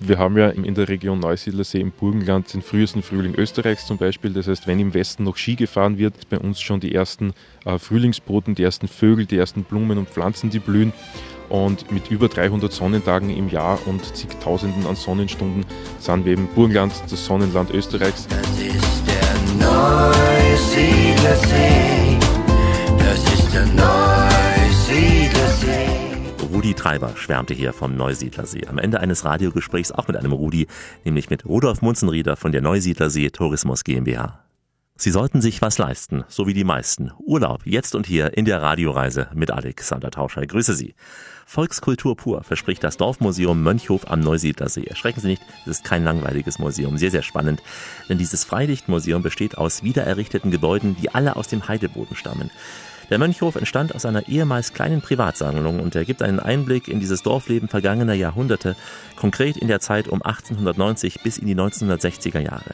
Wir 0.00 0.16
haben 0.16 0.38
ja 0.38 0.48
in 0.48 0.74
der 0.74 0.88
Region 0.88 1.20
Neusiedlersee 1.20 1.80
im 1.80 1.90
Burgenland 1.90 2.54
den 2.54 2.62
frühesten 2.62 3.02
Frühling 3.02 3.34
Österreichs 3.34 3.86
zum 3.86 3.98
Beispiel. 3.98 4.32
Das 4.32 4.48
heißt, 4.48 4.66
wenn 4.66 4.80
im 4.80 4.94
Westen 4.94 5.24
noch 5.24 5.36
Ski 5.36 5.54
gefahren 5.54 5.98
wird, 5.98 6.16
ist 6.16 6.30
bei 6.30 6.38
uns 6.38 6.62
schon 6.62 6.80
die 6.80 6.94
ersten 6.94 7.34
äh, 7.66 7.78
Frühlingsboten, 7.78 8.54
die 8.54 8.62
ersten 8.62 8.88
Vögel, 8.88 9.26
die 9.26 9.36
ersten 9.36 9.64
Blumen 9.64 9.98
und 9.98 10.08
Pflanzen, 10.08 10.48
die 10.48 10.60
blühen. 10.60 10.94
Und 11.50 11.92
mit 11.92 12.10
über 12.10 12.28
300 12.28 12.72
Sonnentagen 12.72 13.28
im 13.28 13.50
Jahr 13.50 13.78
und 13.84 14.16
zigtausenden 14.16 14.86
an 14.86 14.96
Sonnenstunden 14.96 15.66
sind 15.98 16.24
wir 16.24 16.32
im 16.32 16.46
Burgenland, 16.54 16.94
das 17.10 17.26
Sonnenland 17.26 17.70
Österreichs. 17.70 18.26
Das 18.28 18.48
ist 18.58 19.02
der 19.06 19.66
Neusiedler 19.68 21.36
See. 21.36 21.40
Das 21.40 21.42
ist 21.42 22.09
der 23.52 23.66
Neusiedler 23.66 25.48
See. 25.60 26.46
Rudi 26.52 26.74
Treiber 26.74 27.12
schwärmte 27.16 27.54
hier 27.54 27.72
vom 27.72 27.96
Neusiedlersee. 27.96 28.66
Am 28.66 28.78
Ende 28.78 29.00
eines 29.00 29.24
Radiogesprächs 29.24 29.92
auch 29.92 30.08
mit 30.08 30.16
einem 30.16 30.32
Rudi, 30.32 30.66
nämlich 31.04 31.30
mit 31.30 31.46
Rudolf 31.46 31.82
Munzenrieder 31.82 32.36
von 32.36 32.52
der 32.52 32.60
Neusiedlersee 32.60 33.30
Tourismus 33.30 33.84
GmbH. 33.84 34.44
Sie 34.96 35.10
sollten 35.10 35.40
sich 35.40 35.62
was 35.62 35.78
leisten, 35.78 36.24
so 36.28 36.46
wie 36.46 36.52
die 36.52 36.64
meisten. 36.64 37.12
Urlaub, 37.18 37.62
jetzt 37.64 37.94
und 37.94 38.06
hier 38.06 38.36
in 38.36 38.44
der 38.44 38.60
Radioreise 38.60 39.28
mit 39.32 39.50
Alexander 39.50 40.10
Tauscher. 40.10 40.46
Grüße 40.46 40.74
Sie. 40.74 40.94
Volkskultur 41.46 42.16
pur 42.16 42.44
verspricht 42.44 42.84
das 42.84 42.98
Dorfmuseum 42.98 43.62
Mönchhof 43.62 44.10
am 44.10 44.20
Neusiedlersee. 44.20 44.84
Erschrecken 44.84 45.20
Sie 45.20 45.28
nicht, 45.28 45.42
es 45.62 45.78
ist 45.78 45.84
kein 45.84 46.04
langweiliges 46.04 46.58
Museum, 46.58 46.98
sehr, 46.98 47.10
sehr 47.10 47.22
spannend. 47.22 47.62
Denn 48.10 48.18
dieses 48.18 48.44
Freilichtmuseum 48.44 49.22
besteht 49.22 49.56
aus 49.56 49.82
wiedererrichteten 49.82 50.50
Gebäuden, 50.50 50.96
die 51.00 51.14
alle 51.14 51.36
aus 51.36 51.48
dem 51.48 51.66
Heideboden 51.66 52.14
stammen. 52.14 52.50
Der 53.10 53.18
Mönchhof 53.18 53.56
entstand 53.56 53.92
aus 53.94 54.06
einer 54.06 54.28
ehemals 54.28 54.72
kleinen 54.72 55.02
Privatsammlung 55.02 55.80
und 55.80 55.96
er 55.96 56.04
gibt 56.04 56.22
einen 56.22 56.38
Einblick 56.38 56.86
in 56.86 57.00
dieses 57.00 57.22
Dorfleben 57.22 57.68
vergangener 57.68 58.14
Jahrhunderte, 58.14 58.76
konkret 59.16 59.56
in 59.56 59.66
der 59.66 59.80
Zeit 59.80 60.06
um 60.06 60.22
1890 60.22 61.20
bis 61.22 61.36
in 61.36 61.46
die 61.46 61.56
1960er 61.56 62.38
Jahre. 62.38 62.72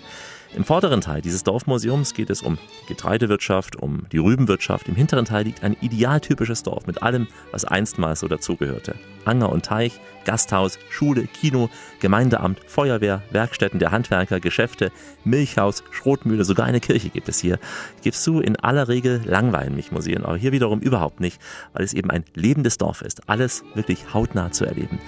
Im 0.55 0.65
vorderen 0.65 1.01
Teil 1.01 1.21
dieses 1.21 1.45
Dorfmuseums 1.45 2.15
geht 2.15 2.31
es 2.31 2.41
um 2.41 2.59
Getreidewirtschaft, 2.89 3.77
um 3.77 4.07
die 4.13 4.19
Rübenwirtschaft. 4.19 4.89
Im 4.89 4.95
hinteren 4.95 5.25
Teil 5.25 5.45
liegt 5.45 5.63
ein 5.63 5.77
idealtypisches 5.81 6.63
Dorf 6.63 6.87
mit 6.87 7.03
allem, 7.03 7.27
was 7.51 7.65
einstmals 7.65 8.21
so 8.21 8.29
dazugehörte. 8.29 8.95
Anger 9.25 9.51
und 9.51 9.65
Teich, 9.67 10.01
Gasthaus, 10.25 10.79
Schule, 10.89 11.27
Kino, 11.27 11.69
Gemeindeamt, 12.01 12.61
Feuerwehr, 12.67 13.23
Werkstätten 13.31 13.79
der 13.79 13.91
Handwerker, 13.91 14.41
Geschäfte, 14.41 14.93
Milchhaus, 15.25 15.83
Schrotmühle, 15.91 16.45
sogar 16.45 16.67
eine 16.67 16.81
Kirche 16.81 17.11
gibt 17.11 17.29
es 17.29 17.39
hier. 17.39 17.59
Gibst 18.03 18.27
du, 18.27 18.41
in 18.41 18.57
aller 18.57 18.89
Regel 18.89 19.23
langweilen 19.25 19.75
mich 19.75 19.93
Museen, 19.93 20.25
aber 20.25 20.37
hier 20.37 20.53
wiederum 20.53 20.81
überhaupt 20.81 21.21
nicht, 21.21 21.41
weil 21.73 21.85
es 21.85 21.93
eben 21.93 22.11
ein 22.11 22.25
lebendes 22.35 22.79
Dorf 22.79 23.03
ist. 23.03 23.29
Alles 23.29 23.65
wirklich 23.75 24.15
hautnah 24.15 24.53
zu 24.53 24.65
erleben. 24.65 25.01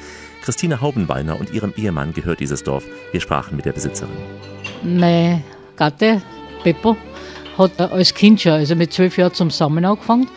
Christine 0.42 0.80
Haubenbeiner 0.80 1.38
und 1.38 1.52
ihrem 1.52 1.72
Ehemann 1.76 2.12
gehört 2.12 2.40
dieses 2.40 2.62
Dorf. 2.62 2.84
Wir 3.12 3.20
sprachen 3.20 3.56
mit 3.56 3.64
der 3.64 3.72
Besitzerin. 3.72 4.57
Mein 4.82 5.42
Gatte, 5.76 6.22
Beppo, 6.64 6.96
hat 7.56 7.80
als 7.80 8.14
Kind 8.14 8.40
schon, 8.40 8.52
also 8.52 8.74
mit 8.74 8.92
zwölf 8.92 9.16
Jahren 9.18 9.34
zum 9.34 9.50
Sammeln 9.50 9.84
angefangen 9.84 10.28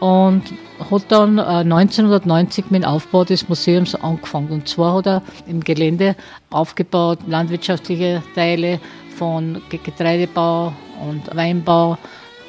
und 0.00 0.42
hat 0.90 1.02
dann 1.08 1.36
äh, 1.38 1.42
1990 1.42 2.70
mit 2.70 2.82
dem 2.82 2.88
Aufbau 2.88 3.24
des 3.24 3.48
Museums 3.48 3.94
angefangen. 3.94 4.48
Und 4.50 4.68
zwar 4.68 4.94
hat 4.96 5.06
er 5.06 5.22
im 5.46 5.60
Gelände 5.62 6.16
aufgebaut, 6.50 7.18
landwirtschaftliche 7.26 8.22
Teile 8.34 8.80
von 9.16 9.60
Ge- 9.68 9.80
Getreidebau 9.82 10.72
und 11.06 11.36
Weinbau, 11.36 11.92
ein 11.92 11.98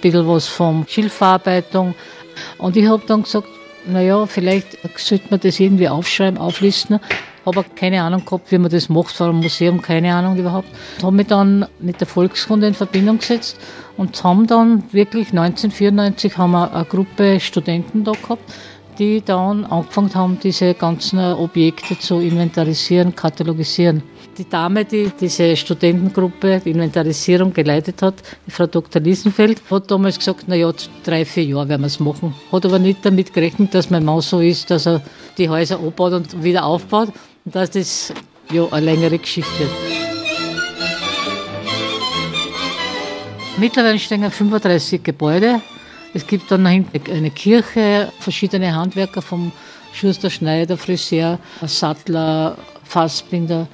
bisschen 0.01 0.27
was 0.27 0.47
von 0.47 0.85
Schilfverarbeitung. 0.87 1.93
Und 2.57 2.77
ich 2.77 2.87
habe 2.87 3.03
dann 3.05 3.23
gesagt, 3.23 3.47
naja, 3.85 4.25
vielleicht 4.25 4.77
sollte 4.97 5.25
man 5.29 5.39
das 5.41 5.59
irgendwie 5.59 5.89
aufschreiben, 5.89 6.39
auflisten. 6.39 6.99
Habe 7.45 7.65
keine 7.75 8.03
Ahnung 8.03 8.23
gehabt, 8.23 8.51
wie 8.51 8.57
man 8.59 8.69
das 8.69 8.87
macht, 8.87 9.15
vor 9.15 9.27
einem 9.27 9.39
Museum, 9.39 9.81
keine 9.81 10.13
Ahnung 10.13 10.37
überhaupt. 10.37 10.67
Habe 11.01 11.15
mich 11.15 11.27
dann 11.27 11.65
mit 11.79 11.99
der 11.99 12.07
Volkskunde 12.07 12.67
in 12.67 12.73
Verbindung 12.73 13.17
gesetzt 13.17 13.59
und 13.97 14.23
haben 14.23 14.45
dann 14.45 14.83
wirklich 14.91 15.29
1994 15.29 16.37
haben 16.37 16.51
wir 16.51 16.73
eine 16.73 16.85
Gruppe 16.85 17.39
Studenten 17.39 18.03
da 18.03 18.11
gehabt, 18.11 18.43
die 18.99 19.21
dann 19.21 19.65
angefangen 19.65 20.13
haben, 20.13 20.39
diese 20.41 20.75
ganzen 20.75 21.19
Objekte 21.19 21.97
zu 21.97 22.19
inventarisieren, 22.19 23.15
katalogisieren. 23.15 24.03
Die 24.37 24.47
Dame, 24.47 24.85
die 24.85 25.11
diese 25.19 25.55
Studentengruppe, 25.55 26.61
die 26.63 26.71
Inventarisierung 26.71 27.51
geleitet 27.53 28.01
hat, 28.01 28.15
die 28.45 28.51
Frau 28.51 28.67
Dr. 28.67 29.01
Liesenfeld, 29.01 29.61
hat 29.69 29.89
damals 29.91 30.19
gesagt, 30.19 30.43
na 30.47 30.55
ja, 30.55 30.71
drei, 31.03 31.25
vier 31.25 31.43
Jahre 31.43 31.69
werden 31.69 31.81
wir 31.81 31.87
es 31.87 31.99
machen. 31.99 32.33
Hat 32.51 32.65
aber 32.65 32.79
nicht 32.79 33.03
damit 33.03 33.33
gerechnet, 33.33 33.73
dass 33.73 33.89
mein 33.89 34.05
Mann 34.05 34.21
so 34.21 34.39
ist, 34.39 34.69
dass 34.71 34.87
er 34.87 35.01
die 35.37 35.49
Häuser 35.49 35.79
abbaut 35.79 36.13
und 36.13 36.43
wieder 36.43 36.63
aufbaut 36.63 37.09
das 37.45 38.13
ja 38.51 38.67
eine 38.71 38.85
längere 38.85 39.17
Geschichte. 39.17 39.69
Mittlerweile 43.57 43.99
stehen 43.99 44.29
35 44.29 45.03
Gebäude. 45.03 45.61
Es 46.13 46.25
gibt 46.25 46.51
dann 46.51 46.65
hinten 46.65 47.11
eine 47.11 47.31
Kirche, 47.31 48.11
verschiedene 48.19 48.75
Handwerker 48.75 49.21
vom 49.21 49.51
Schuster, 49.93 50.29
Schneider, 50.29 50.77
Friseur, 50.77 51.39
Sattler, 51.65 52.57
Fassbinder, 52.83 53.67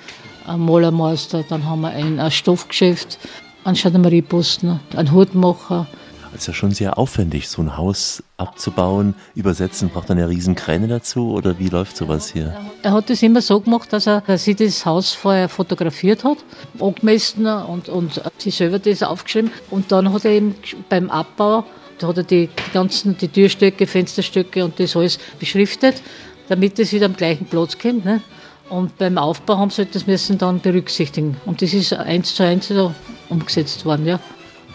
ein 0.46 0.60
Malermeister. 0.60 1.44
Dann 1.48 1.66
haben 1.66 1.82
wir 1.82 1.90
ein, 1.90 2.20
ein 2.20 2.32
Stoffgeschäft, 2.32 3.18
einen 3.64 3.76
Gendarmerieposten, 3.76 4.80
einen 4.96 5.12
Hutmacher. 5.12 5.88
Es 6.34 6.42
ist 6.42 6.48
ja 6.48 6.54
schon 6.54 6.72
sehr 6.72 6.98
aufwendig, 6.98 7.50
so 7.50 7.62
ein 7.62 7.78
Haus 7.78 8.24
abzubauen, 8.38 9.16
übersetzen. 9.36 9.90
Braucht 9.90 10.10
man 10.10 10.20
ja 10.20 10.26
riesen 10.26 10.56
Kräne 10.56 10.88
dazu 10.88 11.32
oder 11.32 11.58
wie 11.60 11.70
läuft 11.70 11.98
sowas 11.98 12.32
hier? 12.32 12.56
Er 12.84 12.92
hat 12.92 13.10
das 13.10 13.24
immer 13.24 13.42
so 13.42 13.60
gemacht, 13.60 13.92
dass 13.92 14.08
er 14.08 14.22
dass 14.22 14.44
sie 14.44 14.56
das 14.56 14.86
Haus 14.86 15.14
vorher 15.14 15.50
fotografiert 15.50 16.24
hat, 16.24 16.38
angemessen 16.80 17.48
und, 17.48 17.90
und 17.90 18.22
sie 18.38 18.52
selber 18.52 18.78
das 18.78 19.02
aufgeschrieben. 19.04 19.52
Und 19.72 19.92
dann 19.92 20.14
hat 20.14 20.26
er 20.26 20.32
eben 20.32 20.56
beim 20.90 21.10
Abbau, 21.10 21.64
da 21.98 22.08
hat 22.08 22.18
er 22.18 22.24
die, 22.24 22.48
die 22.48 22.72
ganzen 22.74 23.18
die 23.18 23.30
Türstöcke, 23.30 23.88
Fensterstöcke 23.88 24.64
und 24.64 24.80
das 24.80 24.96
alles 24.96 25.18
beschriftet, 25.40 26.02
damit 26.50 26.78
es 26.78 26.94
wieder 26.94 27.08
am 27.08 27.16
gleichen 27.16 27.46
Platz 27.48 27.80
kommt. 27.80 28.06
Ne? 28.06 28.22
Und 28.70 28.98
beim 28.98 29.18
Aufbau 29.18 29.58
haben 29.58 29.72
sie 29.72 29.84
halt 29.84 29.96
das 29.96 30.06
müssen 30.06 30.38
dann 30.38 30.60
berücksichtigen. 30.60 31.38
Und 31.46 31.62
das 31.62 31.74
ist 31.74 31.94
eins 31.94 32.36
zu 32.36 32.44
eins 32.44 32.68
so 32.68 32.94
umgesetzt 33.30 33.86
worden, 33.86 34.06
ja. 34.06 34.20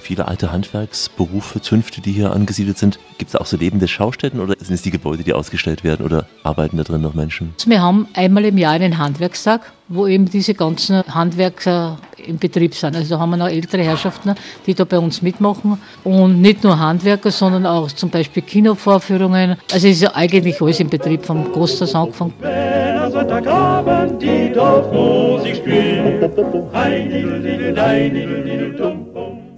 Viele 0.03 0.26
alte 0.26 0.50
Handwerksberufe, 0.50 1.61
Zünfte, 1.61 2.00
die 2.00 2.11
hier 2.11 2.32
angesiedelt 2.32 2.76
sind. 2.76 2.98
Gibt 3.18 3.28
es 3.28 3.36
auch 3.36 3.46
so 3.46 3.57
lebende 3.57 3.86
Schaustätten 3.86 4.40
oder 4.40 4.57
sind 4.59 4.74
es 4.74 4.82
die 4.82 4.90
Gebäude, 4.90 5.22
die 5.22 5.32
ausgestellt 5.32 5.84
werden 5.84 6.05
oder 6.05 6.26
arbeiten 6.42 6.76
da 6.76 6.82
drin 6.82 7.03
noch 7.03 7.14
Menschen? 7.14 7.55
Wir 7.66 7.80
haben 7.80 8.09
einmal 8.14 8.44
im 8.46 8.59
Jahr 8.59 8.72
einen 8.72 8.98
Handwerkstag, 8.98 9.61
wo 9.86 10.09
eben 10.09 10.28
diese 10.28 10.55
ganzen 10.55 11.05
Handwerker 11.07 11.98
im 12.26 12.38
Betrieb 12.38 12.74
sind. 12.74 12.96
Also 12.96 13.14
da 13.14 13.20
haben 13.20 13.30
wir 13.30 13.36
noch 13.36 13.48
ältere 13.48 13.84
Herrschaften, 13.84 14.34
die 14.66 14.74
da 14.74 14.82
bei 14.84 14.98
uns 14.98 15.22
mitmachen. 15.22 15.78
Und 16.03 16.40
nicht 16.40 16.64
nur 16.64 16.80
Handwerker, 16.80 17.30
sondern 17.30 17.64
auch 17.64 17.92
zum 17.92 18.11
Beispiel 18.11 18.42
Kinovorführungen. 18.42 19.57
Also 19.72 19.86
es 19.86 19.94
ist 19.94 20.03
ja 20.03 20.16
eigentlich 20.16 20.61
alles 20.61 20.80
im 20.80 20.90
Betrieb, 20.90 21.24
vom 21.24 21.53
Gosthaus 21.53 21.94
angefangen. 21.94 22.34
Wenn 22.40 22.98
am 22.98 23.12
Sonntagabend 23.12 24.20
die 24.20 24.53
Dorfmusik 24.53 25.57
spielt, 25.57 26.24
ein 26.72 27.09
Didel, 27.09 27.40
Didel, 27.40 27.72
dein 27.72 28.14
Didel, 28.14 28.42
Didel, 28.42 28.72
dum, 28.72 29.05
bum. 29.05 29.12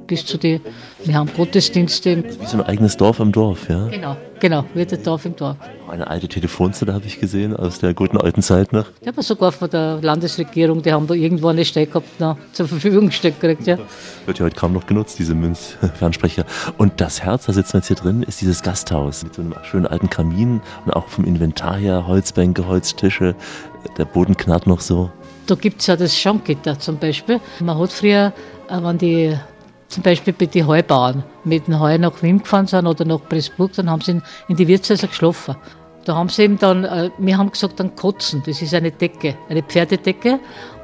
Bis 0.07 0.27
zu 0.27 0.37
die, 0.37 0.61
wir 1.05 1.15
haben 1.15 1.31
Gottesdienste. 1.35 2.23
Wie 2.25 2.47
so 2.47 2.59
ein 2.59 2.65
eigenes 2.65 2.97
Dorf 2.97 3.21
am 3.21 3.33
Dorf, 3.33 3.69
ja? 3.69 3.89
Genau, 3.89 4.17
genau, 4.39 4.65
wird 4.75 4.93
ein 4.93 5.03
Dorf 5.03 5.25
im 5.25 5.35
Dorf. 5.35 5.57
Eine 5.89 6.07
alte 6.09 6.29
Telefonzelle 6.29 6.93
habe 6.93 7.07
ich 7.07 7.21
gesehen 7.21 7.57
aus 7.57 7.79
der 7.79 7.95
guten 7.95 8.19
alten 8.19 8.43
Zeit 8.43 8.73
noch. 8.73 8.87
Ja, 9.03 9.13
aber 9.13 9.23
sogar 9.23 9.53
von 9.53 9.71
der 9.71 10.01
Landesregierung, 10.03 10.83
die 10.83 10.93
haben 10.93 11.07
da 11.07 11.15
irgendwo 11.15 11.49
eine 11.49 11.65
Stelle 11.65 11.87
gehabt, 11.87 12.21
noch 12.21 12.37
zur 12.53 12.69
Verfügung 12.69 13.07
gestellt 13.07 13.41
gekriegt, 13.41 13.67
ja. 13.67 13.79
Wird 14.27 14.39
ja 14.39 14.45
heute 14.45 14.57
kaum 14.57 14.73
noch 14.73 14.87
genutzt, 14.87 15.19
diese 15.19 15.35
Münzfernsprecher. 15.35 16.45
Und 16.77 17.01
das 17.01 17.23
Herz, 17.23 17.47
da 17.47 17.53
sitzen 17.53 17.75
wir 17.75 17.79
jetzt 17.79 17.89
hier 17.89 17.97
drin, 17.97 18.23
ist 18.23 18.41
dieses 18.41 18.63
Gasthaus 18.63 19.25
mit 19.25 19.35
so 19.35 19.43
einem 19.43 19.55
schönen 19.63 19.87
alten 19.87 20.11
Kamin 20.11 20.61
und 20.85 20.93
auch 20.93 21.09
vom 21.09 21.25
Inventar 21.25 21.77
her 21.77 22.07
Holzbänke, 22.07 22.67
Holztische. 22.67 23.35
Der 23.97 24.05
Boden 24.05 24.37
knarrt 24.37 24.67
noch 24.67 24.81
so. 24.81 25.11
Da 25.47 25.55
gibt 25.55 25.81
es 25.81 25.87
ja 25.87 25.97
das 25.97 26.17
Schankgitter 26.17 26.79
zum 26.79 26.99
Beispiel. 26.99 27.39
Man 27.61 27.79
hat 27.79 27.93
früher, 27.93 28.33
äh, 28.69 28.83
wenn 28.83 28.97
die 28.97 29.37
zum 29.95 30.03
Beispiel 30.03 30.33
bei 30.33 30.47
den 30.47 30.67
Heubauern 30.67 31.23
mit 31.45 31.69
dem 31.69 31.79
Heu 31.79 31.97
nach 31.99 32.21
Wien 32.21 32.41
gefahren 32.41 32.67
sind 32.67 32.87
oder 32.87 33.05
nach 33.05 33.21
Pressburg, 33.29 33.73
dann 33.75 33.89
haben 33.89 34.01
sie 34.01 34.21
in, 34.49 34.57
die 34.57 34.67
Wirtshäuser 34.67 35.07
geschlafen. 35.07 35.55
Da 36.05 36.17
haben 36.17 36.29
sie 36.29 36.43
eben 36.43 36.59
dann, 36.59 36.85
äh, 36.85 37.11
wir 37.17 37.39
haben 37.39 37.51
gesagt, 37.51 37.79
dann 37.79 37.95
kotzen. 37.95 38.43
Das 38.45 38.61
ist 38.61 38.75
eine 38.75 38.91
Decke, 38.91 39.37
eine 39.49 39.63
Pferdedecke. 39.63 40.41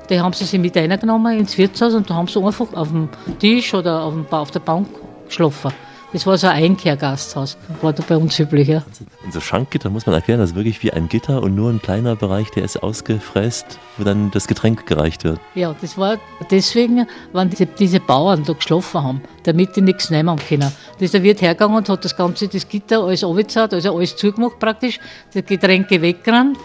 Die 0.09 0.21
haben 0.21 0.33
sie 0.33 0.45
sich 0.45 0.61
mit 0.61 0.77
reingenommen 0.77 1.39
ins 1.39 1.59
Wirtshaus 1.59 1.95
und 1.95 2.09
da 2.09 2.15
haben 2.15 2.29
sie 2.29 2.41
einfach 2.43 2.73
auf 2.73 2.89
dem 2.89 3.09
Tisch 3.41 3.75
oder 3.75 4.05
auf 4.05 4.51
der 4.53 4.61
Bank 4.61 4.89
geschlafen. 5.27 5.73
Das 6.13 6.27
war 6.27 6.37
so 6.37 6.49
ein 6.49 6.65
Einkehrgasthaus, 6.65 7.57
war 7.83 7.93
da 7.93 8.03
bei 8.07 8.17
uns 8.17 8.39
üblich. 8.39 8.67
Ja. 8.67 8.83
Und 9.25 9.33
so 9.33 9.41
Schankgitter 9.41 9.91
muss 9.91 10.07
man 10.07 10.15
erklären, 10.15 10.41
das 10.41 10.51
ist 10.51 10.57
wirklich 10.57 10.83
wie 10.83 10.93
ein 10.93 11.09
Gitter 11.09 11.41
und 11.41 11.55
nur 11.55 11.71
ein 11.71 11.81
kleiner 11.81 12.17
Bereich, 12.17 12.51
der 12.51 12.65
ist 12.65 12.83
ausgefräst, 12.83 13.79
wo 13.97 14.03
dann 14.03 14.33
das 14.33 14.49
Getränk 14.49 14.87
gereicht 14.87 15.23
wird. 15.23 15.39
Ja, 15.55 15.75
das 15.81 15.97
war 15.97 16.19
deswegen, 16.51 17.07
wenn 17.33 17.51
diese, 17.51 17.67
diese 17.67 18.01
Bauern 18.01 18.43
da 18.45 18.55
geschlafen 18.55 19.03
haben, 19.03 19.21
damit 19.45 19.77
die 19.77 19.83
nichts 19.83 20.11
nehmen 20.11 20.37
können. 20.37 20.73
Da 20.99 21.05
ist 21.05 21.15
der 21.15 21.23
Wirt 21.23 21.43
hergegangen 21.43 21.77
und 21.77 21.89
hat 21.89 22.05
das 22.05 22.17
ganze, 22.17 22.49
das 22.49 22.69
Gitter 22.69 23.05
alles 23.05 23.23
runtergezahlt, 23.23 23.73
also 23.75 23.97
alles 23.97 24.17
zugemacht 24.17 24.59
praktisch, 24.59 24.99
die 25.33 25.43
Getränke 25.43 26.03
weggerannt. 26.03 26.59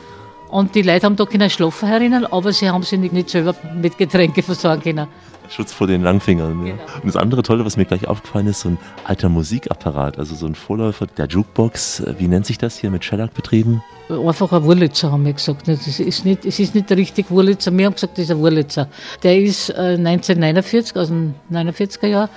Und 0.49 0.73
die 0.73 0.83
Leute 0.83 1.05
haben 1.05 1.15
da 1.15 1.25
können 1.25 1.49
schlafen 1.49 1.87
herinnen, 1.87 2.25
aber 2.25 2.53
sie 2.53 2.69
haben 2.69 2.83
sich 2.83 2.99
nicht, 2.99 3.13
nicht 3.13 3.29
selber 3.29 3.55
mit 3.75 3.97
Getränke 3.97 4.41
versorgen 4.41 4.81
können. 4.81 5.07
Schutz 5.49 5.73
vor 5.73 5.87
den 5.87 6.01
Langfingern. 6.01 6.65
Ja. 6.65 6.73
Und 6.73 7.05
das 7.05 7.15
andere 7.15 7.43
Tolle, 7.43 7.65
was 7.65 7.77
mir 7.77 7.85
gleich 7.85 8.07
aufgefallen 8.07 8.47
ist, 8.47 8.61
so 8.61 8.69
ein 8.69 8.77
alter 9.03 9.29
Musikapparat, 9.29 10.17
also 10.19 10.35
so 10.35 10.45
ein 10.45 10.55
Vorläufer 10.55 11.07
der 11.07 11.27
Jukebox. 11.27 12.01
Äh, 12.01 12.15
Wie 12.17 12.27
nennt 12.27 12.45
sich 12.45 12.57
das 12.57 12.77
hier 12.77 12.89
mit 12.91 13.03
Shellac 13.03 13.33
betrieben? 13.33 13.83
Einfach 14.09 14.51
ein 14.51 14.63
Wurlitzer, 14.63 15.11
haben 15.11 15.25
wir 15.25 15.33
gesagt. 15.33 15.67
Das 15.67 15.87
ist 15.87 16.25
nicht, 16.25 16.45
es 16.45 16.59
ist 16.59 16.75
nicht 16.75 16.89
der 16.89 16.97
richtige 16.97 17.29
Wurlitzer. 17.31 17.75
Wir 17.75 17.87
haben 17.87 17.93
gesagt, 17.93 18.17
das 18.17 18.25
ist 18.25 18.31
ein 18.31 18.37
Wurlitzer. 18.37 18.87
Der 19.23 19.37
ist 19.39 19.69
äh, 19.69 19.97
1949, 19.97 20.95
aus 20.95 21.07
dem 21.07 21.33
49er 21.51 22.07
Jahr, 22.07 22.29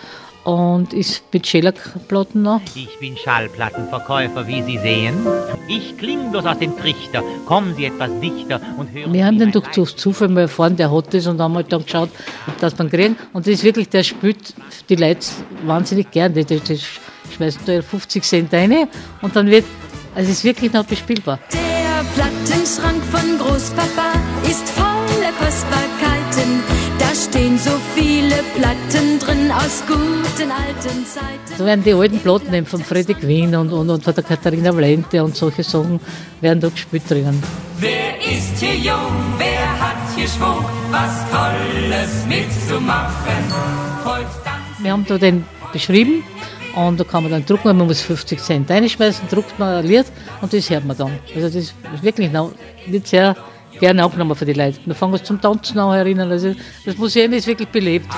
und 0.49 0.94
ist 0.94 1.22
mit 1.30 1.46
Schellackplatten 1.46 2.40
noch. 2.40 2.62
Ich 2.74 2.99
bin 2.99 3.18
Schallplattenverkäufer, 3.18 4.46
wie 4.46 4.62
Sie 4.62 4.78
sehen. 4.78 5.14
Ich 5.68 5.99
kling 5.99 6.30
bloß 6.30 6.46
aus 6.46 6.59
dem 6.59 6.74
Trichter. 6.78 7.22
Kommen 7.44 7.74
Sie 7.76 7.84
etwas 7.84 8.09
dichter 8.20 8.59
und 8.78 8.90
hören 8.90 9.12
Wir 9.12 9.26
haben 9.26 9.38
den 9.38 9.53
durch, 9.53 9.94
Zufall 9.96 10.28
mal 10.28 10.42
erfahren, 10.42 10.74
der 10.74 10.90
hat 10.90 11.12
das 11.12 11.26
und 11.26 11.38
haben 11.38 11.55
halt 11.55 11.70
dann 11.70 11.84
geschaut, 11.84 12.09
dass 12.61 12.78
man 12.78 12.88
kriegen. 12.88 13.16
Und 13.34 13.46
das 13.46 13.55
ist 13.55 13.64
wirklich, 13.64 13.90
der 13.90 14.03
spielt 14.03 14.55
die 14.88 14.96
Leute 14.96 15.26
wahnsinnig 15.66 16.11
gern. 16.11 16.32
Die, 16.32 16.46
die, 16.46 16.61
die 16.61 16.80
schmeißen 17.34 17.61
da 17.66 17.82
50 17.82 18.22
Cent 18.22 18.55
rein 18.55 18.88
und 19.20 19.36
dann 19.36 19.51
wird, 19.51 19.66
also 20.14 20.30
es 20.30 20.38
ist 20.38 20.44
wirklich 20.44 20.72
noch 20.72 20.86
bespielbar. 20.86 21.38
Der 21.53 22.05
Plattenschrank 22.14 23.05
von 23.05 23.38
Großpapa 23.38 24.12
ist 24.44 24.66
voller 24.70 25.32
Kostbarkeiten. 25.38 25.88
Stehen 27.39 27.57
so 27.57 27.70
viele 27.95 28.43
Platten 28.57 29.20
drin 29.20 29.53
aus 29.53 29.84
guten 29.86 30.51
alten 30.51 31.07
Zeiten. 31.07 31.57
Da 31.57 31.64
werden 31.64 31.84
die 31.84 31.93
alten 31.93 32.18
Platten 32.18 32.53
eben 32.53 32.66
von 32.66 32.82
Freddy 32.82 33.14
Quinn 33.14 33.55
und, 33.55 33.72
und, 33.72 33.89
und 33.89 34.03
von 34.03 34.12
der 34.12 34.24
Katharina 34.24 34.74
Valente 34.74 35.22
und 35.22 35.36
solche 35.36 35.62
Sachen 35.62 36.01
werden 36.41 36.59
da 36.59 36.68
gespielt 36.68 37.05
drinnen. 37.09 37.41
Wer 37.78 38.18
ist 38.18 38.59
hier 38.59 38.74
jung? 38.74 39.12
Wer 39.39 39.80
hat 39.80 40.16
hier 40.16 40.26
Schwung? 40.26 40.64
Was 40.91 41.30
Tolles 41.30 42.26
mitzumachen? 42.26 43.45
Wir 44.80 44.91
haben 44.91 45.07
da 45.07 45.16
den 45.16 45.45
beschrieben 45.72 46.24
und 46.74 46.99
da 46.99 47.05
kann 47.05 47.22
man 47.22 47.30
dann 47.30 47.47
drucken, 47.47 47.76
man 47.76 47.86
muss 47.86 48.01
50 48.01 48.41
Cent 48.41 48.68
reinschmeißen, 48.68 49.28
druckt 49.28 49.57
man 49.61 49.76
ein 49.76 49.86
Lied 49.86 50.07
und 50.41 50.53
das 50.53 50.68
hört 50.70 50.84
man 50.84 50.97
dann. 50.97 51.12
Also 51.36 51.47
das 51.47 51.55
ist 51.55 51.74
wirklich 52.03 52.32
noch 52.32 52.51
nicht 52.89 53.07
sehr 53.07 53.36
gerne 53.79 54.05
aufgenommen 54.05 54.35
für 54.35 54.45
die 54.45 54.53
Leute. 54.53 54.79
Wir 54.85 54.95
fangen 54.95 55.12
uns 55.12 55.24
zum 55.24 55.41
Tanzen 55.41 55.79
an 55.79 55.97
erinnern. 55.97 56.31
Also 56.31 56.55
das 56.85 56.97
Museum 56.97 57.33
ist 57.33 57.47
wirklich 57.47 57.68
belebt. 57.68 58.07
bist 58.09 58.16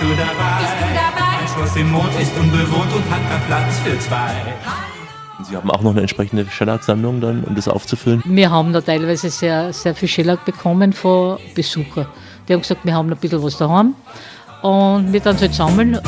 du 0.00 0.06
dabei? 0.16 0.60
Bist 0.60 0.74
du 0.78 0.94
dabei? 0.94 1.24
Ein 1.40 1.48
Schloss 1.54 1.76
im 1.76 1.90
Mond 1.90 2.20
ist 2.20 2.32
unbewohnt 2.38 2.92
und 2.94 3.10
hat 3.10 3.28
keinen 3.28 3.46
Platz 3.46 3.78
für 3.84 3.98
zwei. 3.98 4.32
Sie 5.48 5.56
haben 5.56 5.70
auch 5.70 5.82
noch 5.82 5.90
eine 5.90 6.00
entsprechende 6.00 6.46
Shellac-Sammlung 6.46 7.20
dann, 7.20 7.44
um 7.44 7.54
das 7.54 7.68
aufzufüllen? 7.68 8.22
Wir 8.24 8.50
haben 8.50 8.72
da 8.72 8.80
teilweise 8.80 9.28
sehr, 9.30 9.72
sehr 9.72 9.94
viel 9.94 10.08
Schellack 10.08 10.44
bekommen 10.44 10.92
von 10.92 11.38
Besuchern. 11.54 12.06
Die 12.48 12.54
haben 12.54 12.60
gesagt, 12.60 12.84
wir 12.84 12.94
haben 12.94 13.08
noch 13.08 13.16
ein 13.16 13.20
bisschen 13.20 13.42
was 13.42 13.56
daheim 13.58 13.94
und 14.62 15.12
wir 15.12 15.20
dann 15.20 15.38
halt 15.38 15.54
sammeln. 15.54 15.98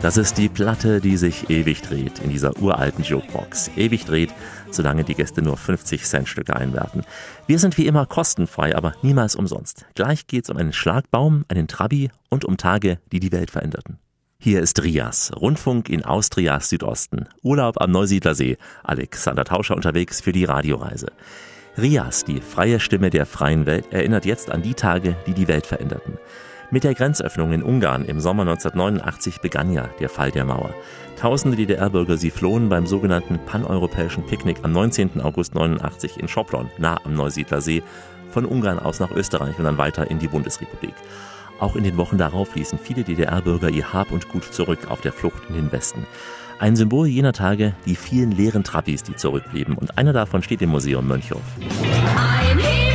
Das 0.00 0.18
ist 0.18 0.36
die 0.36 0.50
Platte, 0.50 1.00
die 1.00 1.16
sich 1.16 1.48
ewig 1.48 1.80
dreht 1.80 2.18
in 2.18 2.28
dieser 2.30 2.56
uralten 2.60 3.02
Jukebox. 3.02 3.70
Ewig 3.76 4.04
dreht, 4.04 4.32
solange 4.70 5.04
die 5.04 5.14
Gäste 5.14 5.40
nur 5.40 5.56
50 5.56 6.04
Cent 6.04 6.28
Stücke 6.28 6.54
einwerfen. 6.54 7.02
Wir 7.46 7.58
sind 7.58 7.78
wie 7.78 7.86
immer 7.86 8.04
kostenfrei, 8.04 8.76
aber 8.76 8.94
niemals 9.00 9.36
umsonst. 9.36 9.86
Gleich 9.94 10.26
geht's 10.26 10.50
um 10.50 10.58
einen 10.58 10.74
Schlagbaum, 10.74 11.46
einen 11.48 11.66
Trabi 11.66 12.10
und 12.28 12.44
um 12.44 12.58
Tage, 12.58 12.98
die 13.10 13.20
die 13.20 13.32
Welt 13.32 13.50
veränderten. 13.50 13.98
Hier 14.38 14.60
ist 14.60 14.82
Rias, 14.82 15.32
Rundfunk 15.34 15.88
in 15.88 16.04
Austrias 16.04 16.68
Südosten. 16.68 17.26
Urlaub 17.42 17.80
am 17.80 17.90
Neusiedlersee. 17.90 18.58
Alexander 18.84 19.44
Tauscher 19.44 19.74
unterwegs 19.74 20.20
für 20.20 20.32
die 20.32 20.44
Radioreise. 20.44 21.06
Rias, 21.78 22.24
die 22.24 22.40
freie 22.42 22.80
Stimme 22.80 23.08
der 23.08 23.24
freien 23.24 23.64
Welt, 23.64 23.86
erinnert 23.92 24.26
jetzt 24.26 24.50
an 24.50 24.62
die 24.62 24.74
Tage, 24.74 25.16
die 25.26 25.34
die 25.34 25.48
Welt 25.48 25.66
veränderten. 25.66 26.18
Mit 26.70 26.82
der 26.82 26.94
Grenzöffnung 26.94 27.52
in 27.52 27.62
Ungarn 27.62 28.04
im 28.04 28.18
Sommer 28.18 28.42
1989 28.42 29.40
begann 29.40 29.72
ja 29.72 29.88
der 30.00 30.08
Fall 30.08 30.32
der 30.32 30.44
Mauer. 30.44 30.74
Tausende 31.16 31.56
DDR-Bürger, 31.56 32.16
sie 32.16 32.30
flohen 32.30 32.68
beim 32.68 32.86
sogenannten 32.86 33.38
paneuropäischen 33.46 34.26
Picknick 34.26 34.58
am 34.64 34.72
19. 34.72 35.20
August 35.20 35.54
89 35.54 36.18
in 36.18 36.26
Schoplon, 36.26 36.68
nah 36.78 36.98
am 37.04 37.14
Neusiedlersee, 37.14 37.84
von 38.32 38.44
Ungarn 38.44 38.80
aus 38.80 38.98
nach 38.98 39.12
Österreich 39.12 39.56
und 39.58 39.64
dann 39.64 39.78
weiter 39.78 40.10
in 40.10 40.18
die 40.18 40.26
Bundesrepublik. 40.26 40.94
Auch 41.60 41.76
in 41.76 41.84
den 41.84 41.96
Wochen 41.96 42.18
darauf 42.18 42.54
ließen 42.56 42.80
viele 42.80 43.04
DDR-Bürger 43.04 43.70
ihr 43.70 43.92
Hab 43.92 44.10
und 44.10 44.28
Gut 44.28 44.44
zurück 44.44 44.90
auf 44.90 45.00
der 45.00 45.12
Flucht 45.12 45.44
in 45.48 45.54
den 45.54 45.72
Westen. 45.72 46.04
Ein 46.58 46.74
Symbol 46.74 47.06
jener 47.06 47.32
Tage, 47.32 47.74
die 47.86 47.96
vielen 47.96 48.32
leeren 48.32 48.64
Trappis, 48.64 49.04
die 49.04 49.14
zurückblieben. 49.14 49.76
Und 49.76 49.96
einer 49.98 50.12
davon 50.12 50.42
steht 50.42 50.62
im 50.62 50.70
Museum 50.70 51.06
Mönchhof. 51.06 51.42
Ein 52.16 52.85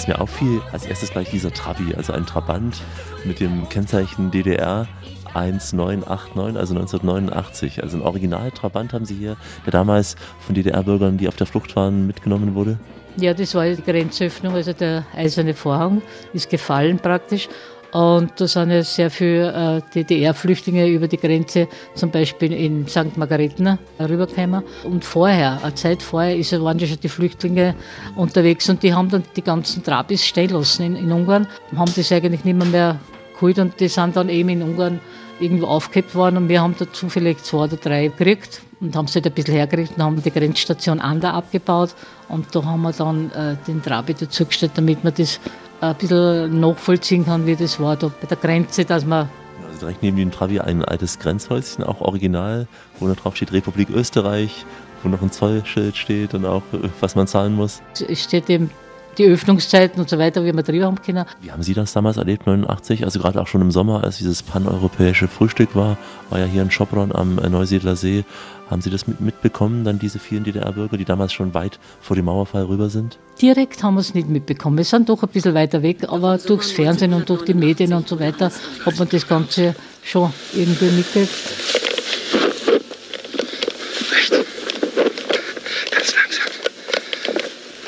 Was 0.00 0.08
mir 0.08 0.18
auffiel, 0.18 0.62
als 0.72 0.86
erstes 0.86 1.10
gleich 1.10 1.28
dieser 1.28 1.52
Trabi, 1.52 1.94
also 1.94 2.14
ein 2.14 2.24
Trabant 2.24 2.80
mit 3.26 3.38
dem 3.38 3.68
Kennzeichen 3.68 4.30
DDR 4.30 4.88
1989, 5.34 6.56
also 6.56 6.74
1989. 6.74 7.82
Also 7.82 7.98
ein 7.98 8.02
Original-Trabant 8.02 8.94
haben 8.94 9.04
Sie 9.04 9.16
hier, 9.16 9.36
der 9.66 9.72
damals 9.72 10.16
von 10.38 10.54
DDR-Bürgern, 10.54 11.18
die 11.18 11.28
auf 11.28 11.36
der 11.36 11.46
Flucht 11.46 11.76
waren, 11.76 12.06
mitgenommen 12.06 12.54
wurde? 12.54 12.78
Ja, 13.18 13.34
das 13.34 13.54
war 13.54 13.66
die 13.66 13.82
Grenzöffnung, 13.82 14.54
also 14.54 14.72
der 14.72 15.04
eiserne 15.14 15.52
Vorhang 15.52 16.00
ist 16.32 16.48
gefallen 16.48 16.98
praktisch. 16.98 17.50
Und 17.92 18.32
da 18.36 18.46
sind 18.46 18.70
ja 18.70 18.82
sehr 18.82 19.10
viele 19.10 19.52
äh, 19.52 19.94
DDR-Flüchtlinge 19.94 20.86
über 20.88 21.08
die 21.08 21.16
Grenze, 21.16 21.68
zum 21.94 22.10
Beispiel 22.10 22.52
in 22.52 22.86
St. 22.86 23.16
Margarethen, 23.16 23.78
rübergekommen. 23.98 24.62
Und 24.84 25.04
vorher, 25.04 25.58
eine 25.62 25.74
Zeit 25.74 26.02
vorher, 26.02 26.36
waren 26.62 26.78
ja 26.78 26.86
schon 26.86 27.00
die 27.00 27.08
Flüchtlinge 27.08 27.74
unterwegs 28.16 28.68
und 28.68 28.82
die 28.82 28.94
haben 28.94 29.08
dann 29.08 29.24
die 29.34 29.42
ganzen 29.42 29.82
Trabis 29.82 30.24
stehen 30.24 30.50
lassen 30.50 30.84
in, 30.84 30.96
in 30.96 31.12
Ungarn, 31.12 31.48
haben 31.76 31.92
das 31.96 32.12
eigentlich 32.12 32.44
nicht 32.44 32.56
mehr, 32.56 32.66
mehr 32.66 33.00
geholt 33.34 33.58
und 33.58 33.80
die 33.80 33.88
sind 33.88 34.16
dann 34.16 34.28
eben 34.28 34.50
in 34.50 34.62
Ungarn 34.62 35.00
irgendwo 35.40 35.66
aufgehebt 35.66 36.14
worden 36.14 36.36
und 36.36 36.48
wir 36.48 36.60
haben 36.60 36.74
da 36.78 36.92
zufällig 36.92 37.42
zwei 37.42 37.64
oder 37.64 37.76
drei 37.76 38.08
gekriegt 38.08 38.60
und 38.80 38.94
haben 38.94 39.06
sie 39.06 39.14
halt 39.14 39.26
ein 39.26 39.32
bisschen 39.32 39.54
hergerichtet 39.54 39.96
und 39.96 40.04
haben 40.04 40.22
die 40.22 40.30
Grenzstation 40.30 41.00
Ander 41.00 41.34
abgebaut 41.34 41.94
und 42.28 42.54
da 42.54 42.64
haben 42.64 42.82
wir 42.82 42.92
dann 42.92 43.30
äh, 43.32 43.56
den 43.66 43.82
Trabi 43.82 44.14
dazugestellt, 44.14 44.72
damit 44.74 45.02
man 45.02 45.14
das 45.16 45.40
ein 45.80 45.94
bisschen 45.96 46.60
nachvollziehen 46.60 47.24
kann, 47.24 47.46
wie 47.46 47.56
das 47.56 47.80
war 47.80 47.96
da 47.96 48.08
bei 48.08 48.26
der 48.26 48.36
Grenze, 48.36 48.84
dass 48.84 49.04
man 49.04 49.28
Also 49.66 49.80
direkt 49.80 50.02
neben 50.02 50.16
dem 50.16 50.30
Trabi 50.30 50.60
ein 50.60 50.84
altes 50.84 51.18
Grenzhäuschen, 51.18 51.84
auch 51.84 52.00
original, 52.00 52.66
wo 52.98 53.08
da 53.08 53.14
drauf 53.14 53.36
steht 53.36 53.52
Republik 53.52 53.88
Österreich, 53.90 54.64
wo 55.02 55.08
noch 55.08 55.22
ein 55.22 55.30
Zollschild 55.30 55.96
steht 55.96 56.34
und 56.34 56.44
auch, 56.44 56.62
äh, 56.72 56.88
was 57.00 57.14
man 57.14 57.26
zahlen 57.26 57.54
muss. 57.54 57.82
es 58.08 58.22
steht 58.22 58.50
eben 58.50 58.70
die 59.18 59.26
Öffnungszeiten 59.26 60.00
und 60.00 60.08
so 60.08 60.18
weiter, 60.18 60.44
wie 60.44 60.52
wir 60.52 60.62
drüber 60.62 60.86
haben 60.86 61.00
können. 61.00 61.24
Wie 61.40 61.50
haben 61.50 61.62
Sie 61.62 61.74
das 61.74 61.92
damals 61.92 62.16
erlebt, 62.16 62.46
89? 62.46 63.04
Also 63.04 63.18
gerade 63.18 63.40
auch 63.40 63.46
schon 63.46 63.60
im 63.60 63.70
Sommer, 63.70 64.04
als 64.04 64.18
dieses 64.18 64.42
paneuropäische 64.42 65.28
Frühstück 65.28 65.74
war, 65.74 65.98
war 66.30 66.38
ja 66.38 66.46
hier 66.46 66.62
in 66.62 66.70
Schopron 66.70 67.14
am 67.14 67.38
äh, 67.38 67.48
Neusiedler 67.48 67.96
See. 67.96 68.24
Haben 68.70 68.82
Sie 68.82 68.90
das 68.90 69.08
mit, 69.08 69.20
mitbekommen, 69.20 69.82
dann 69.82 69.98
diese 69.98 70.20
vielen 70.20 70.44
DDR-Bürger, 70.44 70.96
die 70.96 71.04
damals 71.04 71.32
schon 71.32 71.54
weit 71.54 71.80
vor 72.00 72.14
dem 72.14 72.26
Mauerfall 72.26 72.66
rüber 72.66 72.88
sind? 72.88 73.18
Direkt 73.42 73.82
haben 73.82 73.94
wir 73.94 74.00
es 74.00 74.14
nicht 74.14 74.28
mitbekommen. 74.28 74.76
Wir 74.76 74.84
sind 74.84 75.08
doch 75.08 75.24
ein 75.24 75.28
bisschen 75.28 75.54
weiter 75.54 75.82
weg, 75.82 76.04
aber 76.08 76.38
durchs 76.38 76.70
Fernsehen 76.70 77.12
und 77.12 77.28
durch 77.28 77.42
die 77.44 77.54
Medien 77.54 77.92
und 77.92 78.06
so 78.06 78.20
weiter 78.20 78.52
hat 78.86 78.98
man 78.98 79.08
das 79.08 79.26
Ganze 79.26 79.74
schon 80.04 80.32
irgendwie 80.54 80.84
mitgekriegt. 80.84 81.30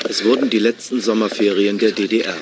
Es 0.09 0.25
wurden 0.25 0.49
die 0.49 0.59
letzten 0.59 0.99
Sommerferien 0.99 1.79
der 1.79 1.91
DDR. 1.91 2.35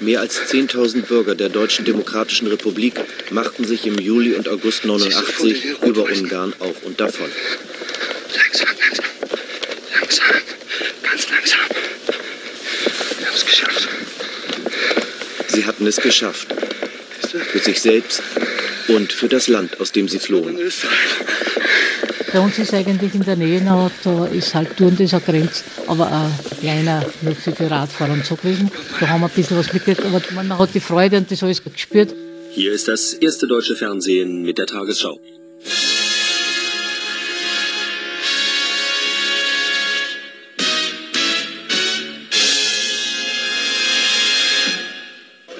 Mehr 0.00 0.20
als 0.20 0.40
10.000 0.40 1.02
Bürger 1.02 1.34
der 1.34 1.48
Deutschen 1.48 1.84
Demokratischen 1.84 2.48
Republik 2.48 3.00
machten 3.30 3.64
sich 3.64 3.86
im 3.86 3.98
Juli 3.98 4.34
und 4.34 4.48
August 4.48 4.84
89 4.84 5.82
über 5.82 6.04
Ungarn 6.04 6.52
auf 6.58 6.82
und 6.82 7.00
davon. 7.00 7.30
Langsam, 8.34 8.68
langsam. 8.80 9.04
Langsam. 9.94 10.26
Ganz 11.02 11.30
langsam. 11.30 11.60
Wir 13.18 13.26
haben 13.26 13.36
es 13.36 13.46
geschafft. 13.46 13.88
Sie 15.48 15.64
hatten 15.64 15.86
es 15.86 15.96
geschafft. 15.96 16.48
Für 17.52 17.58
sich 17.58 17.80
selbst 17.80 18.22
und 18.88 19.12
für 19.12 19.28
das 19.28 19.48
Land, 19.48 19.80
aus 19.80 19.92
dem 19.92 20.08
sie 20.08 20.18
flohen. 20.18 20.58
Bei 22.34 22.40
uns 22.40 22.58
ist 22.58 22.74
eigentlich 22.74 23.14
in 23.14 23.22
der 23.22 23.36
Nähe 23.36 23.62
noch, 23.62 23.92
da 24.02 24.26
ist 24.26 24.56
halt 24.56 24.76
Touren 24.76 24.96
dieser 24.96 25.20
Grenze, 25.20 25.62
aber 25.86 26.10
ein 26.10 26.32
kleiner, 26.58 27.06
nur 27.22 27.36
für 27.36 27.52
die 27.52 27.62
Radfahrer 27.62 28.12
und 28.12 28.26
so 28.26 28.34
gewesen. 28.34 28.72
Da 28.98 29.06
haben 29.06 29.20
wir 29.20 29.28
ein 29.28 29.32
bisschen 29.32 29.56
was 29.56 29.72
mitgekriegt, 29.72 30.04
aber 30.04 30.20
man 30.34 30.58
hat 30.58 30.74
die 30.74 30.80
Freude 30.80 31.18
und 31.18 31.30
das 31.30 31.44
alles 31.44 31.62
gespürt. 31.62 32.12
Hier 32.50 32.72
ist 32.72 32.88
das 32.88 33.14
erste 33.14 33.46
deutsche 33.46 33.76
Fernsehen 33.76 34.42
mit 34.42 34.58
der 34.58 34.66
Tagesschau. 34.66 35.16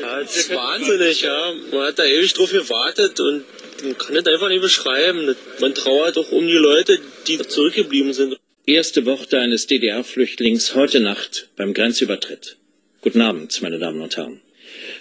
Ja, 0.03 0.21
das 0.21 0.37
ist 0.37 0.51
wahnsinnig, 0.53 1.23
ja. 1.23 1.53
Man 1.71 1.87
hat 1.87 2.01
da 2.01 2.05
ewig 2.05 2.33
drauf 2.33 2.51
gewartet 2.51 3.21
und 3.21 3.45
man 3.83 3.99
kann 3.99 4.15
das 4.15 4.27
einfach 4.27 4.49
nicht 4.49 4.63
beschreiben. 4.63 5.35
Man 5.61 5.75
trauert 5.75 6.19
auch 6.19 6.31
um 6.33 6.47
die 6.47 6.55
Leute, 6.55 6.99
die 7.27 7.39
zurückgeblieben 7.39 8.13
sind. 8.13 8.37
Erste 8.67 9.05
Worte 9.05 9.39
eines 9.39 9.67
DDR-Flüchtlings 9.67 10.75
heute 10.75 11.01
Nacht 11.01 11.49
beim 11.57 11.75
Grenzübertritt. 11.75 12.57
Guten 13.03 13.21
Abend, 13.21 13.61
meine 13.61 13.79
Damen 13.79 14.01
und 14.01 14.17
Herren. 14.17 14.41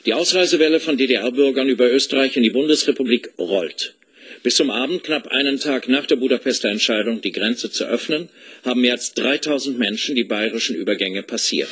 Die 0.05 0.13
Ausreisewelle 0.13 0.79
von 0.79 0.97
DDR-Bürgern 0.97 1.69
über 1.69 1.89
Österreich 1.89 2.35
in 2.35 2.43
die 2.43 2.49
Bundesrepublik 2.49 3.31
rollt. 3.37 3.95
Bis 4.41 4.57
zum 4.57 4.69
Abend, 4.69 5.03
knapp 5.03 5.27
einen 5.27 5.59
Tag 5.59 5.87
nach 5.87 6.05
der 6.05 6.17
Budapester 6.17 6.69
Entscheidung, 6.69 7.21
die 7.21 7.31
Grenze 7.31 7.71
zu 7.71 7.85
öffnen, 7.85 8.29
haben 8.65 8.81
mehr 8.81 8.93
als 8.93 9.13
3000 9.13 9.77
Menschen 9.79 10.15
die 10.15 10.25
bayerischen 10.25 10.75
Übergänge 10.75 11.23
passiert. 11.23 11.69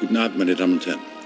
Guten 0.00 0.16
Abend, 0.16 0.38
meine 0.38 0.54
Damen 0.54 0.74
und 0.74 0.86
Herren. 0.86 1.17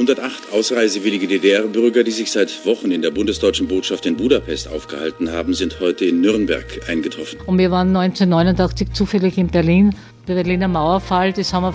108 0.00 0.52
ausreisewillige 0.52 1.26
DDR-Bürger, 1.26 2.04
die 2.04 2.10
sich 2.10 2.32
seit 2.32 2.64
Wochen 2.64 2.90
in 2.90 3.02
der 3.02 3.10
bundesdeutschen 3.10 3.68
Botschaft 3.68 4.06
in 4.06 4.16
Budapest 4.16 4.66
aufgehalten 4.68 5.30
haben, 5.30 5.52
sind 5.52 5.78
heute 5.78 6.06
in 6.06 6.22
Nürnberg 6.22 6.64
eingetroffen. 6.88 7.38
Und 7.44 7.58
wir 7.58 7.70
waren 7.70 7.94
1989 7.94 8.94
zufällig 8.94 9.36
in 9.36 9.48
Berlin. 9.48 9.94
Der 10.26 10.36
Berliner 10.36 10.68
Mauerfall, 10.68 11.34
das 11.34 11.52
haben 11.52 11.74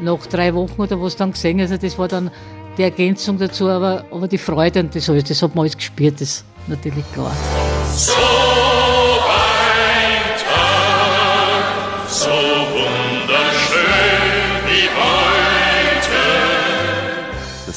nach 0.00 0.24
drei 0.26 0.54
Wochen 0.54 0.80
oder 0.80 0.98
was 1.02 1.16
dann 1.16 1.32
gesehen. 1.32 1.60
Also 1.60 1.76
das 1.76 1.98
war 1.98 2.08
dann 2.08 2.30
die 2.78 2.82
Ergänzung 2.82 3.38
dazu, 3.38 3.68
aber, 3.68 4.06
aber 4.10 4.26
die 4.26 4.38
Freude 4.38 4.80
und 4.80 4.94
das 4.94 5.10
alles, 5.10 5.24
das 5.24 5.42
hat 5.42 5.54
man 5.54 5.64
alles 5.64 5.76
gespürt, 5.76 6.14
das 6.14 6.28
ist 6.28 6.44
natürlich 6.68 7.04
klar. 7.12 7.36
So 7.94 8.35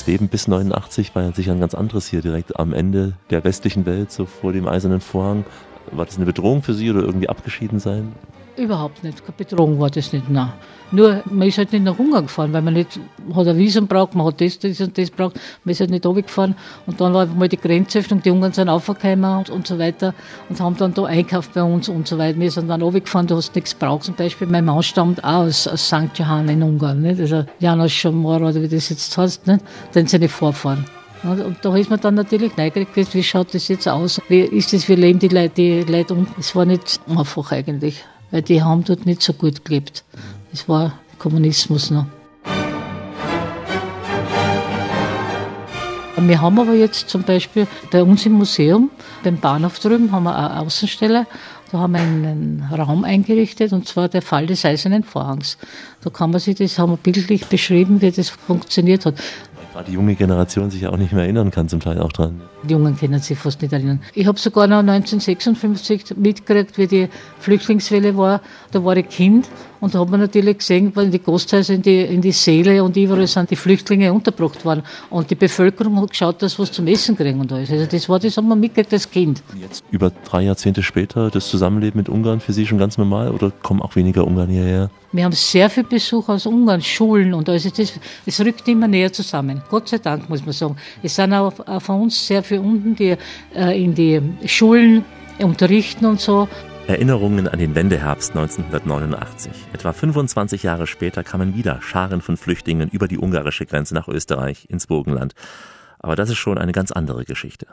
Leben 0.09 0.27
bis 0.27 0.47
89 0.47 1.13
war 1.13 1.21
ja 1.21 1.31
sicher 1.33 1.51
ein 1.51 1.59
ganz 1.59 1.75
anderes 1.75 2.07
hier, 2.07 2.21
direkt 2.21 2.59
am 2.59 2.73
Ende 2.73 3.13
der 3.29 3.43
westlichen 3.43 3.85
Welt, 3.85 4.11
so 4.11 4.25
vor 4.25 4.53
dem 4.53 4.67
eisernen 4.67 5.01
Vorhang. 5.01 5.45
War 5.91 6.05
das 6.05 6.17
eine 6.17 6.25
Bedrohung 6.25 6.63
für 6.63 6.73
Sie 6.73 6.89
oder 6.89 7.01
irgendwie 7.01 7.29
abgeschieden 7.29 7.79
sein? 7.79 8.13
Überhaupt 8.59 9.05
nicht, 9.05 9.25
keine 9.25 9.35
Bedrohung 9.37 9.79
war 9.79 9.89
das 9.89 10.11
nicht, 10.11 10.29
nein. 10.29 10.51
Nur, 10.91 11.21
man 11.31 11.47
ist 11.47 11.57
halt 11.57 11.71
nicht 11.71 11.85
nach 11.85 11.97
Ungarn 11.97 12.25
gefahren, 12.25 12.51
weil 12.51 12.61
man 12.61 12.73
nicht, 12.73 12.99
hat 13.33 13.47
ein 13.47 13.57
Visum 13.57 13.87
braucht, 13.87 14.15
man 14.15 14.25
hat 14.25 14.41
das, 14.41 14.59
das 14.59 14.81
und 14.81 14.97
das 14.97 15.09
braucht, 15.11 15.39
man 15.63 15.71
ist 15.71 15.79
halt 15.79 15.91
nicht 15.91 16.05
runtergefahren. 16.05 16.55
Und 16.85 16.99
dann 16.99 17.13
war 17.13 17.25
mal 17.27 17.47
die 17.47 17.57
Grenzöffnung, 17.57 18.21
die 18.21 18.31
Ungarn 18.31 18.51
sind 18.51 18.67
aufgekommen 18.67 19.37
und, 19.37 19.49
und 19.49 19.65
so 19.65 19.79
weiter 19.79 20.13
und 20.49 20.59
haben 20.59 20.75
dann 20.75 20.93
da 20.93 21.05
einkauft 21.05 21.53
bei 21.53 21.63
uns 21.63 21.87
und 21.87 22.05
so 22.05 22.17
weiter. 22.17 22.37
Wir 22.37 22.51
sind 22.51 22.67
dann 22.67 22.81
runtergefahren, 22.81 23.27
du 23.27 23.37
hast 23.37 23.55
nichts 23.55 23.73
braucht. 23.73 24.03
Zum 24.03 24.15
Beispiel, 24.15 24.47
mein 24.47 24.65
Mann 24.65 24.83
stammt 24.83 25.23
auch 25.23 25.45
aus, 25.45 25.65
aus 25.65 25.87
St. 25.87 26.09
Johann 26.15 26.49
in 26.49 26.61
Ungarn, 26.61 27.01
nicht? 27.01 27.21
Also 27.21 27.45
Janos 27.59 27.93
Schamor 27.93 28.41
oder 28.41 28.55
wie 28.55 28.67
das 28.67 28.89
jetzt 28.89 29.17
heißt, 29.17 29.47
nicht? 29.47 29.63
Den 29.95 30.07
seine 30.07 30.27
Vorfahren. 30.27 30.83
Und 31.23 31.39
und 31.39 31.57
da 31.61 31.75
ist 31.77 31.89
man 31.89 32.01
dann 32.01 32.15
natürlich 32.15 32.57
neugierig 32.57 32.89
gewesen, 32.89 33.13
wie 33.13 33.23
schaut 33.23 33.53
das 33.53 33.69
jetzt 33.69 33.87
aus? 33.87 34.21
Wie 34.27 34.39
ist 34.39 34.73
das, 34.73 34.89
wie 34.89 34.95
leben 34.95 35.19
die 35.19 35.27
Leute, 35.27 35.53
die 35.55 35.83
Leute 35.83 36.13
um? 36.13 36.27
Es 36.37 36.55
war 36.55 36.65
nicht 36.65 36.99
einfach 37.07 37.51
eigentlich. 37.51 38.03
Weil 38.31 38.41
die 38.41 38.61
haben 38.63 38.83
dort 38.83 39.05
nicht 39.05 39.21
so 39.21 39.33
gut 39.33 39.65
gelebt. 39.65 40.03
Das 40.51 40.67
war 40.67 40.93
Kommunismus 41.17 41.91
noch. 41.91 42.05
Wir 46.27 46.41
haben 46.41 46.59
aber 46.59 46.73
jetzt 46.73 47.09
zum 47.09 47.23
Beispiel 47.23 47.65
bei 47.91 48.03
uns 48.03 48.25
im 48.25 48.33
Museum, 48.33 48.91
beim 49.23 49.37
Bahnhof 49.37 49.79
drüben, 49.79 50.11
haben 50.11 50.23
wir 50.23 50.35
eine 50.35 50.59
Außenstelle. 50.59 51.25
Da 51.71 51.77
haben 51.77 51.93
wir 51.93 52.01
einen 52.01 52.67
Raum 52.71 53.03
eingerichtet 53.03 53.73
und 53.73 53.87
zwar 53.87 54.09
der 54.09 54.21
Fall 54.21 54.47
des 54.47 54.65
eisernen 54.65 55.03
Vorhangs. 55.03 55.57
Da 56.01 56.09
kann 56.09 56.31
man 56.31 56.39
sich 56.39 56.55
das, 56.55 56.77
haben 56.77 56.93
wir 56.93 56.97
bildlich 56.97 57.45
beschrieben, 57.45 58.01
wie 58.01 58.11
das 58.11 58.29
funktioniert 58.29 59.05
hat. 59.05 59.15
Gerade 59.79 59.91
die 59.91 59.95
junge 59.95 60.15
Generation 60.15 60.69
sich 60.69 60.81
ja 60.81 60.89
auch 60.89 60.97
nicht 60.97 61.13
mehr 61.13 61.23
erinnern 61.23 61.51
kann, 61.51 61.69
zum 61.69 61.79
Teil 61.79 61.99
auch 61.99 62.11
dran. 62.11 62.41
Die 62.63 62.73
Jungen 62.73 62.97
können 62.97 63.21
sich 63.21 63.39
fast 63.39 63.61
nicht 63.61 63.71
erinnern. 63.71 64.01
Ich 64.13 64.27
habe 64.27 64.37
sogar 64.37 64.67
noch 64.67 64.79
1956 64.79 66.17
mitgekriegt, 66.17 66.77
wie 66.77 66.87
die 66.87 67.07
Flüchtlingswelle 67.39 68.17
war. 68.17 68.41
Da 68.71 68.83
war 68.83 68.97
ich 68.97 69.07
Kind 69.07 69.47
und 69.79 69.95
da 69.95 69.99
hat 69.99 70.09
man 70.09 70.19
natürlich 70.19 70.57
gesehen, 70.57 70.91
weil 70.95 71.09
die 71.09 71.19
Gasthäuser, 71.19 71.73
in 71.73 71.81
die, 71.81 72.01
in 72.01 72.21
die 72.21 72.31
Säle 72.31 72.83
und 72.83 72.97
überall 72.97 73.27
sind 73.27 73.49
die 73.49 73.55
Flüchtlinge 73.55 74.11
untergebracht 74.11 74.65
worden. 74.65 74.83
Und 75.09 75.29
die 75.29 75.35
Bevölkerung 75.35 76.01
hat 76.01 76.09
geschaut, 76.09 76.41
dass 76.41 76.53
sie 76.53 76.59
was 76.59 76.71
zum 76.71 76.87
Essen 76.87 77.15
kriegen 77.15 77.39
und 77.39 77.51
alles. 77.51 77.71
Also 77.71 77.85
das 77.85 78.09
war, 78.09 78.19
das 78.19 78.35
hat 78.35 78.43
man 78.43 78.59
mitgekriegt 78.59 78.93
als 78.93 79.09
Kind. 79.09 79.41
Jetzt 79.59 79.83
über 79.91 80.11
drei 80.25 80.43
Jahrzehnte 80.43 80.83
später 80.83 81.29
das 81.29 81.47
Zusammenleben 81.47 81.97
mit 81.97 82.09
Ungarn 82.09 82.39
für 82.39 82.53
Sie 82.53 82.65
schon 82.65 82.77
ganz 82.77 82.97
normal 82.97 83.31
oder 83.31 83.51
kommen 83.51 83.81
auch 83.81 83.95
weniger 83.95 84.25
Ungarn 84.25 84.49
hierher? 84.49 84.89
Wir 85.11 85.23
haben 85.23 85.33
sehr 85.33 85.69
viel 85.69 85.83
Besuch 85.83 86.29
aus 86.29 86.45
Ungarn, 86.45 86.81
Schulen 86.81 87.33
und 87.33 87.49
also 87.49 87.69
das, 87.69 87.93
es 88.25 88.39
rückt 88.41 88.67
immer 88.67 88.87
näher 88.87 89.11
zusammen. 89.11 89.61
Gott 89.69 89.89
sei 89.89 89.97
Dank, 89.97 90.29
muss 90.29 90.45
man 90.45 90.53
sagen. 90.53 90.75
Es 91.01 91.15
sind 91.15 91.33
auch, 91.33 91.53
auch 91.65 91.81
von 91.81 92.01
uns 92.01 92.27
sehr 92.27 92.43
viele 92.43 92.61
unten, 92.61 92.95
die 92.95 93.15
äh, 93.55 93.83
in 93.83 93.95
die 93.95 94.21
Schulen 94.45 95.03
unterrichten 95.39 96.05
und 96.05 96.19
so. 96.19 96.47
Erinnerungen 96.89 97.47
an 97.47 97.59
den 97.59 97.75
Wendeherbst 97.75 98.31
1989. 98.31 99.51
Etwa 99.73 99.93
25 99.93 100.63
Jahre 100.63 100.87
später 100.87 101.23
kamen 101.23 101.53
wieder 101.53 101.83
Scharen 101.83 102.19
von 102.19 102.35
Flüchtlingen 102.35 102.89
über 102.89 103.07
die 103.07 103.19
ungarische 103.19 103.67
Grenze 103.67 103.93
nach 103.93 104.07
Österreich 104.07 104.65
ins 104.71 104.87
Burgenland. 104.87 105.35
Aber 105.99 106.15
das 106.15 106.31
ist 106.31 106.39
schon 106.39 106.57
eine 106.57 106.71
ganz 106.71 106.91
andere 106.91 107.25
Geschichte. 107.25 107.67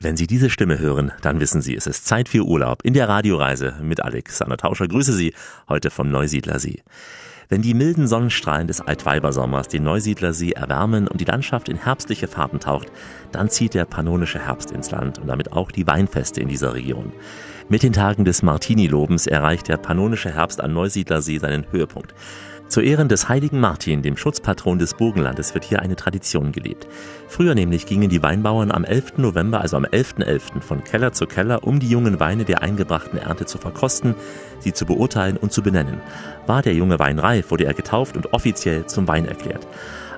Wenn 0.00 0.18
Sie 0.18 0.26
diese 0.26 0.50
Stimme 0.50 0.78
hören, 0.78 1.12
dann 1.22 1.40
wissen 1.40 1.62
Sie, 1.62 1.74
es 1.74 1.86
ist 1.86 2.04
Zeit 2.04 2.28
für 2.28 2.44
Urlaub 2.44 2.84
in 2.84 2.92
der 2.92 3.08
Radioreise 3.08 3.76
mit 3.80 4.02
Alexander 4.02 4.58
Tauscher. 4.58 4.86
Grüße 4.86 5.14
Sie 5.14 5.32
heute 5.70 5.88
vom 5.88 6.10
Neusiedlersee. 6.10 6.82
Wenn 7.48 7.62
die 7.62 7.72
milden 7.72 8.06
Sonnenstrahlen 8.06 8.66
des 8.66 8.82
Altweibersommers 8.82 9.68
den 9.68 9.82
Neusiedlersee 9.82 10.50
erwärmen 10.50 11.08
und 11.08 11.22
die 11.22 11.24
Landschaft 11.24 11.70
in 11.70 11.78
herbstliche 11.78 12.28
Farben 12.28 12.60
taucht, 12.60 12.92
dann 13.32 13.48
zieht 13.48 13.72
der 13.72 13.86
pannonische 13.86 14.38
Herbst 14.38 14.70
ins 14.70 14.90
Land 14.90 15.18
und 15.18 15.28
damit 15.28 15.52
auch 15.52 15.70
die 15.70 15.86
Weinfeste 15.86 16.42
in 16.42 16.48
dieser 16.48 16.74
Region. 16.74 17.14
Mit 17.70 17.82
den 17.82 17.92
Tagen 17.92 18.24
des 18.24 18.42
Martini-Lobens 18.42 19.26
erreicht 19.26 19.68
der 19.68 19.76
pannonische 19.76 20.32
Herbst 20.32 20.62
am 20.62 20.72
Neusiedlersee 20.72 21.36
seinen 21.36 21.70
Höhepunkt. 21.70 22.14
Zu 22.66 22.80
Ehren 22.80 23.08
des 23.08 23.28
heiligen 23.28 23.60
Martin, 23.60 24.00
dem 24.00 24.16
Schutzpatron 24.16 24.78
des 24.78 24.94
Burgenlandes, 24.94 25.52
wird 25.52 25.64
hier 25.64 25.82
eine 25.82 25.94
Tradition 25.94 26.52
gelebt. 26.52 26.86
Früher 27.28 27.54
nämlich 27.54 27.84
gingen 27.84 28.08
die 28.08 28.22
Weinbauern 28.22 28.72
am 28.72 28.84
11. 28.84 29.18
November, 29.18 29.60
also 29.60 29.76
am 29.76 29.84
11.11., 29.84 30.24
.11., 30.24 30.60
von 30.62 30.82
Keller 30.82 31.12
zu 31.12 31.26
Keller, 31.26 31.62
um 31.62 31.78
die 31.78 31.90
jungen 31.90 32.20
Weine 32.20 32.46
der 32.46 32.62
eingebrachten 32.62 33.18
Ernte 33.18 33.44
zu 33.44 33.58
verkosten, 33.58 34.14
sie 34.60 34.72
zu 34.72 34.86
beurteilen 34.86 35.36
und 35.36 35.52
zu 35.52 35.62
benennen. 35.62 36.00
War 36.46 36.62
der 36.62 36.72
junge 36.72 36.98
Wein 36.98 37.18
reif, 37.18 37.50
wurde 37.50 37.66
er 37.66 37.74
getauft 37.74 38.16
und 38.16 38.32
offiziell 38.32 38.86
zum 38.86 39.06
Wein 39.08 39.26
erklärt. 39.26 39.66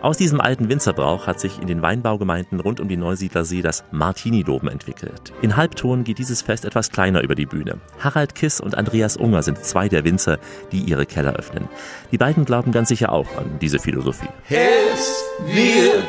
Aus 0.02 0.16
diesem 0.16 0.40
alten 0.40 0.70
Winzerbrauch 0.70 1.26
hat 1.26 1.40
sich 1.40 1.60
in 1.60 1.66
den 1.66 1.82
Weinbaugemeinden 1.82 2.58
rund 2.60 2.80
um 2.80 2.88
die 2.88 2.96
Neusiedlersee 2.96 3.60
das 3.60 3.84
Martini-Loben 3.90 4.68
entwickelt. 4.68 5.34
In 5.42 5.56
Halbton 5.56 6.04
geht 6.04 6.16
dieses 6.16 6.40
Fest 6.40 6.64
etwas 6.64 6.90
kleiner 6.90 7.20
über 7.20 7.34
die 7.34 7.44
Bühne. 7.44 7.80
Harald 7.98 8.34
Kiss 8.34 8.60
und 8.60 8.74
Andreas 8.74 9.18
Unger 9.18 9.42
sind 9.42 9.62
zwei 9.62 9.90
der 9.90 10.04
Winzer, 10.04 10.38
die 10.72 10.80
ihre 10.80 11.04
Keller 11.04 11.34
öffnen. 11.34 11.68
Die 12.12 12.18
beiden 12.18 12.46
glauben 12.46 12.72
ganz 12.72 12.88
sicher 12.88 13.12
auch 13.12 13.28
an 13.36 13.58
diese 13.60 13.78
Philosophie. 13.78 14.28
Es 14.48 15.22
wird 15.46 16.06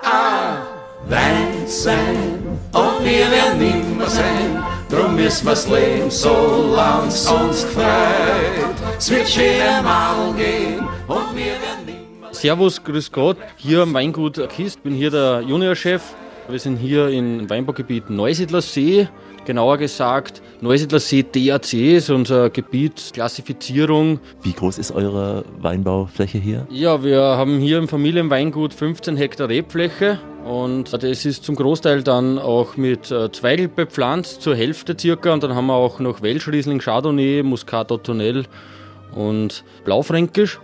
ein 0.00 1.66
sein 1.66 2.58
und 2.72 3.04
wir 3.04 3.30
werden 3.30 3.58
nimmer 3.58 4.08
sein. 4.08 4.64
Drum 4.88 5.16
müssen 5.16 5.46
wir's 5.46 5.68
leben, 5.68 6.10
solang's 6.10 7.26
uns 7.30 7.62
gefreut. 7.62 8.74
Es 8.98 9.10
wird 9.10 9.28
schön 9.28 9.60
einmal 9.60 10.32
gehen 10.34 10.80
und 11.08 11.36
wir 11.36 11.44
werden 11.44 11.73
Servus, 12.44 12.84
grüß 12.84 13.10
Gott. 13.10 13.38
Hier 13.56 13.80
am 13.80 13.94
Weingut 13.94 14.38
Kist, 14.50 14.82
bin 14.82 14.92
hier 14.92 15.10
der 15.10 15.40
Juniorchef. 15.40 16.02
Wir 16.46 16.58
sind 16.58 16.76
hier 16.76 17.08
im 17.08 17.48
Weinbaugebiet 17.48 18.10
Neusiedlersee. 18.10 19.08
Genauer 19.46 19.78
gesagt, 19.78 20.42
Neusiedlersee 20.60 21.22
DAC 21.22 21.72
ist 21.72 22.10
unser 22.10 22.50
Gebiet, 22.50 23.12
Klassifizierung. 23.14 24.20
Wie 24.42 24.52
groß 24.52 24.76
ist 24.76 24.92
eure 24.92 25.46
Weinbaufläche 25.58 26.36
hier? 26.36 26.66
Ja, 26.68 27.02
wir 27.02 27.22
haben 27.22 27.60
hier 27.60 27.78
im 27.78 27.88
Familienweingut 27.88 28.74
15 28.74 29.16
Hektar 29.16 29.48
Rebfläche 29.48 30.18
und 30.44 30.92
das 30.92 31.24
ist 31.24 31.44
zum 31.44 31.56
Großteil 31.56 32.02
dann 32.02 32.38
auch 32.38 32.76
mit 32.76 33.10
äh, 33.10 33.32
Zweigel 33.32 33.68
bepflanzt, 33.68 34.42
zur 34.42 34.54
Hälfte 34.54 34.94
circa. 35.00 35.32
Und 35.32 35.42
dann 35.42 35.54
haben 35.54 35.68
wir 35.68 35.76
auch 35.76 35.98
noch 35.98 36.20
Welschriesling, 36.20 36.78
Chardonnay, 36.78 37.42
Muscat 37.42 37.90
Ottonel 37.90 38.44
und 39.14 39.64
Blaufränkisch. 39.86 40.60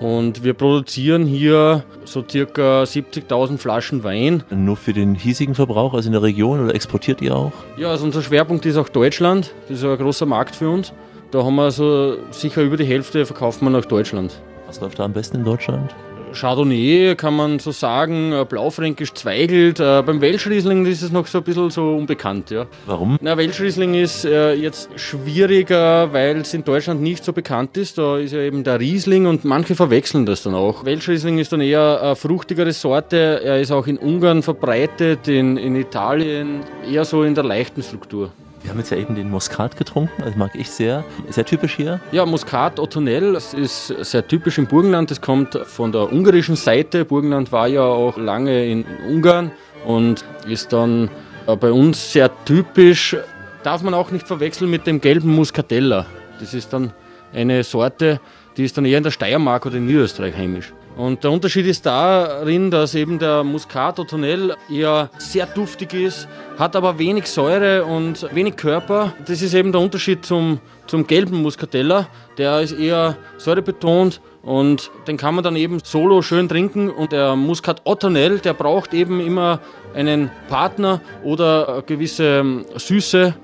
Und 0.00 0.44
wir 0.44 0.54
produzieren 0.54 1.24
hier 1.24 1.84
so 2.04 2.24
circa 2.28 2.82
70.000 2.82 3.58
Flaschen 3.58 4.04
Wein. 4.04 4.42
Nur 4.50 4.76
für 4.76 4.92
den 4.92 5.14
hiesigen 5.14 5.54
Verbrauch, 5.54 5.94
also 5.94 6.08
in 6.08 6.12
der 6.12 6.22
Region, 6.22 6.60
oder 6.62 6.74
exportiert 6.74 7.22
ihr 7.22 7.34
auch? 7.34 7.52
Ja, 7.76 7.90
also 7.90 8.04
unser 8.04 8.22
Schwerpunkt 8.22 8.66
ist 8.66 8.76
auch 8.76 8.88
Deutschland. 8.88 9.54
Das 9.68 9.78
ist 9.78 9.84
ein 9.84 9.96
großer 9.96 10.26
Markt 10.26 10.56
für 10.56 10.68
uns. 10.68 10.92
Da 11.30 11.44
haben 11.44 11.56
wir 11.56 11.70
so 11.70 12.16
sicher 12.30 12.62
über 12.62 12.76
die 12.76 12.84
Hälfte 12.84 13.26
verkaufen 13.26 13.64
wir 13.64 13.70
nach 13.70 13.84
Deutschland. 13.84 14.40
Was 14.66 14.80
läuft 14.80 14.98
da 14.98 15.04
am 15.04 15.12
besten 15.12 15.38
in 15.38 15.44
Deutschland? 15.44 15.94
Chardonnay 16.36 17.14
kann 17.16 17.34
man 17.34 17.58
so 17.58 17.72
sagen, 17.72 18.32
äh, 18.32 18.44
Blaufränkisch 18.48 19.12
zweigelt. 19.14 19.80
Äh, 19.80 20.02
beim 20.02 20.20
Welschriesling 20.20 20.86
ist 20.86 21.02
es 21.02 21.10
noch 21.10 21.26
so 21.26 21.38
ein 21.38 21.44
bisschen 21.44 21.70
so 21.70 21.96
unbekannt. 21.96 22.50
Ja. 22.50 22.66
Warum? 22.86 23.16
Na, 23.20 23.36
Welschriesling 23.36 23.94
ist 23.94 24.24
äh, 24.24 24.52
jetzt 24.52 24.90
schwieriger, 24.96 26.12
weil 26.12 26.36
es 26.38 26.54
in 26.54 26.64
Deutschland 26.64 27.02
nicht 27.02 27.24
so 27.24 27.32
bekannt 27.32 27.76
ist. 27.76 27.98
Da 27.98 28.18
ist 28.18 28.32
ja 28.32 28.40
eben 28.40 28.62
der 28.62 28.78
Riesling 28.78 29.26
und 29.26 29.44
manche 29.44 29.74
verwechseln 29.74 30.26
das 30.26 30.42
dann 30.42 30.54
auch. 30.54 30.84
Welschriesling 30.84 31.38
ist 31.38 31.52
dann 31.52 31.60
eher 31.60 32.00
eine 32.02 32.16
fruchtigere 32.16 32.72
Sorte. 32.72 33.40
Er 33.42 33.60
ist 33.60 33.72
auch 33.72 33.86
in 33.86 33.98
Ungarn 33.98 34.42
verbreitet, 34.42 35.28
in, 35.28 35.56
in 35.56 35.74
Italien 35.74 36.60
eher 36.88 37.04
so 37.04 37.22
in 37.22 37.34
der 37.34 37.44
leichten 37.44 37.82
Struktur. 37.82 38.30
Wir 38.62 38.70
haben 38.70 38.78
jetzt 38.78 38.90
ja 38.90 38.96
eben 38.96 39.14
den 39.14 39.30
Muskat 39.30 39.76
getrunken, 39.76 40.22
das 40.22 40.34
mag 40.34 40.50
ich 40.54 40.70
sehr. 40.70 41.04
Sehr 41.30 41.44
typisch 41.44 41.76
hier. 41.76 42.00
Ja, 42.10 42.26
Muscat 42.26 42.80
Ottonel, 42.80 43.34
das 43.34 43.54
ist 43.54 43.88
sehr 43.88 44.26
typisch 44.26 44.58
im 44.58 44.66
Burgenland. 44.66 45.10
Das 45.10 45.20
kommt 45.20 45.54
von 45.66 45.92
der 45.92 46.12
ungarischen 46.12 46.56
Seite. 46.56 47.04
Burgenland 47.04 47.52
war 47.52 47.68
ja 47.68 47.82
auch 47.82 48.16
lange 48.16 48.66
in 48.66 48.84
Ungarn 49.08 49.52
und 49.84 50.24
ist 50.48 50.72
dann 50.72 51.08
äh, 51.46 51.56
bei 51.56 51.70
uns 51.70 52.12
sehr 52.12 52.30
typisch. 52.44 53.16
Darf 53.62 53.82
man 53.82 53.94
auch 53.94 54.10
nicht 54.10 54.26
verwechseln 54.26 54.70
mit 54.70 54.86
dem 54.86 55.00
gelben 55.00 55.34
Muscatella. 55.34 56.06
Das 56.40 56.54
ist 56.54 56.72
dann 56.72 56.92
eine 57.32 57.62
Sorte, 57.64 58.20
die 58.56 58.64
ist 58.64 58.76
dann 58.76 58.84
eher 58.84 58.98
in 58.98 59.04
der 59.04 59.10
Steiermark 59.10 59.66
oder 59.66 59.76
in 59.76 59.86
Niederösterreich 59.86 60.36
heimisch. 60.36 60.72
Und 60.96 61.22
der 61.24 61.30
Unterschied 61.30 61.66
ist 61.66 61.84
darin, 61.84 62.70
dass 62.70 62.94
eben 62.94 63.18
der 63.18 63.44
Muscat 63.44 63.98
Ottonel 63.98 64.56
eher 64.70 65.10
sehr 65.18 65.44
duftig 65.44 65.92
ist, 65.92 66.26
hat 66.58 66.74
aber 66.74 66.98
wenig 66.98 67.26
Säure 67.26 67.84
und 67.84 68.26
wenig 68.34 68.56
Körper. 68.56 69.12
Das 69.26 69.42
ist 69.42 69.52
eben 69.52 69.72
der 69.72 69.82
Unterschied 69.82 70.24
zum, 70.24 70.58
zum 70.86 71.06
gelben 71.06 71.42
Muscatella. 71.42 72.08
Der 72.38 72.62
ist 72.62 72.72
eher 72.72 73.18
säurebetont 73.36 74.22
und 74.40 74.90
den 75.06 75.18
kann 75.18 75.34
man 75.34 75.44
dann 75.44 75.56
eben 75.56 75.80
solo 75.84 76.22
schön 76.22 76.48
trinken. 76.48 76.88
Und 76.88 77.12
der 77.12 77.36
Muscat 77.36 77.82
Ottonel, 77.84 78.38
der 78.38 78.54
braucht 78.54 78.94
eben 78.94 79.20
immer 79.20 79.60
einen 79.94 80.30
Partner 80.48 81.02
oder 81.22 81.82
gewisse 81.84 82.64
Süße. 82.74 83.34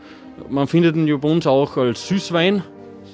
Man 0.48 0.68
findet 0.68 0.96
ihn 0.96 1.20
bei 1.20 1.28
uns 1.28 1.46
auch 1.46 1.76
als 1.76 2.08
Süßwein 2.08 2.62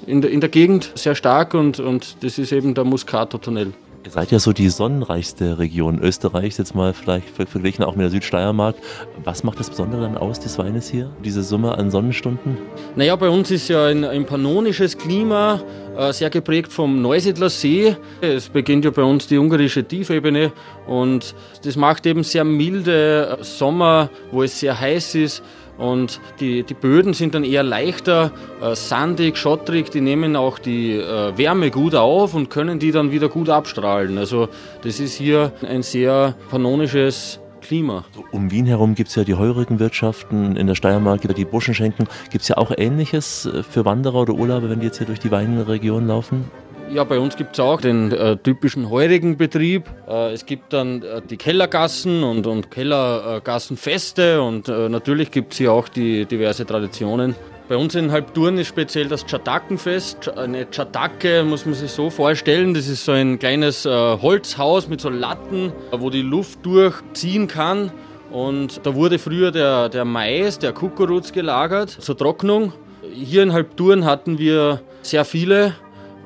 in 0.07 0.21
der, 0.21 0.31
in 0.31 0.39
der 0.39 0.49
Gegend 0.49 0.93
sehr 0.95 1.15
stark 1.15 1.53
und, 1.53 1.81
und 1.81 2.23
das 2.23 2.39
ist 2.39 2.53
eben 2.53 2.73
der 2.73 2.85
Muscat 2.85 3.35
Ottonel. 3.35 3.73
Ihr 4.05 4.11
seid 4.11 4.31
ja 4.31 4.39
so 4.39 4.53
die 4.53 4.69
sonnenreichste 4.69 5.59
Region 5.59 5.99
Österreichs, 5.99 6.57
jetzt 6.57 6.73
mal 6.73 6.93
vielleicht 6.93 7.27
verglichen 7.29 7.83
auch 7.83 7.95
mit 7.95 8.03
der 8.03 8.09
Südsteiermark. 8.09 8.77
Was 9.25 9.43
macht 9.43 9.59
das 9.59 9.69
Besondere 9.69 10.03
dann 10.03 10.17
aus 10.17 10.39
des 10.39 10.57
Weines 10.57 10.89
hier, 10.89 11.11
diese 11.25 11.43
Summe 11.43 11.77
an 11.77 11.91
Sonnenstunden? 11.91 12.57
Naja, 12.95 13.17
bei 13.17 13.27
uns 13.27 13.51
ist 13.51 13.67
ja 13.67 13.87
ein, 13.87 14.05
ein 14.05 14.25
pannonisches 14.25 14.97
Klima, 14.97 15.61
äh, 15.97 16.13
sehr 16.13 16.29
geprägt 16.29 16.71
vom 16.71 17.01
Neusiedler 17.01 17.49
See. 17.49 17.93
Es 18.21 18.47
beginnt 18.47 18.85
ja 18.85 18.91
bei 18.91 19.03
uns 19.03 19.27
die 19.27 19.37
ungarische 19.37 19.83
Tiefebene 19.83 20.53
und 20.87 21.35
das 21.65 21.75
macht 21.75 22.05
eben 22.05 22.23
sehr 22.23 22.45
milde 22.45 23.37
Sommer, 23.41 24.09
wo 24.31 24.43
es 24.43 24.61
sehr 24.61 24.79
heiß 24.79 25.15
ist. 25.15 25.43
Und 25.79 26.19
die, 26.39 26.63
die 26.63 26.73
Böden 26.73 27.13
sind 27.13 27.33
dann 27.33 27.43
eher 27.43 27.63
leichter, 27.63 28.31
äh, 28.61 28.75
sandig, 28.75 29.37
schottrig, 29.37 29.89
die 29.89 30.01
nehmen 30.01 30.35
auch 30.35 30.59
die 30.59 30.93
äh, 30.93 31.37
Wärme 31.37 31.71
gut 31.71 31.95
auf 31.95 32.33
und 32.33 32.49
können 32.49 32.79
die 32.79 32.91
dann 32.91 33.11
wieder 33.11 33.29
gut 33.29 33.49
abstrahlen. 33.49 34.17
Also 34.17 34.49
das 34.83 34.99
ist 34.99 35.15
hier 35.15 35.53
ein 35.65 35.81
sehr 35.81 36.35
pannonisches 36.49 37.39
Klima. 37.61 38.03
Um 38.31 38.51
Wien 38.51 38.65
herum 38.65 38.95
gibt 38.95 39.09
es 39.09 39.15
ja 39.15 39.23
die 39.23 39.35
Heurigenwirtschaften, 39.35 40.55
in 40.55 40.67
der 40.67 40.75
Steiermark 40.75 41.21
die 41.21 41.45
Buschenschenken. 41.45 42.07
Gibt 42.31 42.41
es 42.41 42.47
ja 42.47 42.57
auch 42.57 42.71
Ähnliches 42.75 43.45
äh, 43.45 43.63
für 43.63 43.85
Wanderer 43.85 44.15
oder 44.15 44.33
Urlauber, 44.33 44.69
wenn 44.69 44.81
die 44.81 44.87
jetzt 44.87 44.97
hier 44.97 45.07
durch 45.07 45.19
die 45.19 45.31
Weinregion 45.31 46.07
laufen? 46.07 46.51
Ja, 46.91 47.03
bei 47.03 47.19
uns 47.19 47.35
gibt 47.35 47.53
es 47.53 47.59
auch 47.59 47.79
den 47.79 48.11
äh, 48.11 48.35
typischen 48.37 48.89
heurigen 48.89 49.37
Betrieb. 49.37 49.83
Äh, 50.07 50.33
es 50.33 50.47
gibt 50.47 50.73
dann 50.73 51.03
äh, 51.03 51.21
die 51.21 51.37
Kellergassen 51.37 52.23
und, 52.23 52.47
und 52.47 52.71
Kellergassenfeste 52.71 54.41
und 54.41 54.69
äh, 54.69 54.89
natürlich 54.89 55.29
gibt 55.29 55.53
es 55.53 55.59
hier 55.59 55.71
auch 55.71 55.87
die 55.87 56.25
diverse 56.25 56.65
Traditionen. 56.65 57.35
Bei 57.67 57.77
uns 57.77 57.93
in 57.93 58.11
Halbtouren 58.11 58.57
ist 58.57 58.69
speziell 58.69 59.07
das 59.07 59.23
Chatakenfest. 59.27 60.35
Eine 60.35 60.65
Chatake 60.65 61.43
muss 61.43 61.67
man 61.67 61.75
sich 61.75 61.91
so 61.91 62.09
vorstellen, 62.09 62.73
das 62.73 62.87
ist 62.87 63.05
so 63.05 63.11
ein 63.11 63.37
kleines 63.37 63.85
äh, 63.85 63.89
Holzhaus 63.89 64.87
mit 64.87 64.99
so 64.99 65.09
Latten, 65.09 65.71
wo 65.91 66.09
die 66.09 66.23
Luft 66.23 66.65
durchziehen 66.65 67.47
kann. 67.47 67.91
Und 68.31 68.83
da 68.83 68.95
wurde 68.95 69.19
früher 69.19 69.51
der, 69.51 69.89
der 69.89 70.05
Mais, 70.05 70.57
der 70.57 70.73
Kukuruz 70.73 71.33
gelagert 71.33 71.91
zur 71.91 72.17
Trocknung. 72.17 72.73
Hier 73.13 73.43
in 73.43 73.53
Halbtouren 73.53 74.05
hatten 74.05 74.39
wir 74.39 74.81
sehr 75.03 75.23
viele 75.23 75.75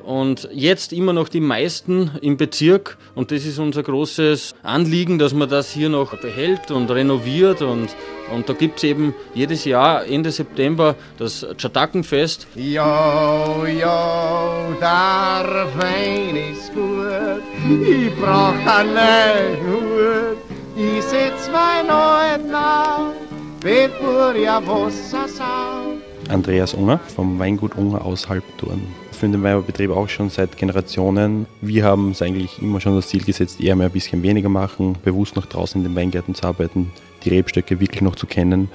und 0.03 0.49
jetzt 0.51 0.93
immer 0.93 1.13
noch 1.13 1.29
die 1.29 1.39
meisten 1.39 2.11
im 2.21 2.37
Bezirk. 2.37 2.97
Und 3.15 3.31
das 3.31 3.45
ist 3.45 3.59
unser 3.59 3.83
großes 3.83 4.55
Anliegen, 4.63 5.17
dass 5.17 5.33
man 5.33 5.49
das 5.49 5.71
hier 5.71 5.89
noch 5.89 6.15
behält 6.19 6.71
und 6.71 6.91
renoviert. 6.91 7.61
Und, 7.61 7.95
und 8.33 8.47
da 8.49 8.53
gibt 8.53 8.77
es 8.77 8.83
eben 8.83 9.15
jedes 9.33 9.65
Jahr 9.65 10.05
Ende 10.05 10.31
September 10.31 10.95
das 11.17 11.45
Chatakenfest. 11.57 12.47
Jo, 12.55 13.65
jo, 13.65 14.75
der 14.79 15.67
Wein 15.77 16.35
ist 16.51 16.73
gut, 16.73 17.41
ich 17.87 18.13
brauch 18.15 18.53
einen 18.53 19.57
Hut, 19.65 20.37
ich 20.75 21.03
setz 21.03 21.49
mein 21.51 21.87
neuen 21.87 22.53
auf, 22.53 23.13
bevor 23.61 24.35
ja 24.35 24.61
Wasser. 24.65 25.81
Andreas 26.29 26.73
Unger 26.73 26.99
vom 27.15 27.37
Weingut 27.39 27.75
Unger 27.75 28.03
aus 28.03 28.27
Halbturn. 28.29 29.02
Finde 29.23 29.37
den 29.37 29.43
Weinbaubetrieb 29.45 29.89
auch 29.89 30.09
schon 30.09 30.29
seit 30.29 30.57
Generationen. 30.57 31.45
Wir 31.61 31.85
haben 31.85 32.11
es 32.11 32.21
eigentlich 32.21 32.61
immer 32.61 32.81
schon 32.81 32.93
das 32.97 33.07
Ziel 33.07 33.23
gesetzt, 33.23 33.61
eher 33.61 33.73
mehr 33.77 33.87
ein 33.87 33.93
bisschen 33.93 34.21
weniger 34.21 34.49
machen, 34.49 34.97
bewusst 35.01 35.37
noch 35.37 35.45
draußen 35.45 35.79
in 35.79 35.87
den 35.87 35.95
Weingärten 35.95 36.35
zu 36.35 36.45
arbeiten, 36.45 36.91
die 37.23 37.29
Rebstöcke 37.29 37.79
wirklich 37.79 38.01
noch 38.01 38.17
zu 38.17 38.27
kennen 38.27 38.67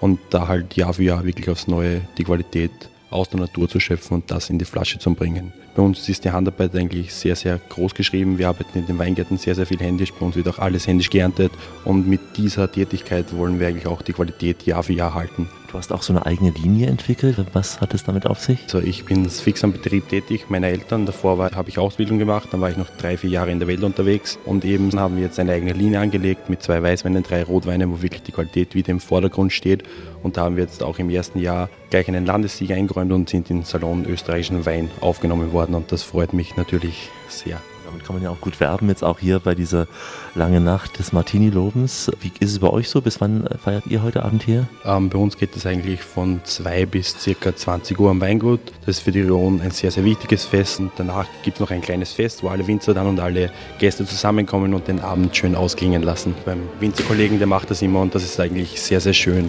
und 0.00 0.20
da 0.30 0.46
halt 0.46 0.76
Jahr 0.76 0.94
für 0.94 1.02
Jahr 1.02 1.24
wirklich 1.24 1.50
aufs 1.50 1.66
Neue 1.66 2.02
die 2.18 2.22
Qualität 2.22 2.70
aus 3.10 3.30
der 3.30 3.40
Natur 3.40 3.68
zu 3.68 3.80
schöpfen 3.80 4.14
und 4.14 4.30
das 4.30 4.48
in 4.48 4.60
die 4.60 4.64
Flasche 4.64 5.00
zu 5.00 5.12
bringen. 5.12 5.52
Bei 5.74 5.82
uns 5.82 6.08
ist 6.08 6.24
die 6.24 6.30
Handarbeit 6.30 6.76
eigentlich 6.76 7.12
sehr, 7.12 7.34
sehr 7.34 7.58
groß 7.58 7.92
geschrieben. 7.92 8.38
Wir 8.38 8.46
arbeiten 8.46 8.78
in 8.78 8.86
den 8.86 9.00
Weingärten 9.00 9.38
sehr, 9.38 9.56
sehr 9.56 9.66
viel 9.66 9.80
händisch. 9.80 10.12
Bei 10.12 10.24
uns 10.24 10.36
wird 10.36 10.46
auch 10.46 10.60
alles 10.60 10.86
händisch 10.86 11.10
geerntet. 11.10 11.50
Und 11.84 12.06
mit 12.06 12.20
dieser 12.36 12.70
Tätigkeit 12.70 13.36
wollen 13.36 13.58
wir 13.58 13.66
eigentlich 13.66 13.88
auch 13.88 14.02
die 14.02 14.12
Qualität 14.12 14.64
Jahr 14.66 14.84
für 14.84 14.92
Jahr 14.92 15.14
halten. 15.14 15.48
Du 15.70 15.78
hast 15.78 15.92
auch 15.92 16.02
so 16.02 16.12
eine 16.12 16.24
eigene 16.24 16.50
Linie 16.50 16.86
entwickelt. 16.86 17.38
Was 17.52 17.80
hat 17.80 17.92
es 17.94 18.04
damit 18.04 18.26
auf 18.26 18.40
sich? 18.40 18.58
Also 18.64 18.78
ich 18.78 19.04
bin 19.04 19.28
fix 19.28 19.64
am 19.64 19.72
Betrieb 19.72 20.08
tätig. 20.08 20.46
Meine 20.48 20.68
Eltern, 20.68 21.06
davor 21.06 21.38
habe 21.38 21.68
ich 21.68 21.78
Ausbildung 21.78 22.18
gemacht. 22.18 22.48
Dann 22.52 22.60
war 22.60 22.70
ich 22.70 22.76
noch 22.76 22.88
drei, 22.98 23.16
vier 23.16 23.30
Jahre 23.30 23.50
in 23.50 23.58
der 23.58 23.68
Welt 23.68 23.82
unterwegs. 23.82 24.38
Und 24.44 24.64
eben 24.64 24.98
haben 24.98 25.16
wir 25.16 25.24
jetzt 25.24 25.38
eine 25.38 25.52
eigene 25.52 25.72
Linie 25.72 26.00
angelegt 26.00 26.48
mit 26.48 26.62
zwei 26.62 26.82
Weißweinen, 26.82 27.22
drei 27.22 27.42
Rotweinen, 27.42 27.90
wo 27.90 28.02
wirklich 28.02 28.22
die 28.22 28.32
Qualität 28.32 28.74
wieder 28.74 28.90
im 28.90 29.00
Vordergrund 29.00 29.52
steht. 29.52 29.82
Und 30.22 30.36
da 30.36 30.44
haben 30.44 30.56
wir 30.56 30.64
jetzt 30.64 30.82
auch 30.82 30.98
im 30.98 31.10
ersten 31.10 31.40
Jahr 31.40 31.68
gleich 31.90 32.08
einen 32.08 32.26
Landessieg 32.26 32.70
eingeräumt 32.70 33.12
und 33.12 33.28
sind 33.28 33.50
in 33.50 33.58
den 33.58 33.64
Salon 33.64 34.04
österreichischen 34.04 34.66
Wein 34.66 34.90
aufgenommen 35.00 35.52
worden. 35.52 35.74
Und 35.74 35.92
das 35.92 36.02
freut 36.02 36.32
mich 36.32 36.56
natürlich 36.56 37.10
sehr. 37.28 37.60
Damit 37.96 38.06
kann 38.06 38.16
man 38.16 38.22
ja 38.22 38.28
auch 38.28 38.42
gut 38.42 38.60
werben, 38.60 38.90
jetzt 38.90 39.02
auch 39.02 39.18
hier 39.20 39.38
bei 39.38 39.54
dieser 39.54 39.86
langen 40.34 40.62
Nacht 40.64 40.98
des 40.98 41.14
Martini-Lobens. 41.14 42.12
Wie 42.20 42.30
ist 42.40 42.52
es 42.52 42.58
bei 42.58 42.68
euch 42.68 42.90
so? 42.90 43.00
Bis 43.00 43.22
wann 43.22 43.48
feiert 43.64 43.86
ihr 43.86 44.02
heute 44.02 44.22
Abend 44.22 44.42
hier? 44.42 44.68
Ähm, 44.84 45.08
bei 45.08 45.16
uns 45.16 45.38
geht 45.38 45.56
es 45.56 45.64
eigentlich 45.64 46.02
von 46.02 46.42
2 46.44 46.84
bis 46.84 47.18
circa 47.18 47.56
20 47.56 47.98
Uhr 47.98 48.10
am 48.10 48.20
Weingut. 48.20 48.60
Das 48.84 48.98
ist 48.98 49.00
für 49.00 49.12
die 49.12 49.22
Region 49.22 49.62
ein 49.62 49.70
sehr, 49.70 49.90
sehr 49.90 50.04
wichtiges 50.04 50.44
Fest. 50.44 50.78
Und 50.78 50.92
danach 50.98 51.24
gibt 51.42 51.56
es 51.56 51.60
noch 51.62 51.70
ein 51.70 51.80
kleines 51.80 52.12
Fest, 52.12 52.42
wo 52.42 52.48
alle 52.48 52.66
Winzer 52.66 52.92
dann 52.92 53.06
und 53.06 53.18
alle 53.18 53.50
Gäste 53.78 54.04
zusammenkommen 54.04 54.74
und 54.74 54.88
den 54.88 55.00
Abend 55.00 55.34
schön 55.34 55.54
ausklingen 55.54 56.02
lassen. 56.02 56.34
Beim 56.44 56.68
Winzerkollegen, 56.78 57.38
der 57.38 57.46
macht 57.46 57.70
das 57.70 57.80
immer 57.80 58.02
und 58.02 58.14
das 58.14 58.24
ist 58.24 58.38
eigentlich 58.38 58.78
sehr, 58.78 59.00
sehr 59.00 59.14
schön. 59.14 59.48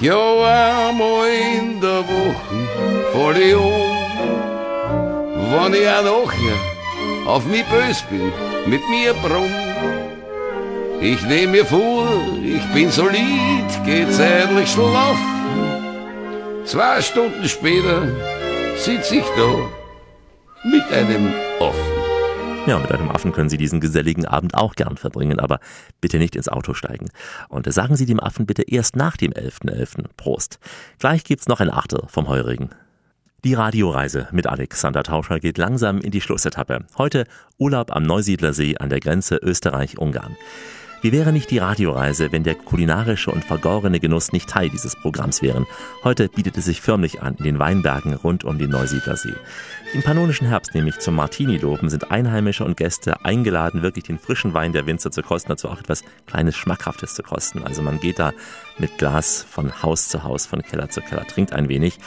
Ja, 0.00 0.88
einmal 0.88 1.26
in 1.58 1.80
der 1.80 2.04
Woche 2.04 3.12
fall 3.12 3.36
ich 3.38 3.56
um, 3.56 3.62
wenn 5.50 5.74
ich 5.74 5.88
auch 5.88 6.04
nachher 6.04 6.71
auf 7.26 7.46
mich 7.46 7.64
bös 7.66 8.02
bin, 8.10 8.32
mit 8.66 8.80
mir 8.88 9.14
brumm. 9.14 9.50
Ich 11.00 11.22
nehm 11.26 11.50
mir 11.50 11.66
vor, 11.66 12.06
ich 12.44 12.64
bin 12.72 12.90
solid, 12.90 13.68
geh 13.84 14.08
zeitlich 14.10 14.70
schlafen. 14.70 15.32
Zwei 16.64 17.02
Stunden 17.02 17.48
später 17.48 18.06
sitz 18.76 19.10
ich 19.10 19.24
da 19.36 19.68
mit 20.64 20.84
einem 20.92 21.32
Affen. 21.60 21.92
Ja, 22.68 22.78
mit 22.78 22.92
einem 22.92 23.10
Affen 23.10 23.32
können 23.32 23.48
Sie 23.48 23.56
diesen 23.56 23.80
geselligen 23.80 24.24
Abend 24.24 24.54
auch 24.54 24.76
gern 24.76 24.96
verbringen, 24.96 25.40
aber 25.40 25.58
bitte 26.00 26.18
nicht 26.18 26.36
ins 26.36 26.48
Auto 26.48 26.74
steigen. 26.74 27.08
Und 27.48 27.70
sagen 27.72 27.96
Sie 27.96 28.06
dem 28.06 28.20
Affen 28.20 28.46
bitte 28.46 28.62
erst 28.62 28.94
nach 28.94 29.16
dem 29.16 29.32
11.11. 29.32 29.72
.11. 29.72 30.04
Prost. 30.16 30.60
Gleich 31.00 31.24
gibt's 31.24 31.48
noch 31.48 31.58
ein 31.58 31.70
Achtel 31.70 32.04
vom 32.06 32.28
Heurigen. 32.28 32.70
Die 33.44 33.54
Radioreise 33.54 34.28
mit 34.30 34.46
Alexander 34.46 35.02
Tauscher 35.02 35.40
geht 35.40 35.58
langsam 35.58 36.00
in 36.00 36.12
die 36.12 36.20
Schlussetappe. 36.20 36.84
Heute 36.96 37.26
Urlaub 37.58 37.90
am 37.90 38.04
Neusiedlersee 38.04 38.76
an 38.76 38.88
der 38.88 39.00
Grenze 39.00 39.34
Österreich-Ungarn. 39.34 40.36
Wie 41.00 41.10
wäre 41.10 41.32
nicht 41.32 41.50
die 41.50 41.58
Radioreise, 41.58 42.30
wenn 42.30 42.44
der 42.44 42.54
kulinarische 42.54 43.32
und 43.32 43.44
vergorene 43.44 43.98
Genuss 43.98 44.30
nicht 44.30 44.48
Teil 44.48 44.70
dieses 44.70 44.94
Programms 44.94 45.42
wären? 45.42 45.66
Heute 46.04 46.28
bietet 46.28 46.56
es 46.56 46.66
sich 46.66 46.80
förmlich 46.80 47.20
an 47.20 47.34
in 47.34 47.42
den 47.42 47.58
Weinbergen 47.58 48.14
rund 48.14 48.44
um 48.44 48.56
den 48.60 48.70
Neusiedlersee. 48.70 49.34
Im 49.92 50.02
pannonischen 50.04 50.46
Herbst, 50.46 50.76
nämlich 50.76 51.00
zum 51.00 51.16
Martini-Loben, 51.16 51.90
sind 51.90 52.12
Einheimische 52.12 52.64
und 52.64 52.76
Gäste 52.76 53.24
eingeladen, 53.24 53.82
wirklich 53.82 54.04
den 54.04 54.20
frischen 54.20 54.54
Wein 54.54 54.72
der 54.72 54.86
Winzer 54.86 55.10
zu 55.10 55.22
kosten, 55.22 55.48
dazu 55.48 55.68
auch 55.68 55.80
etwas 55.80 56.04
kleines 56.28 56.54
Schmackhaftes 56.54 57.14
zu 57.14 57.24
kosten. 57.24 57.64
Also 57.64 57.82
man 57.82 57.98
geht 57.98 58.20
da 58.20 58.32
mit 58.78 58.98
Glas 58.98 59.42
von 59.42 59.82
Haus 59.82 60.08
zu 60.08 60.22
Haus, 60.22 60.46
von 60.46 60.62
Keller 60.62 60.88
zu 60.88 61.00
Keller, 61.00 61.26
trinkt 61.26 61.52
ein 61.52 61.68
wenig. 61.68 61.98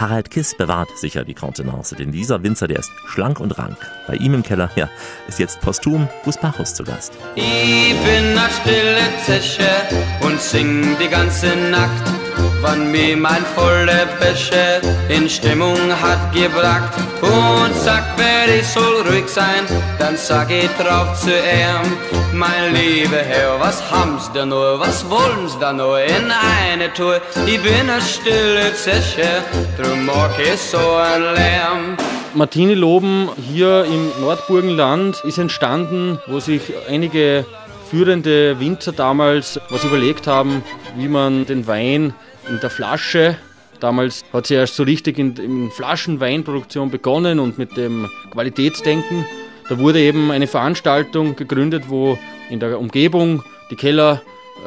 Harald 0.00 0.30
Kiss 0.30 0.56
bewahrt 0.56 0.96
sicher 0.96 1.24
die 1.24 1.34
Kontenance, 1.34 1.94
denn 1.94 2.10
dieser 2.10 2.42
Winzer, 2.42 2.66
der 2.66 2.78
ist 2.78 2.90
schlank 3.06 3.38
und 3.38 3.58
rank. 3.58 3.76
Bei 4.06 4.14
ihm 4.14 4.32
im 4.32 4.42
Keller, 4.42 4.70
ja, 4.74 4.88
ist 5.28 5.38
jetzt 5.38 5.60
posthum 5.60 6.08
Gus 6.24 6.38
Bacchus 6.38 6.72
zu 6.72 6.84
Gast. 6.84 7.12
Ich 7.34 7.94
bin 8.02 8.38
a 8.38 8.48
stille 8.48 8.96
Zeche 9.26 9.68
und 10.22 10.40
sing 10.40 10.96
die 10.98 11.08
ganze 11.08 11.54
Nacht, 11.70 12.19
wann 12.60 12.90
mir 12.90 13.16
mein 13.16 13.44
volle 13.54 14.08
Bäche 14.20 14.80
in 15.08 15.28
Stimmung 15.28 15.78
hat 16.02 16.32
gebracht. 16.32 16.92
Und 17.20 17.74
sagt, 17.74 18.18
wer 18.18 18.58
ich 18.58 18.66
soll 18.66 19.02
ruhig 19.08 19.28
sein, 19.28 19.64
dann 19.98 20.16
sag 20.16 20.50
ich 20.50 20.70
drauf 20.78 21.20
zu 21.20 21.30
ihm, 21.30 21.82
mein 22.32 22.74
lieber 22.74 23.18
Herr, 23.18 23.58
was 23.60 23.82
haben's 23.90 24.30
da 24.32 24.46
nur, 24.46 24.80
was 24.80 25.08
wollen's 25.08 25.58
da 25.58 25.72
nur 25.72 26.00
in 26.00 26.32
eine 26.68 26.92
Tour? 26.92 27.20
Ich 27.46 27.60
bin 27.62 27.90
a 27.90 28.00
stille 28.00 28.72
Zeche, 28.74 29.42
drum 29.78 30.06
mag 30.06 30.30
ich 30.38 30.60
so 30.60 30.78
ein 30.78 31.22
Lärm. 31.34 31.96
Martini 32.34 32.74
Loben 32.74 33.28
hier 33.36 33.84
im 33.84 34.10
Nordburgenland 34.20 35.20
ist 35.24 35.38
entstanden, 35.38 36.20
wo 36.28 36.38
sich 36.38 36.62
einige 36.88 37.44
führende 37.90 38.60
Winzer 38.60 38.92
damals 38.92 39.60
was 39.68 39.82
überlegt 39.82 40.28
haben, 40.28 40.62
wie 40.96 41.08
man 41.08 41.44
den 41.44 41.66
Wein 41.66 42.14
in 42.50 42.60
der 42.60 42.70
Flasche 42.70 43.36
Damals 43.80 44.24
hat 44.32 44.46
sie 44.46 44.54
erst 44.54 44.76
so 44.76 44.82
richtig 44.82 45.18
in, 45.18 45.34
in 45.36 45.70
Flaschenweinproduktion 45.70 46.90
begonnen 46.90 47.40
und 47.40 47.58
mit 47.58 47.76
dem 47.76 48.08
Qualitätsdenken. 48.30 49.24
Da 49.68 49.78
wurde 49.78 50.00
eben 50.00 50.30
eine 50.30 50.46
Veranstaltung 50.46 51.34
gegründet, 51.34 51.84
wo 51.88 52.18
in 52.50 52.60
der 52.60 52.78
Umgebung 52.78 53.42
die 53.70 53.76
Keller 53.76 54.22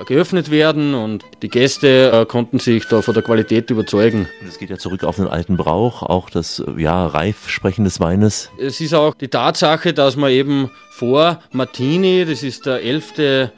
geöffnet 0.06 0.52
werden 0.52 0.94
und 0.94 1.24
die 1.41 1.50
Gäste 1.50 2.12
äh, 2.12 2.26
konnten 2.26 2.60
sich 2.60 2.88
da 2.88 3.02
von 3.02 3.14
der 3.14 3.24
Qualität 3.24 3.70
überzeugen. 3.70 4.28
Das 4.46 4.58
geht 4.58 4.70
ja 4.70 4.78
zurück 4.78 5.04
auf 5.04 5.18
den 5.18 5.28
alten 5.28 5.58
Brauch, 5.58 6.04
auch 6.04 6.30
das 6.30 6.64
ja, 6.78 7.06
Reifsprechen 7.06 7.86
des 7.86 8.00
Weines. 8.00 8.50
Es 8.58 8.82
ist 8.82 8.94
auch 8.94 9.14
die 9.14 9.28
Tatsache, 9.28 9.94
dass 9.94 10.16
man 10.16 10.32
eben 10.32 10.72
vor 10.91 11.41
Martini, 11.52 12.26
das 12.26 12.44
ist 12.44 12.66
der 12.66 12.84
11. 12.84 13.18
äh, 13.18 13.50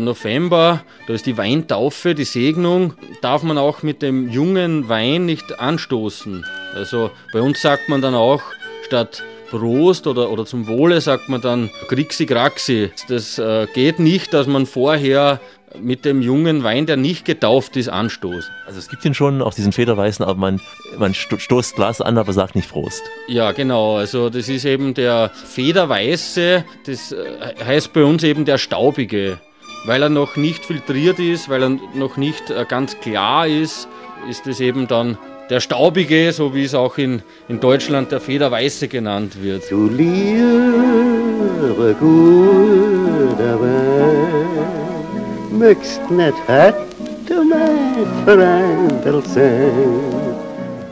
November, 0.00 0.82
da 1.06 1.14
ist 1.14 1.26
die 1.26 1.36
Weintaufe, 1.36 2.14
die 2.14 2.24
Segnung, 2.24 2.94
darf 3.20 3.42
man 3.42 3.58
auch 3.58 3.82
mit 3.82 4.02
dem 4.02 4.28
jungen 4.28 4.88
Wein 4.88 5.26
nicht 5.26 5.58
anstoßen. 5.58 6.44
Also 6.74 7.10
bei 7.32 7.40
uns 7.40 7.60
sagt 7.60 7.88
man 7.88 8.00
dann 8.00 8.14
auch 8.14 8.42
statt 8.86 9.22
Prost 9.50 10.06
oder, 10.06 10.30
oder 10.30 10.46
zum 10.46 10.66
Wohle 10.66 11.00
sagt 11.00 11.28
man 11.28 11.40
dann 11.40 11.70
Grixi 11.88 12.26
Graxi. 12.26 12.90
Das 13.08 13.38
äh, 13.38 13.66
geht 13.72 13.98
nicht, 13.98 14.34
dass 14.34 14.46
man 14.46 14.66
vorher 14.66 15.40
mit 15.80 16.04
dem 16.04 16.22
jungen 16.22 16.62
Wein, 16.62 16.86
der 16.86 16.96
nicht 16.96 17.24
getauft 17.24 17.76
ist, 17.76 17.88
anstoßt. 17.88 18.50
Also 18.66 18.78
es 18.78 18.88
gibt 18.88 19.04
ihn 19.04 19.14
schon, 19.14 19.42
auch 19.42 19.54
diesen 19.54 19.72
Federweißen, 19.72 20.24
aber 20.24 20.38
man, 20.38 20.60
man 20.98 21.14
sto- 21.14 21.38
stoßt 21.38 21.74
Glas 21.76 22.00
an, 22.00 22.18
aber 22.18 22.32
sagt 22.32 22.54
nicht 22.54 22.70
Prost. 22.70 23.02
Ja, 23.28 23.52
genau. 23.52 23.96
Also 23.96 24.30
das 24.30 24.48
ist 24.48 24.64
eben 24.64 24.94
der 24.94 25.30
Federweiße, 25.34 26.64
das 26.86 27.12
äh, 27.12 27.16
heißt 27.64 27.92
bei 27.92 28.04
uns 28.04 28.22
eben 28.22 28.44
der 28.44 28.58
Staubige. 28.58 29.38
Weil 29.86 30.02
er 30.02 30.08
noch 30.08 30.36
nicht 30.36 30.64
filtriert 30.64 31.18
ist, 31.18 31.50
weil 31.50 31.62
er 31.62 31.68
noch 31.94 32.16
nicht 32.16 32.48
äh, 32.50 32.64
ganz 32.66 32.98
klar 33.00 33.46
ist, 33.46 33.86
ist 34.30 34.46
es 34.46 34.60
eben 34.60 34.86
dann 34.88 35.18
der 35.50 35.60
staubige, 35.60 36.32
so 36.32 36.54
wie 36.54 36.64
es 36.64 36.74
auch 36.74 36.96
in, 36.96 37.20
in 37.48 37.60
Deutschland 37.60 38.10
der 38.10 38.20
Federweiße 38.22 38.88
genannt 38.88 39.42
wird. 39.42 39.70
Du 39.70 39.88
liebe 39.88 41.94
guter 42.00 43.60
Wein, 43.60 44.63
möchtest 45.54 46.10
nicht 46.10 46.34
heute 46.48 47.44
mein 47.44 48.06
Freundel 48.24 49.22
sein. 49.26 50.24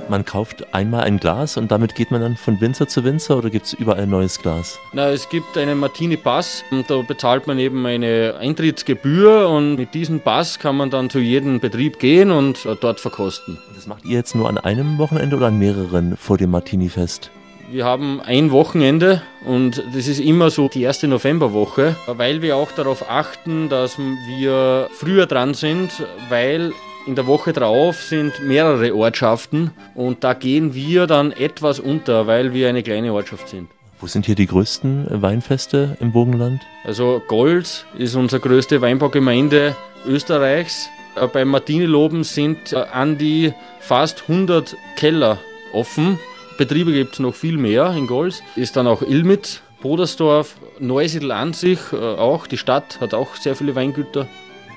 Man 0.08 0.24
kauft 0.26 0.74
einmal 0.74 1.04
ein 1.04 1.18
Glas 1.18 1.56
und 1.56 1.70
damit 1.70 1.94
geht 1.94 2.10
man 2.10 2.20
dann 2.20 2.36
von 2.36 2.60
Winzer 2.60 2.86
zu 2.86 3.02
Winzer 3.02 3.38
oder 3.38 3.48
gibt 3.48 3.66
es 3.66 3.72
überall 3.72 4.02
ein 4.02 4.10
neues 4.10 4.38
Glas? 4.40 4.78
Na, 4.92 5.08
es 5.08 5.28
gibt 5.30 5.56
einen 5.56 5.78
Martini 5.78 6.18
Pass 6.18 6.62
und 6.70 6.90
da 6.90 7.00
bezahlt 7.00 7.46
man 7.46 7.58
eben 7.58 7.86
eine 7.86 8.34
Eintrittsgebühr 8.38 9.48
und 9.48 9.76
mit 9.76 9.94
diesem 9.94 10.20
Pass 10.20 10.58
kann 10.58 10.76
man 10.76 10.90
dann 10.90 11.08
zu 11.08 11.18
jedem 11.18 11.60
Betrieb 11.60 11.98
gehen 11.98 12.30
und 12.30 12.68
dort 12.82 13.00
verkosten. 13.00 13.58
Das 13.74 13.86
macht 13.86 14.04
ihr 14.04 14.18
jetzt 14.18 14.34
nur 14.34 14.50
an 14.50 14.58
einem 14.58 14.98
Wochenende 14.98 15.36
oder 15.36 15.46
an 15.46 15.58
mehreren 15.58 16.16
vor 16.18 16.36
dem 16.36 16.50
Martini-Fest? 16.50 17.30
Wir 17.72 17.86
haben 17.86 18.20
ein 18.20 18.50
Wochenende 18.50 19.22
und 19.46 19.82
das 19.94 20.06
ist 20.06 20.20
immer 20.20 20.50
so 20.50 20.68
die 20.68 20.82
erste 20.82 21.08
Novemberwoche, 21.08 21.96
weil 22.06 22.42
wir 22.42 22.56
auch 22.56 22.70
darauf 22.70 23.08
achten, 23.08 23.70
dass 23.70 23.96
wir 23.98 24.90
früher 24.92 25.24
dran 25.24 25.54
sind, 25.54 25.90
weil 26.28 26.74
in 27.06 27.14
der 27.14 27.26
Woche 27.26 27.54
drauf 27.54 27.96
sind 27.96 28.46
mehrere 28.46 28.94
Ortschaften 28.94 29.70
und 29.94 30.22
da 30.22 30.34
gehen 30.34 30.74
wir 30.74 31.06
dann 31.06 31.32
etwas 31.32 31.80
unter, 31.80 32.26
weil 32.26 32.52
wir 32.52 32.68
eine 32.68 32.82
kleine 32.82 33.14
Ortschaft 33.14 33.48
sind. 33.48 33.70
Wo 34.02 34.06
sind 34.06 34.26
hier 34.26 34.34
die 34.34 34.48
größten 34.48 35.22
Weinfeste 35.22 35.96
im 35.98 36.12
Burgenland? 36.12 36.60
Also 36.84 37.22
Golz 37.26 37.86
ist 37.96 38.16
unsere 38.16 38.42
größte 38.42 38.82
Weinbaugemeinde 38.82 39.74
Österreichs. 40.06 40.90
Äh, 41.16 41.26
Beim 41.26 41.48
Martiniloben 41.48 42.22
sind 42.22 42.74
äh, 42.74 42.84
an 42.92 43.16
die 43.16 43.54
fast 43.80 44.24
100 44.28 44.76
Keller 44.96 45.38
offen. 45.72 46.18
Betriebe 46.58 46.92
gibt 46.92 47.14
es 47.14 47.18
noch 47.18 47.34
viel 47.34 47.56
mehr 47.56 47.92
in 47.96 48.06
Golz. 48.06 48.42
Ist 48.56 48.76
dann 48.76 48.86
auch 48.86 49.02
Ilmitz, 49.02 49.62
Bodersdorf, 49.80 50.56
Neusiedl 50.78 51.32
an 51.32 51.52
sich 51.52 51.78
äh, 51.92 51.96
auch. 51.96 52.46
Die 52.46 52.58
Stadt 52.58 53.00
hat 53.00 53.14
auch 53.14 53.34
sehr 53.36 53.56
viele 53.56 53.74
Weingüter. 53.74 54.28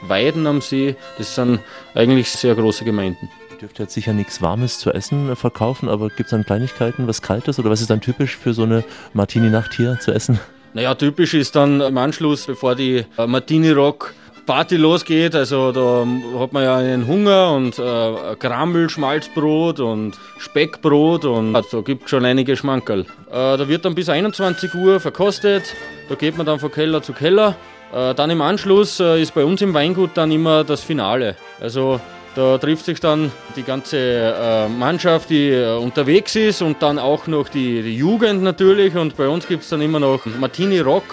Weiden 0.08 0.48
am 0.48 0.62
See, 0.62 0.96
das 1.18 1.36
sind 1.36 1.60
eigentlich 1.94 2.30
sehr 2.30 2.56
große 2.56 2.86
Gemeinden. 2.86 3.30
Ihr 3.52 3.58
dürft 3.58 3.80
jetzt 3.80 3.94
sicher 3.94 4.14
nichts 4.14 4.42
Warmes 4.42 4.80
zu 4.80 4.92
essen 4.92 5.36
verkaufen, 5.36 5.90
aber 5.90 6.10
gibt 6.10 6.26
es 6.26 6.30
dann 6.32 6.44
Kleinigkeiten, 6.44 7.08
was 7.08 7.22
Kaltes 7.22 7.58
oder 7.58 7.70
was 7.70 7.82
ist 7.82 7.90
dann 7.90 8.02
typisch 8.02 8.36
für 8.36 8.54
so 8.54 8.64
eine 8.64 8.84
Martini-Nacht 9.14 9.74
hier 9.74 9.98
zu 10.00 10.12
essen? 10.12 10.40
Naja, 10.74 10.94
typisch 10.96 11.34
ist 11.34 11.56
dann 11.56 11.80
im 11.80 11.98
Anschluss, 11.98 12.46
bevor 12.46 12.76
die 12.76 13.06
äh, 13.18 13.28
Martini 13.28 13.72
Rock 13.72 14.14
Party 14.46 14.78
losgeht, 14.78 15.34
also 15.36 15.72
da 15.72 16.06
hat 16.40 16.54
man 16.54 16.64
ja 16.64 16.78
einen 16.78 17.08
Hunger 17.08 17.52
und 17.54 17.80
äh, 17.80 18.36
Grammel, 18.40 18.90
Schmalzbrot 18.90 19.80
und 19.80 20.20
Speckbrot 20.38 21.26
und 21.26 21.54
da 21.54 21.62
gibt 21.82 22.10
schon 22.10 22.26
einige 22.26 22.56
Schmankerl. 22.56 23.02
Äh, 23.02 23.58
da 23.58 23.68
wird 23.68 23.86
dann 23.86 23.96
bis 23.96 24.08
21 24.08 24.74
Uhr 24.76 25.00
verkostet, 25.00 25.76
da 26.10 26.16
geht 26.16 26.38
man 26.38 26.46
dann 26.46 26.60
von 26.60 26.72
Keller 26.72 27.02
zu 27.02 27.14
Keller. 27.14 27.56
Äh, 27.94 28.14
dann 28.14 28.30
im 28.30 28.42
Anschluss 28.42 29.00
äh, 29.00 29.22
ist 29.22 29.34
bei 29.34 29.44
uns 29.44 29.62
im 29.62 29.74
Weingut 29.74 30.12
dann 30.14 30.32
immer 30.32 30.64
das 30.64 30.84
Finale. 30.84 31.36
Also 31.60 32.00
da 32.36 32.58
trifft 32.58 32.86
sich 32.86 33.00
dann 33.00 33.32
die 33.56 33.64
ganze 33.64 33.98
äh, 33.98 34.68
Mannschaft, 34.68 35.30
die 35.30 35.52
äh, 35.52 35.78
unterwegs 35.78 36.36
ist 36.36 36.62
und 36.62 36.82
dann 36.82 37.00
auch 37.00 37.28
noch 37.28 37.48
die, 37.48 37.82
die 37.82 37.96
Jugend 37.96 38.44
natürlich. 38.44 38.96
Und 38.96 39.16
bei 39.16 39.28
uns 39.30 39.48
gibt 39.48 39.64
es 39.64 39.70
dann 39.70 39.82
immer 39.82 40.02
noch 40.02 40.26
Martini 40.26 40.80
Rock 40.80 41.04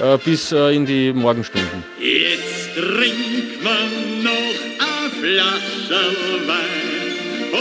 äh, 0.00 0.18
bis 0.18 0.52
äh, 0.52 0.74
in 0.74 0.86
die 0.86 1.12
Morgenstunden. 1.12 1.84
Jetzt 2.00 2.74
trinkt 2.74 3.62
man 3.62 4.22
noch 4.22 4.56
eine 4.78 5.10
Flasche 5.20 6.02
Wein. 6.46 7.10
Oh, 7.52 7.56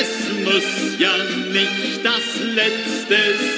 es 0.00 0.12
muss 0.44 0.98
ja 0.98 1.14
nicht 1.52 2.04
das 2.04 2.26
letzte 2.54 3.16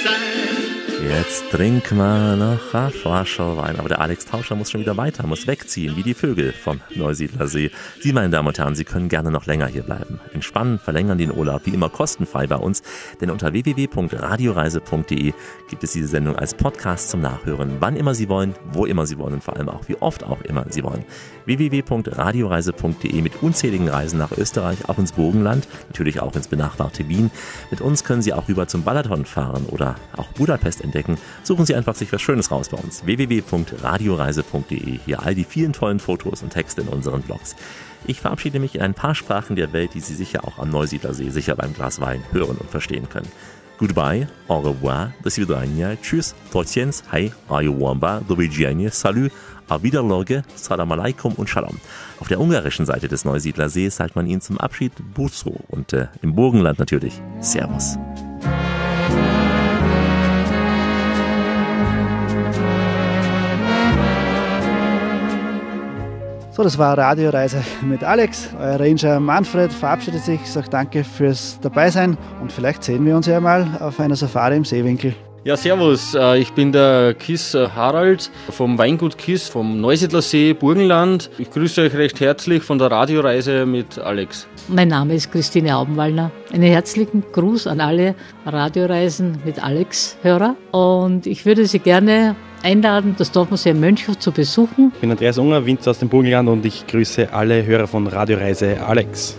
Jetzt 1.13 1.51
trinken 1.51 1.97
wir 1.97 2.37
noch 2.37 2.73
eine 2.73 2.89
Flasche 2.89 3.57
Wein. 3.57 3.77
Aber 3.77 3.89
der 3.89 3.99
Alex 3.99 4.25
Tauscher 4.25 4.55
muss 4.55 4.71
schon 4.71 4.79
wieder 4.79 4.95
weiter, 4.95 5.27
muss 5.27 5.45
wegziehen, 5.45 5.97
wie 5.97 6.03
die 6.03 6.13
Vögel 6.13 6.53
vom 6.53 6.79
Neusiedler 6.95 7.47
See. 7.47 7.69
Sie, 7.99 8.13
meine 8.13 8.29
Damen 8.29 8.47
und 8.47 8.57
Herren, 8.57 8.75
Sie 8.75 8.85
können 8.85 9.09
gerne 9.09 9.29
noch 9.29 9.45
länger 9.45 9.67
hier 9.67 9.83
bleiben. 9.83 10.21
Entspannen, 10.33 10.79
verlängern 10.79 11.17
den 11.17 11.35
Urlaub, 11.35 11.65
wie 11.65 11.71
immer 11.71 11.89
kostenfrei 11.89 12.47
bei 12.47 12.55
uns. 12.55 12.81
Denn 13.19 13.29
unter 13.29 13.51
www.radioreise.de 13.51 15.33
gibt 15.69 15.83
es 15.83 15.91
diese 15.91 16.07
Sendung 16.07 16.37
als 16.37 16.53
Podcast 16.53 17.09
zum 17.09 17.19
Nachhören, 17.19 17.75
wann 17.81 17.97
immer 17.97 18.15
Sie 18.15 18.29
wollen, 18.29 18.55
wo 18.71 18.85
immer 18.85 19.05
Sie 19.05 19.17
wollen 19.17 19.33
und 19.33 19.43
vor 19.43 19.57
allem 19.57 19.67
auch 19.67 19.89
wie 19.89 19.97
oft 19.97 20.23
auch 20.23 20.41
immer 20.43 20.65
Sie 20.69 20.81
wollen. 20.81 21.03
www.radioreise.de 21.45 23.21
mit 23.21 23.41
unzähligen 23.41 23.89
Reisen 23.89 24.19
nach 24.19 24.31
Österreich, 24.31 24.89
auch 24.89 24.97
ins 24.97 25.13
Burgenland, 25.13 25.67
natürlich 25.87 26.19
auch 26.21 26.35
ins 26.35 26.47
benachbarte 26.47 27.07
Wien. 27.07 27.31
Mit 27.69 27.81
uns 27.81 28.03
können 28.03 28.21
Sie 28.21 28.33
auch 28.33 28.47
rüber 28.47 28.67
zum 28.67 28.83
Balaton 28.83 29.25
fahren 29.25 29.65
oder 29.69 29.95
auch 30.15 30.27
Budapest 30.33 30.81
entdecken. 30.81 31.17
Suchen 31.43 31.65
Sie 31.65 31.75
einfach 31.75 31.95
sich 31.95 32.11
was 32.11 32.21
Schönes 32.21 32.51
raus 32.51 32.69
bei 32.69 32.77
uns. 32.77 33.05
www.radioreise.de. 33.05 34.99
Hier 35.05 35.23
all 35.23 35.35
die 35.35 35.45
vielen 35.45 35.73
tollen 35.73 35.99
Fotos 35.99 36.43
und 36.43 36.51
Texte 36.51 36.81
in 36.81 36.87
unseren 36.87 37.21
Blogs. 37.21 37.55
Ich 38.05 38.19
verabschiede 38.19 38.59
mich 38.59 38.75
in 38.75 38.81
ein 38.81 38.93
paar 38.95 39.13
Sprachen 39.13 39.55
der 39.55 39.73
Welt, 39.73 39.93
die 39.93 39.99
Sie 39.99 40.15
sicher 40.15 40.45
auch 40.45 40.57
am 40.57 40.69
Neusiedlersee 40.69 41.29
sicher 41.29 41.55
beim 41.55 41.73
Glas 41.73 42.01
Wein 42.01 42.23
hören 42.31 42.57
und 42.57 42.69
verstehen 42.69 43.09
können. 43.09 43.27
Goodbye, 43.80 44.26
au 44.48 44.60
revoir, 44.60 45.10
до 45.22 45.28
свидания, 45.28 45.98
tschüss, 46.00 46.34
tociens, 46.50 47.02
hi, 47.12 47.30
ayuwamba, 47.50 48.22
do 48.26 48.38
widzenia, 48.38 48.90
salut, 48.90 49.30
auf 49.68 49.82
Wiederloge, 49.82 50.42
salam 50.54 50.92
alaikum 50.92 51.34
und 51.34 51.50
shalom. 51.50 51.78
Auf 52.18 52.28
der 52.28 52.40
ungarischen 52.40 52.86
Seite 52.86 53.08
des 53.08 53.24
Neusiedlersees 53.24 53.96
sagt 53.96 54.16
man 54.16 54.26
ihnen 54.26 54.40
zum 54.40 54.58
Abschied 54.58 54.92
Buzo 55.12 55.60
und 55.68 55.92
äh, 55.92 56.06
im 56.22 56.34
Burgenland 56.34 56.78
natürlich 56.78 57.20
Servus. 57.40 57.98
So, 66.53 66.63
das 66.63 66.77
war 66.77 66.97
Radioreise 66.97 67.63
mit 67.81 68.03
Alex. 68.03 68.49
Euer 68.59 68.77
Ranger 68.77 69.21
Manfred 69.21 69.71
verabschiedet 69.71 70.25
sich, 70.25 70.41
sagt 70.45 70.73
danke 70.73 71.05
fürs 71.05 71.57
Dabeisein 71.61 72.17
und 72.41 72.51
vielleicht 72.51 72.83
sehen 72.83 73.05
wir 73.05 73.15
uns 73.15 73.25
ja 73.27 73.39
mal 73.39 73.65
auf 73.79 74.01
einer 74.01 74.17
Safari 74.17 74.57
im 74.57 74.65
Seewinkel. 74.65 75.15
Ja, 75.43 75.57
servus. 75.57 76.13
äh, 76.13 76.37
Ich 76.39 76.51
bin 76.53 76.71
der 76.71 77.15
Kiss 77.15 77.55
äh, 77.55 77.67
Harald 77.75 78.29
vom 78.51 78.77
Weingut 78.77 79.17
Kiss 79.17 79.49
vom 79.49 79.81
Neusiedler 79.81 80.21
See, 80.21 80.53
Burgenland. 80.53 81.31
Ich 81.39 81.49
grüße 81.49 81.81
euch 81.81 81.95
recht 81.95 82.19
herzlich 82.19 82.61
von 82.61 82.77
der 82.77 82.91
Radioreise 82.91 83.65
mit 83.65 83.97
Alex. 83.97 84.47
Mein 84.67 84.89
Name 84.89 85.15
ist 85.15 85.31
Christine 85.31 85.75
Aubenwallner. 85.77 86.29
Einen 86.53 86.61
herzlichen 86.71 87.23
Gruß 87.33 87.65
an 87.65 87.81
alle 87.81 88.13
Radioreisen 88.45 89.39
mit 89.43 89.63
Alex-Hörer. 89.63 90.55
Und 90.71 91.25
ich 91.25 91.43
würde 91.43 91.65
Sie 91.65 91.79
gerne 91.79 92.35
einladen, 92.61 93.15
das 93.17 93.31
Dorfmuseum 93.31 93.79
Mönchhof 93.79 94.19
zu 94.19 94.31
besuchen. 94.31 94.91
Ich 94.93 95.01
bin 95.01 95.09
Andreas 95.09 95.39
Unger, 95.39 95.65
Winzer 95.65 95.89
aus 95.89 95.97
dem 95.99 96.09
Burgenland 96.09 96.49
und 96.49 96.63
ich 96.67 96.85
grüße 96.85 97.33
alle 97.33 97.65
Hörer 97.65 97.87
von 97.87 98.05
Radioreise 98.05 98.77
Alex. 98.85 99.37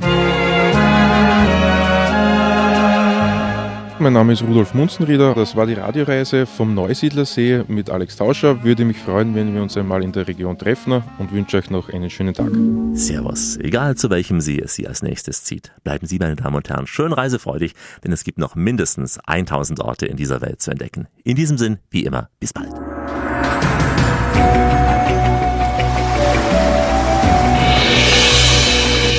Mein 4.02 4.14
Name 4.14 4.32
ist 4.32 4.42
Rudolf 4.42 4.74
Munzenrieder. 4.74 5.32
Das 5.32 5.54
war 5.54 5.64
die 5.64 5.74
Radioreise 5.74 6.44
vom 6.44 6.74
Neusiedlersee 6.74 7.62
mit 7.68 7.88
Alex 7.88 8.16
Tauscher. 8.16 8.64
Würde 8.64 8.84
mich 8.84 8.98
freuen, 8.98 9.32
wenn 9.36 9.54
wir 9.54 9.62
uns 9.62 9.76
einmal 9.76 10.02
in 10.02 10.10
der 10.10 10.26
Region 10.26 10.58
treffen 10.58 11.04
und 11.20 11.30
wünsche 11.30 11.58
euch 11.58 11.70
noch 11.70 11.88
einen 11.88 12.10
schönen 12.10 12.34
Tag. 12.34 12.50
Servus. 12.94 13.58
Egal 13.58 13.94
zu 13.94 14.10
welchem 14.10 14.40
See 14.40 14.58
es 14.58 14.74
Sie 14.74 14.88
als 14.88 15.02
nächstes 15.02 15.44
zieht. 15.44 15.70
Bleiben 15.84 16.08
Sie, 16.08 16.18
meine 16.18 16.34
Damen 16.34 16.56
und 16.56 16.68
Herren, 16.68 16.88
schön 16.88 17.12
reisefreudig, 17.12 17.74
denn 18.02 18.10
es 18.10 18.24
gibt 18.24 18.38
noch 18.38 18.56
mindestens 18.56 19.20
1000 19.24 19.78
Orte 19.78 20.06
in 20.06 20.16
dieser 20.16 20.40
Welt 20.40 20.60
zu 20.60 20.72
entdecken. 20.72 21.06
In 21.22 21.36
diesem 21.36 21.56
Sinn, 21.56 21.78
wie 21.90 22.02
immer, 22.02 22.28
bis 22.40 22.52
bald. 22.52 22.72